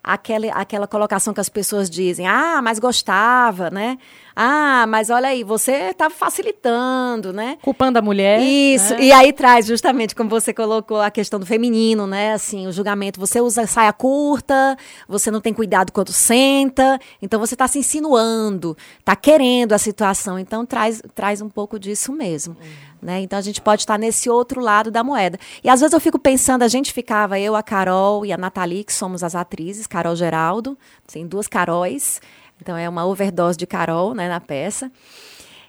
aquela, 0.03 0.47
aquela 0.53 0.87
colocação 0.87 1.33
que 1.33 1.39
as 1.39 1.49
pessoas 1.49 1.89
dizem, 1.89 2.27
ah, 2.27 2.61
mas 2.61 2.77
gostava, 2.77 3.69
né? 3.69 3.97
Ah, 4.35 4.85
mas 4.87 5.09
olha 5.11 5.27
aí, 5.27 5.43
você 5.43 5.91
está 5.91 6.09
facilitando, 6.09 7.31
né? 7.31 7.57
Culpando 7.61 7.99
a 7.99 8.01
mulher. 8.01 8.41
Isso, 8.41 8.93
né? 8.95 9.03
e 9.03 9.11
aí 9.11 9.31
traz 9.31 9.67
justamente, 9.67 10.15
como 10.15 10.29
você 10.29 10.51
colocou, 10.51 10.99
a 10.99 11.11
questão 11.11 11.39
do 11.39 11.45
feminino, 11.45 12.07
né? 12.07 12.33
Assim, 12.33 12.65
o 12.67 12.71
julgamento, 12.71 13.19
você 13.19 13.39
usa 13.39 13.67
saia 13.67 13.93
curta, 13.93 14.75
você 15.07 15.29
não 15.29 15.39
tem 15.39 15.53
cuidado 15.53 15.91
quando 15.91 16.11
senta, 16.11 16.99
então 17.21 17.39
você 17.39 17.53
está 17.53 17.67
se 17.67 17.77
insinuando, 17.77 18.75
está 18.99 19.15
querendo 19.15 19.73
a 19.73 19.77
situação, 19.77 20.39
então 20.39 20.65
traz, 20.65 21.01
traz 21.13 21.39
um 21.41 21.49
pouco 21.49 21.79
disso 21.79 22.11
mesmo. 22.11 22.57
Uhum. 22.59 22.93
Né? 23.03 23.19
Então 23.21 23.37
a 23.37 23.41
gente 23.41 23.61
pode 23.61 23.81
estar 23.81 23.99
nesse 23.99 24.29
outro 24.29 24.61
lado 24.61 24.89
da 24.89 25.03
moeda. 25.03 25.37
E 25.61 25.69
às 25.69 25.81
vezes 25.81 25.93
eu 25.93 25.99
fico 25.99 26.17
pensando, 26.17 26.63
a 26.63 26.67
gente 26.69 26.93
ficava, 26.93 27.37
eu, 27.37 27.53
a 27.53 27.61
Carol 27.61 28.25
e 28.25 28.31
a 28.31 28.37
Nathalie, 28.37 28.83
que 28.83 28.93
somos 28.93 29.23
as 29.23 29.35
atrizes, 29.35 29.85
Carol 29.93 30.15
Geraldo, 30.15 30.75
tem 31.05 31.27
duas 31.27 31.47
Caróis, 31.47 32.19
então 32.59 32.75
é 32.75 32.89
uma 32.89 33.05
overdose 33.05 33.55
de 33.55 33.67
Carol 33.67 34.15
né, 34.15 34.27
na 34.27 34.41
peça. 34.41 34.91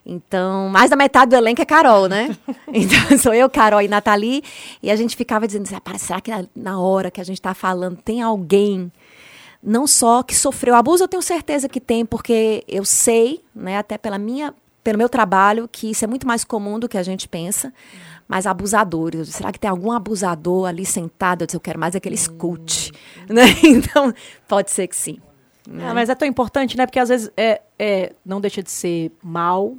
Então, 0.06 0.70
mais 0.70 0.88
da 0.88 0.96
metade 0.96 1.28
do 1.30 1.36
elenco 1.36 1.60
é 1.60 1.64
Carol, 1.66 2.08
né? 2.08 2.34
Então, 2.72 3.18
sou 3.18 3.34
eu, 3.34 3.50
Carol 3.50 3.82
e 3.82 3.88
Nathalie. 3.88 4.42
E 4.82 4.90
a 4.90 4.96
gente 4.96 5.14
ficava 5.14 5.46
dizendo, 5.46 5.68
será 5.98 6.20
que 6.22 6.30
na 6.56 6.80
hora 6.80 7.10
que 7.10 7.20
a 7.20 7.24
gente 7.24 7.36
está 7.36 7.52
falando 7.52 7.98
tem 8.02 8.22
alguém, 8.22 8.90
não 9.62 9.86
só 9.86 10.22
que 10.22 10.34
sofreu 10.34 10.74
abuso, 10.74 11.04
eu 11.04 11.08
tenho 11.08 11.22
certeza 11.22 11.68
que 11.68 11.80
tem, 11.80 12.06
porque 12.06 12.64
eu 12.66 12.84
sei, 12.84 13.44
né, 13.54 13.76
até 13.76 13.98
pela 13.98 14.16
minha 14.16 14.54
pelo 14.82 14.98
meu 14.98 15.08
trabalho, 15.08 15.66
que 15.70 15.90
isso 15.90 16.04
é 16.04 16.06
muito 16.06 16.26
mais 16.26 16.44
comum 16.44 16.78
do 16.78 16.88
que 16.88 16.98
a 16.98 17.02
gente 17.02 17.26
pensa. 17.26 17.72
Mas 18.26 18.46
abusadores, 18.46 19.18
eu 19.18 19.24
disse, 19.24 19.36
será 19.38 19.52
que 19.52 19.60
tem 19.60 19.68
algum 19.70 19.92
abusador 19.92 20.66
ali 20.66 20.86
sentado? 20.86 21.42
Eu 21.42 21.46
disse, 21.46 21.56
eu 21.56 21.60
quero 21.60 21.78
mais 21.78 21.94
é 21.94 22.00
que 22.00 22.08
ele 22.08 22.14
escute. 22.16 22.92
Né? 23.28 23.42
Então, 23.64 24.12
pode 24.46 24.70
ser 24.70 24.86
que 24.86 24.94
sim. 24.96 25.18
Ah, 25.80 25.94
mas 25.94 26.10
é 26.10 26.14
tão 26.14 26.28
importante, 26.28 26.76
né? 26.76 26.84
Porque 26.84 26.98
às 26.98 27.08
vezes 27.08 27.30
é, 27.36 27.62
é, 27.78 28.12
não 28.24 28.38
deixa 28.38 28.62
de 28.62 28.70
ser 28.70 29.10
mal, 29.22 29.74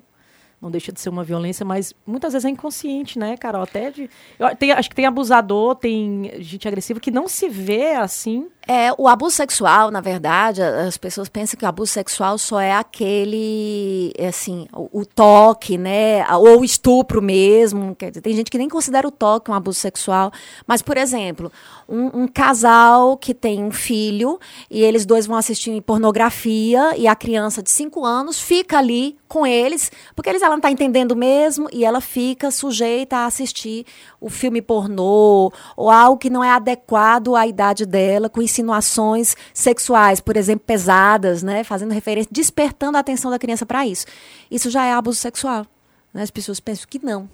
não 0.60 0.72
deixa 0.72 0.91
de 0.91 1.00
ser 1.00 1.10
uma 1.10 1.24
violência, 1.24 1.64
mas 1.64 1.93
muitas 2.08 2.34
vezes 2.34 2.43
é 2.46 2.50
inconsciente, 2.50 3.20
né, 3.20 3.38
Carol? 3.38 3.62
Até 3.62 3.91
de. 3.91 4.10
eu- 4.39 4.56
tem- 4.56 4.72
acho 4.72 4.89
que 4.89 4.96
tem 4.96 5.06
abusador, 5.06 5.76
tem 5.76 6.32
gente 6.39 6.68
agressiva 6.68 7.00
que 7.00 7.12
não 7.12 7.28
se 7.28 7.48
vê 7.48 7.93
assim. 7.93 8.48
É, 8.68 8.91
o 8.97 9.07
abuso 9.07 9.36
sexual, 9.36 9.91
na 9.91 10.01
verdade, 10.01 10.61
as 10.61 10.97
pessoas 10.97 11.30
pensam 11.30 11.57
que 11.57 11.63
o 11.63 11.68
abuso 11.68 11.91
sexual 11.91 12.38
só 12.38 12.59
é 12.59 12.74
aquele, 12.74 14.11
é 14.18 14.28
assim, 14.30 14.68
o, 14.74 15.01
o 15.01 15.05
toque, 15.05 15.78
né? 15.78 16.26
Ou 16.34 16.61
o 16.61 16.66
estupro 16.66 17.22
mesmo. 17.22 17.95
Dizer, 17.99 18.22
tem 18.22 18.34
gente 18.34 18.49
que 18.49 18.57
nem 18.57 18.68
considera 18.68 19.07
o 19.07 19.11
toque 19.11 19.51
um 19.51 19.53
abuso 19.53 19.80
sexual. 19.80 20.32
Mas, 20.66 20.82
por 20.82 20.97
exemplo, 20.97 21.51
um, 21.88 22.24
um 22.24 22.28
casal 22.28 23.18
que 23.18 23.36
tem 23.36 23.63
um 23.63 23.72
filho 23.72 24.39
e 24.70 24.82
eles 24.82 25.05
dois 25.05 25.28
vão 25.28 25.38
assistir 25.38 25.80
pornografia 25.82 26.97
e 26.97 27.07
a 27.07 27.16
criança 27.16 27.61
de 27.61 27.70
5 27.70 28.03
anos 28.03 28.39
fica 28.41 28.80
ali 28.80 29.16
com 29.28 29.45
eles, 29.45 29.91
porque 30.16 30.30
eles, 30.30 30.41
ela 30.41 30.51
não 30.51 30.57
está 30.57 30.72
entendendo 30.72 31.16
mesmo 31.16 31.68
e 31.72 31.84
ela 31.84 31.99
fica 31.99 32.49
sujeita 32.51 33.18
a 33.18 33.26
assistir 33.26 33.86
o 34.26 34.30
filme 34.30 34.59
pornô 34.59 35.53
ou 35.78 35.91
algo 35.91 36.17
que 36.17 36.32
não 36.32 36.43
é 36.43 36.49
adequado 36.49 37.36
à 37.36 37.45
idade 37.45 37.86
dela, 37.86 38.28
com 38.28 38.41
insinuações 38.41 39.36
sexuais, 39.53 40.19
por 40.19 40.36
exemplo, 40.36 40.65
pesadas, 40.65 41.43
né, 41.43 41.63
fazendo 41.63 41.91
referência, 41.91 42.28
despertando 42.32 42.97
a 42.97 43.01
atenção 43.01 43.30
da 43.30 43.38
criança 43.38 43.67
para 43.67 43.86
isso. 43.86 44.07
Isso 44.49 44.71
já 44.71 44.84
é 44.84 44.93
abuso 44.93 45.19
sexual. 45.19 45.67
né? 46.11 46.23
As 46.23 46.32
pessoas 46.32 46.59
pensam 46.59 46.88
que 46.89 46.97
não. 47.05 47.30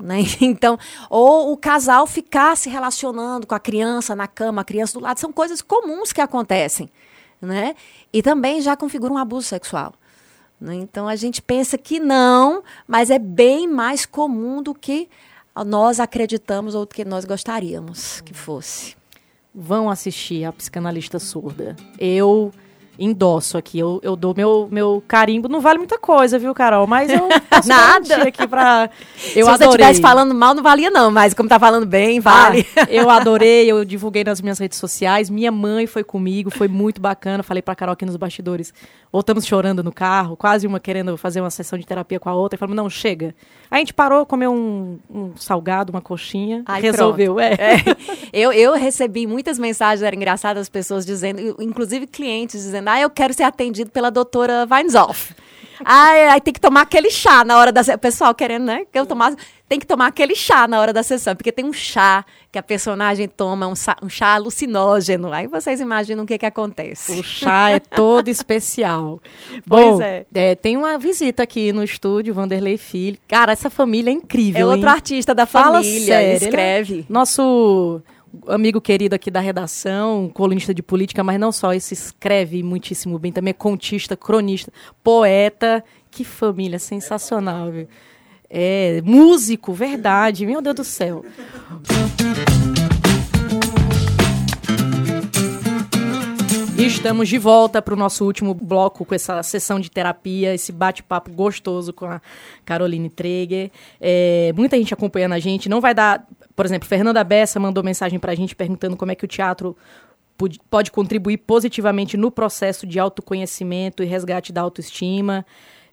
Né? 0.00 0.18
Então, 0.40 0.78
ou 1.10 1.52
o 1.52 1.56
casal 1.56 2.06
ficar 2.06 2.56
se 2.56 2.70
relacionando 2.70 3.44
com 3.44 3.56
a 3.56 3.58
criança 3.58 4.14
na 4.14 4.28
cama, 4.28 4.60
a 4.60 4.64
criança 4.64 4.92
do 4.92 5.00
lado, 5.00 5.18
são 5.18 5.32
coisas 5.32 5.60
comuns 5.60 6.12
que 6.12 6.20
acontecem. 6.20 6.88
Né? 7.42 7.74
E 8.12 8.22
também 8.22 8.60
já 8.60 8.76
configura 8.76 9.12
um 9.12 9.18
abuso 9.18 9.48
sexual. 9.48 9.92
né? 10.60 10.76
Então 10.76 11.08
a 11.08 11.16
gente 11.16 11.42
pensa 11.42 11.76
que 11.76 11.98
não, 11.98 12.62
mas 12.86 13.10
é 13.10 13.18
bem 13.18 13.66
mais 13.66 14.06
comum 14.06 14.62
do 14.62 14.72
que 14.72 15.08
nós 15.64 16.00
acreditamos 16.00 16.74
ou 16.74 16.86
que 16.86 17.04
nós 17.04 17.24
gostaríamos 17.24 18.20
que 18.20 18.32
fosse. 18.34 18.96
Vão 19.54 19.90
assistir 19.90 20.44
a 20.44 20.52
psicanalista 20.52 21.18
surda. 21.18 21.74
Eu 21.98 22.52
endosso 22.98 23.56
aqui, 23.56 23.78
eu, 23.78 24.00
eu 24.02 24.16
dou 24.16 24.34
meu, 24.36 24.68
meu 24.70 25.02
carimbo. 25.06 25.48
Não 25.48 25.60
vale 25.60 25.78
muita 25.78 25.98
coisa, 25.98 26.38
viu, 26.38 26.52
Carol? 26.52 26.86
Mas 26.86 27.08
eu 27.10 27.28
posso 27.48 27.68
Nada. 27.68 28.22
aqui 28.24 28.46
pra. 28.46 28.90
Eu 29.16 29.18
Se 29.20 29.42
você 29.42 29.50
adorei. 29.64 29.68
estivesse 29.68 30.00
falando 30.00 30.34
mal, 30.34 30.54
não 30.54 30.62
valia 30.62 30.90
não, 30.90 31.10
mas 31.10 31.32
como 31.32 31.48
tá 31.48 31.58
falando 31.60 31.86
bem, 31.86 32.18
vale. 32.20 32.66
Ah, 32.76 32.86
eu 32.90 33.08
adorei, 33.08 33.70
eu 33.70 33.84
divulguei 33.84 34.24
nas 34.24 34.40
minhas 34.40 34.58
redes 34.58 34.78
sociais. 34.78 35.30
Minha 35.30 35.52
mãe 35.52 35.86
foi 35.86 36.02
comigo, 36.02 36.50
foi 36.50 36.66
muito 36.68 37.00
bacana. 37.00 37.42
Falei 37.42 37.62
pra 37.62 37.74
Carol 37.76 37.92
aqui 37.92 38.04
nos 38.04 38.16
bastidores. 38.16 38.74
Voltamos 39.10 39.46
chorando 39.46 39.82
no 39.82 39.92
carro, 39.92 40.36
quase 40.36 40.66
uma 40.66 40.78
querendo 40.78 41.16
fazer 41.16 41.40
uma 41.40 41.50
sessão 41.50 41.78
de 41.78 41.86
terapia 41.86 42.20
com 42.20 42.28
a 42.28 42.34
outra. 42.34 42.56
E 42.56 42.58
falamos, 42.58 42.76
não, 42.76 42.90
chega. 42.90 43.34
Aí 43.70 43.76
a 43.76 43.78
gente 43.78 43.94
parou, 43.94 44.26
comeu 44.26 44.52
um, 44.52 44.98
um 45.10 45.36
salgado, 45.36 45.90
uma 45.90 46.00
coxinha. 46.00 46.62
Ai, 46.66 46.80
resolveu, 46.80 47.40
é. 47.40 47.54
É. 47.54 47.78
Eu, 48.30 48.52
eu 48.52 48.74
recebi 48.74 49.26
muitas 49.26 49.58
mensagens, 49.58 50.02
era 50.02 50.14
engraçado, 50.14 50.58
as 50.58 50.68
pessoas 50.68 51.06
dizendo, 51.06 51.56
inclusive 51.60 52.06
clientes 52.06 52.62
dizendo, 52.62 52.88
ah, 52.88 53.00
eu 53.00 53.08
quero 53.08 53.32
ser 53.32 53.44
atendido 53.44 53.90
pela 53.90 54.10
doutora 54.10 54.66
Weinzoff. 54.70 55.34
Ai, 55.84 56.28
aí 56.28 56.40
tem 56.40 56.52
que 56.52 56.60
tomar 56.60 56.82
aquele 56.82 57.10
chá 57.10 57.44
na 57.44 57.56
hora 57.58 57.72
da. 57.72 57.82
Pessoal 57.98 58.34
querendo, 58.34 58.64
né? 58.64 58.84
Que 58.90 58.98
eu 58.98 59.06
tomasse. 59.06 59.36
Tem 59.68 59.78
que 59.78 59.86
tomar 59.86 60.06
aquele 60.06 60.34
chá 60.34 60.66
na 60.66 60.80
hora 60.80 60.92
da 60.94 61.02
sessão, 61.02 61.36
porque 61.36 61.52
tem 61.52 61.64
um 61.64 61.72
chá 61.74 62.24
que 62.50 62.58
a 62.58 62.62
personagem 62.62 63.28
toma, 63.28 63.66
um, 63.66 63.74
sa- 63.74 63.96
um 64.02 64.08
chá 64.08 64.28
alucinógeno. 64.34 65.30
Aí 65.32 65.46
vocês 65.46 65.78
imaginam 65.80 66.24
o 66.24 66.26
que, 66.26 66.38
que 66.38 66.46
acontece. 66.46 67.12
O 67.20 67.22
chá 67.22 67.70
é 67.70 67.78
todo 67.78 68.28
especial. 68.28 69.20
Pois 69.68 69.96
Bom, 69.96 70.02
é. 70.02 70.54
tem 70.54 70.76
uma 70.76 70.98
visita 70.98 71.42
aqui 71.42 71.72
no 71.72 71.82
estúdio, 71.84 72.32
Vanderlei 72.32 72.78
Filho. 72.78 73.18
Cara, 73.28 73.52
essa 73.52 73.68
família 73.68 74.10
é 74.10 74.14
incrível. 74.14 74.60
É 74.62 74.64
outro 74.66 74.88
hein? 74.88 74.94
artista 74.94 75.34
da 75.34 75.44
Fala 75.44 75.82
família, 75.82 76.06
sério, 76.14 76.44
escreve. 76.46 76.94
ele 76.94 77.06
é 77.08 77.12
Nosso 77.12 78.00
amigo 78.46 78.80
querido 78.80 79.14
aqui 79.14 79.30
da 79.30 79.40
redação, 79.40 80.30
colunista 80.32 80.72
de 80.72 80.82
política, 80.82 81.22
mas 81.24 81.38
não 81.38 81.52
só, 81.52 81.72
esse 81.74 81.92
escreve 81.94 82.62
muitíssimo 82.62 83.18
bem, 83.18 83.32
também 83.32 83.50
é 83.50 83.54
contista, 83.54 84.16
cronista, 84.16 84.72
poeta. 85.02 85.84
Que 86.10 86.24
família 86.24 86.78
sensacional, 86.78 87.70
viu? 87.70 87.82
É, 87.82 87.86
músico, 89.04 89.72
verdade, 89.72 90.46
meu 90.46 90.60
Deus 90.62 90.76
do 90.76 90.84
céu. 90.84 91.24
E 96.78 96.86
estamos 96.86 97.28
de 97.28 97.38
volta 97.38 97.82
para 97.82 97.92
o 97.92 97.96
nosso 97.96 98.24
último 98.24 98.54
bloco 98.54 99.04
com 99.04 99.12
essa 99.12 99.42
sessão 99.42 99.80
de 99.80 99.90
terapia, 99.90 100.54
esse 100.54 100.70
bate-papo 100.70 101.28
gostoso 101.32 101.92
com 101.92 102.06
a 102.06 102.22
Caroline 102.64 103.10
Treger. 103.10 103.72
É, 104.00 104.52
muita 104.54 104.76
gente 104.76 104.94
acompanhando 104.94 105.32
a 105.32 105.40
gente. 105.40 105.68
Não 105.68 105.80
vai 105.80 105.92
dar. 105.92 106.24
Por 106.54 106.64
exemplo, 106.64 106.88
Fernanda 106.88 107.24
Bessa 107.24 107.58
mandou 107.58 107.82
mensagem 107.82 108.20
para 108.20 108.30
a 108.30 108.34
gente 108.36 108.54
perguntando 108.54 108.96
como 108.96 109.10
é 109.10 109.16
que 109.16 109.24
o 109.24 109.28
teatro 109.28 109.76
pode 110.70 110.92
contribuir 110.92 111.38
positivamente 111.38 112.16
no 112.16 112.30
processo 112.30 112.86
de 112.86 113.00
autoconhecimento 113.00 114.00
e 114.04 114.06
resgate 114.06 114.52
da 114.52 114.60
autoestima. 114.60 115.44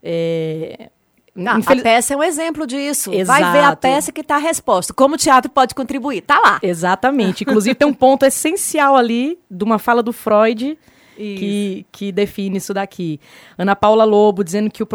É, 0.04 0.92
Ah, 1.38 1.60
infeliz- 1.60 1.82
A 1.82 1.84
peça 1.84 2.14
é 2.14 2.18
um 2.18 2.24
exemplo 2.24 2.66
disso. 2.66 3.12
Vai 3.26 3.42
ver 3.44 3.58
a 3.60 3.62
Exato. 3.64 3.78
peça 3.82 4.12
que 4.12 4.22
está 4.22 4.36
a 4.36 4.40
resposta. 4.40 4.94
Como 4.94 5.16
o 5.16 5.18
teatro 5.18 5.52
pode 5.52 5.76
contribuir? 5.76 6.22
Tá 6.22 6.40
lá. 6.40 6.60
Exatamente. 6.62 7.44
Inclusive, 7.44 7.76
tem 7.76 7.88
um 7.88 7.94
ponto 7.94 8.26
essencial 8.26 8.96
ali 8.96 9.38
de 9.52 9.64
uma 9.64 9.78
fala 9.78 10.02
do 10.02 10.14
Freud 10.14 10.78
que, 11.18 11.86
que 11.92 12.12
define 12.12 12.58
isso 12.58 12.74
daqui. 12.74 13.20
Ana 13.58 13.74
Paula 13.76 14.04
Lobo 14.04 14.44
dizendo 14.44 14.70
que 14.70 14.84
o, 14.84 14.88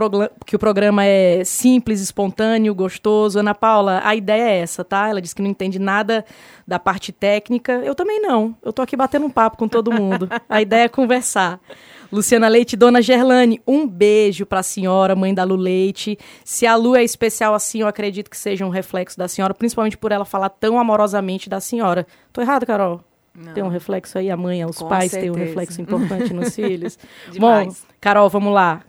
que 0.47 0.55
o 0.57 0.59
programa 0.59 1.05
é 1.05 1.43
simples, 1.45 2.01
espontâneo, 2.01 2.75
gostoso. 2.75 3.39
Ana 3.39 3.55
Paula, 3.55 4.01
a 4.05 4.15
ideia 4.15 4.43
é 4.51 4.59
essa, 4.61 4.85
tá? 4.85 5.09
Ela 5.09 5.21
disse 5.21 5.35
que 5.35 5.43
não 5.43 5.49
entende 5.51 5.79
nada 5.79 6.25
da 6.67 6.79
parte 6.79 7.11
técnica. 7.13 7.73
Eu 7.85 7.95
também 7.95 8.21
não. 8.21 8.55
Eu 8.63 8.73
tô 8.73 8.83
aqui 8.83 8.97
batendo 8.97 9.27
um 9.27 9.31
papo 9.31 9.57
com 9.57 9.67
todo 9.69 9.91
mundo. 9.93 10.29
A 10.49 10.61
ideia 10.63 10.85
é 10.85 10.89
conversar. 10.89 11.59
Luciana 12.13 12.49
Leite, 12.49 12.77
Dona 12.77 13.01
Gerlane, 13.01 13.61
um 13.67 13.87
beijo 13.87 14.45
pra 14.45 14.63
senhora, 14.63 15.15
mãe 15.15 15.33
da 15.33 15.45
Lu 15.45 15.57
Leite. 15.57 16.19
Se 16.45 16.67
a 16.67 16.75
Lu 16.77 16.97
é 16.97 17.05
especial 17.05 17.55
assim, 17.55 17.81
eu 17.81 17.87
acredito 17.87 18.29
que 18.29 18.37
seja 18.37 18.67
um 18.67 18.69
reflexo 18.71 19.17
da 19.17 19.29
senhora, 19.29 19.55
principalmente 19.55 19.97
por 19.97 20.11
ela 20.11 20.25
falar 20.25 20.49
tão 20.49 20.79
amorosamente 20.79 21.49
da 21.49 21.61
senhora. 21.61 22.07
Tô 22.33 22.41
errado, 22.41 22.67
Carol? 22.67 23.01
Tem 23.55 23.63
um 23.63 23.69
reflexo 23.69 24.19
aí, 24.19 24.29
a 24.31 24.37
mãe, 24.37 24.65
os 24.65 24.79
Com 24.79 24.89
pais 24.89 25.13
têm 25.13 25.31
um 25.31 25.35
certeza. 25.35 25.45
reflexo 25.47 25.81
importante 25.81 26.35
nos 26.35 26.53
filhos. 26.57 26.99
Bom. 27.39 27.73
Carol, 28.01 28.29
vamos 28.29 28.53
lá. 28.53 28.83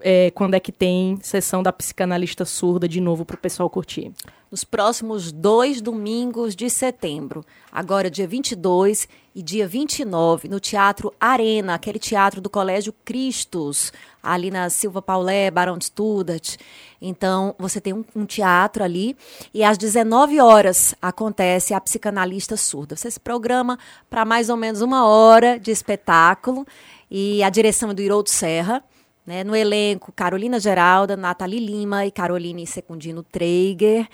É, 0.00 0.30
quando 0.32 0.54
é 0.54 0.60
que 0.60 0.70
tem 0.70 1.18
sessão 1.22 1.62
da 1.62 1.72
psicanalista 1.72 2.44
surda 2.44 2.86
de 2.86 3.00
novo 3.00 3.24
pro 3.24 3.38
pessoal 3.38 3.70
curtir? 3.70 4.12
Nos 4.50 4.62
próximos 4.62 5.32
dois 5.32 5.80
domingos 5.80 6.54
de 6.54 6.68
setembro. 6.68 7.44
Agora, 7.72 8.10
dia 8.10 8.28
22 8.28 9.08
e 9.34 9.42
dia 9.42 9.66
29, 9.66 10.48
no 10.48 10.60
Teatro 10.60 11.12
Arena, 11.18 11.74
aquele 11.74 11.98
teatro 11.98 12.40
do 12.40 12.48
Colégio 12.48 12.94
Cristos, 13.04 13.92
ali 14.22 14.50
na 14.50 14.70
Silva 14.70 15.00
Paulé, 15.00 15.50
Barão 15.50 15.78
de 15.78 15.86
Studat. 15.86 16.58
Então, 17.00 17.54
você 17.58 17.80
tem 17.80 17.92
um, 17.92 18.04
um 18.14 18.24
teatro 18.26 18.84
ali 18.84 19.16
e 19.52 19.64
às 19.64 19.76
19 19.76 20.40
horas 20.40 20.94
acontece 21.00 21.74
a 21.74 21.80
psicanalista 21.80 22.56
surda. 22.56 22.96
Você 22.96 23.10
se 23.10 23.20
programa 23.20 23.78
para 24.08 24.24
mais 24.24 24.48
ou 24.48 24.56
menos 24.56 24.80
uma 24.80 25.06
hora 25.06 25.58
de 25.58 25.70
espetáculo 25.70 26.66
e 27.10 27.42
a 27.42 27.50
direção 27.50 27.90
é 27.90 27.94
do 27.94 28.02
Iroldo 28.02 28.30
Serra. 28.30 28.82
Né? 29.26 29.42
No 29.42 29.56
elenco, 29.56 30.12
Carolina 30.12 30.60
Geralda, 30.60 31.16
Nathalie 31.16 31.58
Lima 31.58 32.06
e 32.06 32.10
Caroline 32.10 32.66
Secundino 32.66 33.22
Treiger. 33.22 34.08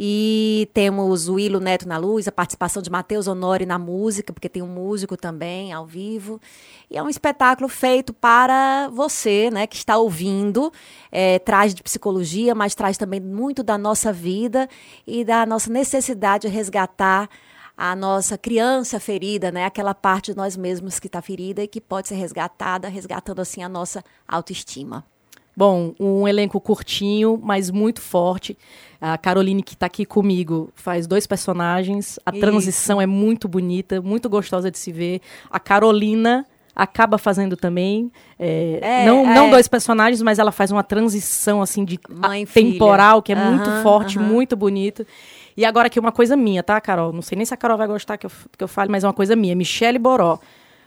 E 0.00 0.70
temos 0.72 1.28
o 1.28 1.34
Willo 1.34 1.58
Neto 1.58 1.88
na 1.88 1.98
luz, 1.98 2.28
a 2.28 2.32
participação 2.32 2.80
de 2.80 2.88
Matheus 2.88 3.26
Honori 3.26 3.66
na 3.66 3.80
música, 3.80 4.32
porque 4.32 4.48
tem 4.48 4.62
um 4.62 4.68
músico 4.68 5.16
também 5.16 5.72
ao 5.72 5.84
vivo. 5.84 6.40
E 6.88 6.96
é 6.96 7.02
um 7.02 7.08
espetáculo 7.08 7.68
feito 7.68 8.12
para 8.12 8.88
você, 8.92 9.50
né, 9.50 9.66
que 9.66 9.74
está 9.74 9.96
ouvindo. 9.96 10.72
É, 11.10 11.40
traz 11.40 11.74
de 11.74 11.82
psicologia, 11.82 12.54
mas 12.54 12.76
traz 12.76 12.96
também 12.96 13.18
muito 13.18 13.64
da 13.64 13.76
nossa 13.76 14.12
vida 14.12 14.68
e 15.04 15.24
da 15.24 15.44
nossa 15.44 15.68
necessidade 15.68 16.46
de 16.46 16.54
resgatar 16.54 17.28
a 17.80 17.94
nossa 17.94 18.36
criança 18.36 18.98
ferida, 18.98 19.52
né? 19.52 19.64
Aquela 19.64 19.94
parte 19.94 20.32
de 20.32 20.36
nós 20.36 20.56
mesmos 20.56 20.98
que 20.98 21.06
está 21.06 21.22
ferida 21.22 21.62
e 21.62 21.68
que 21.68 21.80
pode 21.80 22.08
ser 22.08 22.16
resgatada, 22.16 22.88
resgatando 22.88 23.40
assim 23.40 23.62
a 23.62 23.68
nossa 23.68 24.02
autoestima. 24.26 25.04
Bom, 25.56 25.94
um 25.98 26.26
elenco 26.26 26.60
curtinho, 26.60 27.40
mas 27.40 27.70
muito 27.70 28.00
forte. 28.00 28.58
A 29.00 29.16
Caroline, 29.16 29.62
que 29.62 29.74
está 29.74 29.86
aqui 29.86 30.04
comigo, 30.04 30.70
faz 30.74 31.06
dois 31.06 31.24
personagens. 31.24 32.18
A 32.26 32.30
Isso. 32.32 32.40
transição 32.40 33.00
é 33.00 33.06
muito 33.06 33.46
bonita, 33.46 34.00
muito 34.02 34.28
gostosa 34.28 34.70
de 34.72 34.78
se 34.78 34.90
ver. 34.90 35.20
A 35.48 35.60
Carolina, 35.60 36.44
acaba 36.78 37.18
fazendo 37.18 37.56
também. 37.56 38.10
é, 38.38 38.78
É, 38.80 39.04
não, 39.04 39.28
é. 39.28 39.34
não 39.34 39.50
dois 39.50 39.66
personagens, 39.66 40.22
mas 40.22 40.38
ela 40.38 40.52
faz 40.52 40.70
uma 40.70 40.84
transição 40.84 41.60
assim 41.60 41.84
de 41.84 41.98
Mãe 42.08 42.46
temporal, 42.46 43.20
que 43.20 43.32
é 43.32 43.36
filha. 43.36 43.50
muito 43.50 43.70
forte, 43.82 44.16
aham. 44.16 44.28
muito 44.28 44.56
bonito. 44.56 45.04
E 45.58 45.64
agora 45.64 45.88
aqui 45.88 45.98
uma 45.98 46.12
coisa 46.12 46.36
minha, 46.36 46.62
tá, 46.62 46.80
Carol? 46.80 47.12
Não 47.12 47.20
sei 47.20 47.34
nem 47.34 47.44
se 47.44 47.52
a 47.52 47.56
Carol 47.56 47.76
vai 47.76 47.88
gostar 47.88 48.16
que 48.16 48.24
eu, 48.24 48.30
que 48.56 48.62
eu 48.62 48.68
fale, 48.68 48.92
mas 48.92 49.02
é 49.02 49.08
uma 49.08 49.12
coisa 49.12 49.34
minha. 49.34 49.56
Michele 49.56 49.98
Boró. 49.98 50.38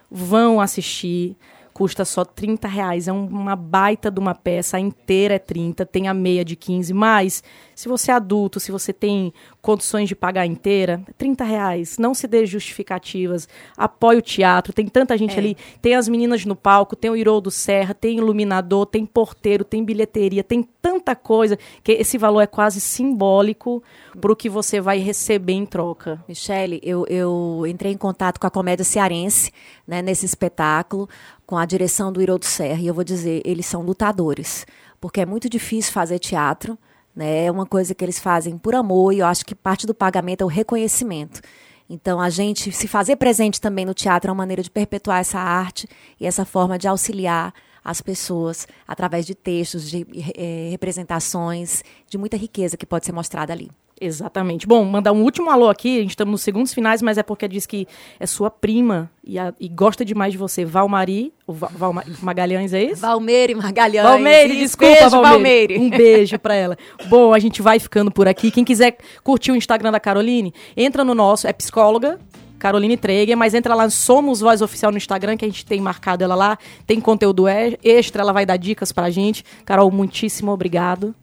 Vão 0.10 0.62
assistir. 0.62 1.36
Custa 1.74 2.04
só 2.06 2.24
30 2.26 2.68
reais. 2.68 3.08
É 3.08 3.14
um- 3.14 3.26
uma 3.28 3.56
baita 3.56 4.12
de 4.12 4.20
uma 4.20 4.36
peça. 4.36 4.78
A 4.78 4.80
inteira 4.80 5.36
é 5.36 5.40
30, 5.40 5.86
tem 5.86 6.08
a 6.08 6.14
meia 6.14 6.44
de 6.44 6.56
15. 6.56 6.94
Mas, 6.94 7.44
se 7.76 7.88
você 7.88 8.12
é 8.12 8.14
adulto, 8.14 8.60
se 8.60 8.72
você 8.72 8.92
tem 8.94 9.34
condições 9.62 10.08
de 10.10 10.16
pagar 10.16 10.42
a 10.42 10.46
inteira, 10.46 11.02
é 11.08 11.14
30 11.14 11.44
reais. 11.44 11.98
Não 11.98 12.14
se 12.14 12.28
dê 12.28 12.46
justificativas. 12.46 13.48
Apoie 13.78 14.18
o 14.18 14.22
teatro. 14.22 14.74
Tem 14.74 14.88
tanta 14.88 15.18
gente 15.18 15.38
ali. 15.38 15.58
Tem 15.82 15.96
as 15.96 16.08
meninas 16.08 16.46
no 16.46 16.56
palco, 16.56 16.96
tem 16.96 17.10
o 17.12 17.16
Iroldo 17.16 17.50
Serra, 17.52 17.94
tem 17.94 18.18
iluminador, 18.18 18.86
tem 18.86 19.06
porteiro, 19.06 19.64
tem 19.64 19.84
bilheteria, 19.84 20.44
tem 20.44 20.64
tanta 20.82 21.16
coisa 21.16 21.58
que 21.84 21.92
esse 21.94 22.18
valor 22.18 22.42
é 22.42 22.48
quase 22.48 22.82
simbólico 22.82 23.84
para 24.20 24.32
o 24.32 24.36
que 24.36 24.50
você 24.50 24.82
vai 24.82 24.98
receber 25.00 25.54
em 25.54 25.66
troca. 25.66 26.24
Michele, 26.28 26.80
eu, 26.84 27.06
eu 27.08 27.64
entrei 27.68 27.92
em 27.92 27.98
contato 27.98 28.40
com 28.40 28.48
a 28.48 28.52
comédia 28.52 28.84
cearense, 28.84 29.52
né, 29.88 30.02
nesse 30.02 30.26
espetáculo, 30.26 31.08
com 31.52 31.58
a 31.58 31.66
direção 31.66 32.14
do 32.14 32.22
Iroldo 32.22 32.46
Serra, 32.46 32.80
e 32.80 32.88
eu 32.88 32.94
vou 32.94 33.04
dizer, 33.04 33.42
eles 33.44 33.66
são 33.66 33.82
lutadores, 33.82 34.66
porque 35.02 35.20
é 35.20 35.26
muito 35.26 35.50
difícil 35.50 35.92
fazer 35.92 36.18
teatro, 36.18 36.80
né, 37.14 37.44
é 37.44 37.52
uma 37.52 37.66
coisa 37.66 37.94
que 37.94 38.06
eles 38.06 38.20
fazem 38.20 38.58
por 38.58 38.74
amor, 38.74 39.12
e 39.12 39.20
eu 39.20 39.26
acho 39.26 39.46
que 39.46 39.54
parte 39.54 39.86
do 39.86 39.94
pagamento 39.94 40.44
é 40.44 40.46
o 40.46 40.48
reconhecimento. 40.48 41.42
Então, 41.90 42.22
a 42.22 42.30
gente 42.30 42.72
se 42.72 42.88
fazer 42.88 43.18
presente 43.18 43.60
também 43.60 43.84
no 43.84 43.94
teatro 43.94 44.30
é 44.30 44.32
uma 44.32 44.38
maneira 44.38 44.64
de 44.64 44.72
perpetuar 44.72 45.20
essa 45.20 45.40
arte 45.40 45.90
e 46.18 46.26
essa 46.26 46.46
forma 46.46 46.78
de 46.78 46.88
auxiliar 46.88 47.54
as 47.84 48.00
pessoas 48.00 48.66
através 48.88 49.26
de 49.26 49.36
textos, 49.36 49.90
de 49.90 50.08
eh, 50.38 50.70
representações, 50.72 51.84
de 52.08 52.18
muita 52.18 52.38
riqueza 52.38 52.78
que 52.78 52.86
pode 52.86 53.06
ser 53.06 53.12
mostrada 53.12 53.52
ali. 53.52 53.70
Exatamente. 54.04 54.66
Bom, 54.66 54.84
mandar 54.84 55.12
um 55.12 55.22
último 55.22 55.52
alô 55.52 55.70
aqui. 55.70 56.00
A 56.00 56.02
gente 56.02 56.10
estamos 56.10 56.32
nos 56.32 56.42
segundos 56.42 56.74
finais, 56.74 57.04
mas 57.04 57.20
é 57.20 57.24
porque 57.24 57.48
diz 57.48 57.68
que 57.68 57.88
é 58.20 58.26
sua 58.26 58.50
prima 58.50 59.12
e, 59.24 59.38
a- 59.38 59.54
e 59.60 59.70
gosta 59.70 60.04
demais 60.04 60.32
de 60.32 60.40
você. 60.40 60.66
Valmari, 60.66 61.32
o 61.46 61.54
Va- 61.54 61.70
Valma- 61.72 62.04
Magalhães, 62.20 62.74
é 62.74 62.84
isso? 62.84 63.00
Valmeire 63.02 63.54
Magalhães. 63.54 64.04
Valmeire, 64.04 64.58
desculpa, 64.58 64.94
beijo, 64.96 65.10
Valmeire. 65.22 65.74
Valmeire. 65.76 65.80
Um 65.80 65.90
beijo 65.96 66.40
pra 66.40 66.56
ela. 66.56 66.76
Bom, 67.08 67.32
a 67.32 67.38
gente 67.38 67.62
vai 67.62 67.78
ficando 67.80 68.10
por 68.10 68.28
aqui. 68.28 68.50
Quem 68.50 68.64
quiser 68.64 68.98
curtir 69.24 69.52
o 69.52 69.56
Instagram 69.56 69.92
da 69.92 70.00
Caroline, 70.00 70.52
entra 70.76 71.04
no 71.06 71.14
nosso, 71.14 71.48
é 71.48 71.54
psicóloga, 71.54 72.20
Caroline 72.58 72.98
Treger, 72.98 73.38
mas 73.38 73.54
entra 73.54 73.76
lá 73.76 73.88
Somos 73.90 74.40
Voz 74.40 74.62
Oficial 74.64 74.92
no 74.92 74.98
Instagram, 74.98 75.38
que 75.38 75.46
a 75.46 75.48
gente 75.48 75.64
tem 75.66 75.80
marcado 75.80 76.24
ela 76.24 76.34
lá. 76.36 76.58
Tem 76.88 77.00
conteúdo 77.00 77.48
e- 77.48 77.78
extra, 77.84 78.24
ela 78.24 78.34
vai 78.34 78.46
dar 78.48 78.58
dicas 78.58 78.92
pra 78.92 79.10
gente. 79.12 79.44
Carol, 79.64 79.92
muitíssimo 79.92 80.52
obrigado. 80.52 81.14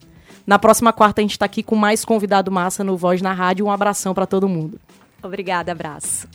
Na 0.49 0.59
próxima 0.59 0.95
quarta 0.95 1.21
a 1.21 1.23
gente 1.23 1.39
tá 1.39 1.45
aqui 1.45 1.63
com 1.63 1.77
mais 1.77 2.07
convidado 2.07 2.51
massa 2.51 2.83
no 2.83 2.97
Voz 2.97 3.21
na 3.21 3.35
Rádio. 3.35 3.67
Um 3.67 3.71
abração 3.71 4.15
pra 4.15 4.25
todo 4.25 4.49
mundo. 4.49 4.81
Obrigada, 5.23 5.73
abraço. 5.73 6.27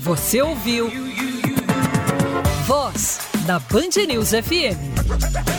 Você 0.00 0.40
ouviu 0.40 0.90
Voz 2.66 3.20
da 3.46 3.58
Band 3.58 4.06
News 4.08 4.30
FM. 4.30 5.50